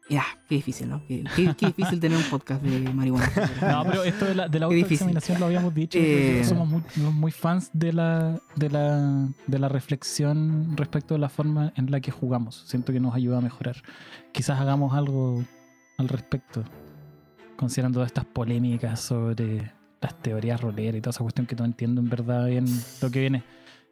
Ya, 0.09 0.23
qué 0.47 0.55
difícil, 0.55 0.87
¿no? 0.89 1.01
Qué, 1.05 1.23
qué- 1.35 1.53
qué 1.57 1.65
difícil 1.67 1.99
tener 1.99 2.17
un 2.17 2.23
podcast 2.29 2.61
de 2.63 2.79
marihuana. 2.93 3.29
No, 3.61 3.83
pero 3.83 4.03
esto 4.05 4.23
de 4.25 4.35
la, 4.35 4.47
de 4.47 4.59
la 4.59 4.65
autoexaminación 4.67 5.37
lo 5.39 5.47
habíamos 5.47 5.73
dicho. 5.73 5.99
Eh, 6.01 6.43
somos 6.45 6.67
muy, 6.69 6.81
muy 7.13 7.31
fans 7.31 7.69
de 7.73 7.91
la, 7.91 8.39
de, 8.55 8.69
la, 8.69 9.27
de 9.47 9.59
la 9.59 9.67
reflexión 9.67 10.77
respecto 10.77 11.13
de 11.13 11.19
la 11.19 11.27
forma 11.27 11.73
en 11.75 11.91
la 11.91 11.99
que 11.99 12.11
jugamos. 12.11 12.63
Siento 12.67 12.93
que 12.93 13.01
nos 13.01 13.13
ayuda 13.15 13.39
a 13.39 13.41
mejorar. 13.41 13.75
Quizás 14.31 14.61
hagamos 14.61 14.93
algo 14.93 15.43
al 15.97 16.07
respecto, 16.07 16.63
considerando 17.57 18.01
estas 18.03 18.23
polémicas 18.25 19.01
sobre 19.01 19.71
las 19.99 20.15
teorías 20.21 20.61
roleras 20.61 20.99
y 20.99 21.01
toda 21.01 21.11
esa 21.11 21.23
cuestión 21.23 21.47
que 21.47 21.55
no 21.55 21.65
entiendo 21.65 21.99
en 21.99 22.09
verdad 22.09 22.45
bien 22.47 22.65
lo 23.01 23.11
que 23.11 23.19
viene. 23.19 23.43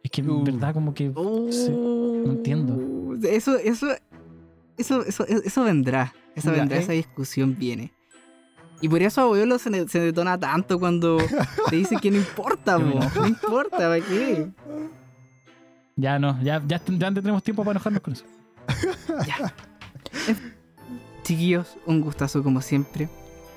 Es 0.04 0.12
que 0.12 0.22
en 0.22 0.30
Uh. 0.30 0.44
verdad 0.44 0.74
como 0.74 0.94
que... 0.94 1.12
sí, 1.52 1.72
no 1.72 2.32
entiendo. 2.32 2.80
Eso, 3.28 3.58
eso, 3.58 3.88
eso, 4.78 5.04
eso, 5.06 5.26
eso 5.28 5.64
vendrá. 5.64 6.14
Eso 6.36 6.52
Ya, 6.52 6.58
vendrá, 6.60 6.78
¿eh? 6.78 6.82
esa 6.82 6.92
discusión 6.94 7.56
viene. 7.58 7.92
Y 8.82 8.90
por 8.90 9.02
eso 9.02 9.22
abuelo 9.22 9.58
se, 9.58 9.70
ne- 9.70 9.88
se 9.88 10.00
detona 10.00 10.38
tanto 10.38 10.78
cuando 10.80 11.18
te 11.70 11.76
dice 11.78 11.96
que 12.02 12.12
no 12.12 12.18
importa, 12.18 12.78
po. 12.78 13.00
no 13.16 13.28
importa, 13.28 13.78
¿para 13.78 14.02
qué? 14.02 14.50
Ya 15.96 16.20
no, 16.20 16.38
ya, 16.44 16.62
ya, 16.68 16.82
ya 16.86 17.12
tenemos 17.14 17.42
tiempo 17.42 17.64
para 17.64 17.72
enojarnos 17.78 18.02
con 18.02 18.14
eso. 18.14 18.26
Chiquillos, 21.24 21.76
un 21.86 22.02
gustazo 22.02 22.44
como 22.44 22.62
siempre. 22.62 23.10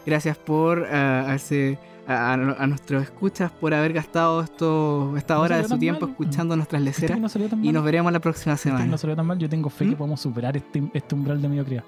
Gracias 0.06 0.38
por 0.38 0.86
ah, 0.86 1.22
haberse 1.26 1.78
a, 2.10 2.36
nuestros 2.66 3.02
escuchas 3.02 3.50
por 3.50 3.74
haber 3.74 3.92
gastado 3.92 4.40
esto, 4.42 5.14
esta 5.16 5.34
No 5.34 5.40
hora 5.42 5.58
de 5.58 5.68
su 5.68 5.78
tiempo 5.78 6.02
mal. 6.06 6.10
escuchando 6.12 6.56
nuestras 6.56 6.80
leceras. 6.82 7.20
no 7.20 7.28
salió 7.28 7.48
tan 7.48 7.60
Y 7.62 7.66
mal. 7.66 7.74
nos 7.74 7.84
veremos 7.84 8.12
la 8.12 8.20
próxima 8.20 8.56
semana. 8.56 8.86
no 8.86 8.96
salió 8.96 9.14
tan 9.14 9.26
mal. 9.26 9.38
Yo 9.38 9.48
tengo 9.48 9.68
fe 9.68 9.84
¿Mm? 9.84 9.90
que 9.90 9.96
podemos 9.96 10.20
superar 10.20 10.56
este, 10.56 10.82
este 10.94 11.14
umbral 11.14 11.42
de 11.42 11.48
mediocridad. 11.48 11.84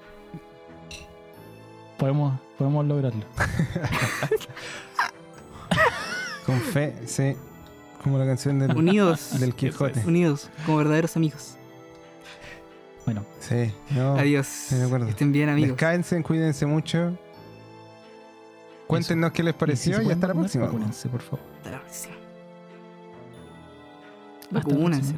Podemos, 1.97 2.39
podemos 2.57 2.85
lograrlo. 2.85 3.25
Con 6.45 6.59
fe, 6.59 6.95
sí. 7.05 7.35
Como 8.03 8.17
la 8.17 8.25
canción 8.25 8.57
del, 8.59 8.75
Unidos, 8.75 9.39
del 9.39 9.53
Quijote. 9.53 10.01
unidos, 10.07 10.49
como 10.65 10.79
verdaderos 10.79 11.15
amigos. 11.15 11.55
Bueno, 13.05 13.23
Sí, 13.39 13.71
no. 13.91 14.15
Adiós. 14.15 14.69
acuerdo. 14.85 15.07
Estén 15.07 15.31
bien, 15.31 15.49
amigos. 15.49 15.71
Descansen, 15.71 16.23
cuídense 16.23 16.65
mucho. 16.65 17.15
Cuéntenos 18.91 19.31
qué 19.31 19.41
les 19.41 19.53
y 19.53 19.55
si 19.55 19.57
pareció 19.57 20.01
y, 20.01 20.11
hasta 20.11 20.27
la 20.27 20.33
próxima. 20.33 20.65
vacúnense, 20.65 21.07
por 21.07 21.21
favor. 21.21 21.39
Hasta 21.59 21.71
la 21.71 21.79
próxima. 21.79 22.15
Vacúnense. 24.51 25.15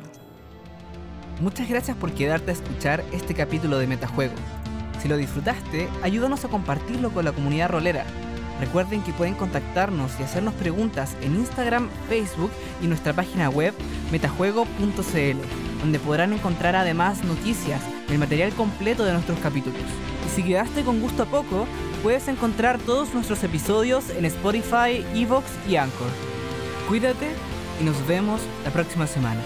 Muchas 1.42 1.68
gracias 1.68 1.98
por 1.98 2.12
quedarte 2.12 2.52
a 2.52 2.54
escuchar 2.54 3.04
este 3.12 3.34
capítulo 3.34 3.80
de 3.80 3.88
Metajuego. 3.88 4.36
Si 5.02 5.08
lo 5.08 5.18
disfrutaste, 5.18 5.90
ayúdanos 6.04 6.46
a 6.46 6.50
compartirlo 6.50 7.12
con 7.12 7.26
la 7.26 7.32
comunidad 7.32 7.70
rolera. 7.70 8.06
Recuerden 8.60 9.02
que 9.02 9.12
pueden 9.12 9.34
contactarnos 9.34 10.12
y 10.20 10.24
hacernos 10.24 10.54
preguntas 10.54 11.18
en 11.24 11.34
Instagram, 11.36 11.90
Facebook 12.08 12.52
y 12.80 12.86
nuestra 12.86 13.14
página 13.14 13.50
web 13.50 13.74
metajuego.cl, 14.12 15.38
donde 15.80 15.98
podrán 15.98 16.32
encontrar 16.32 16.76
además 16.76 17.24
noticias 17.24 17.82
y 18.08 18.12
el 18.12 18.20
material 18.20 18.54
completo 18.54 19.04
de 19.04 19.14
nuestros 19.14 19.40
capítulos. 19.40 19.82
Y 20.26 20.30
si 20.30 20.44
quedaste 20.44 20.84
con 20.84 21.00
gusto 21.02 21.24
a 21.24 21.26
poco, 21.26 21.68
puedes 22.02 22.28
encontrar 22.28 22.80
todos 22.80 23.14
nuestros 23.14 23.44
episodios 23.44 24.10
en 24.10 24.26
Spotify, 24.26 25.06
Evox 25.14 25.46
y 25.68 25.76
Anchor. 25.76 26.10
Cuídate 26.88 27.32
y 27.80 27.84
nos 27.84 28.06
vemos 28.08 28.42
la 28.64 28.72
próxima 28.72 29.08
semana. 29.08 29.42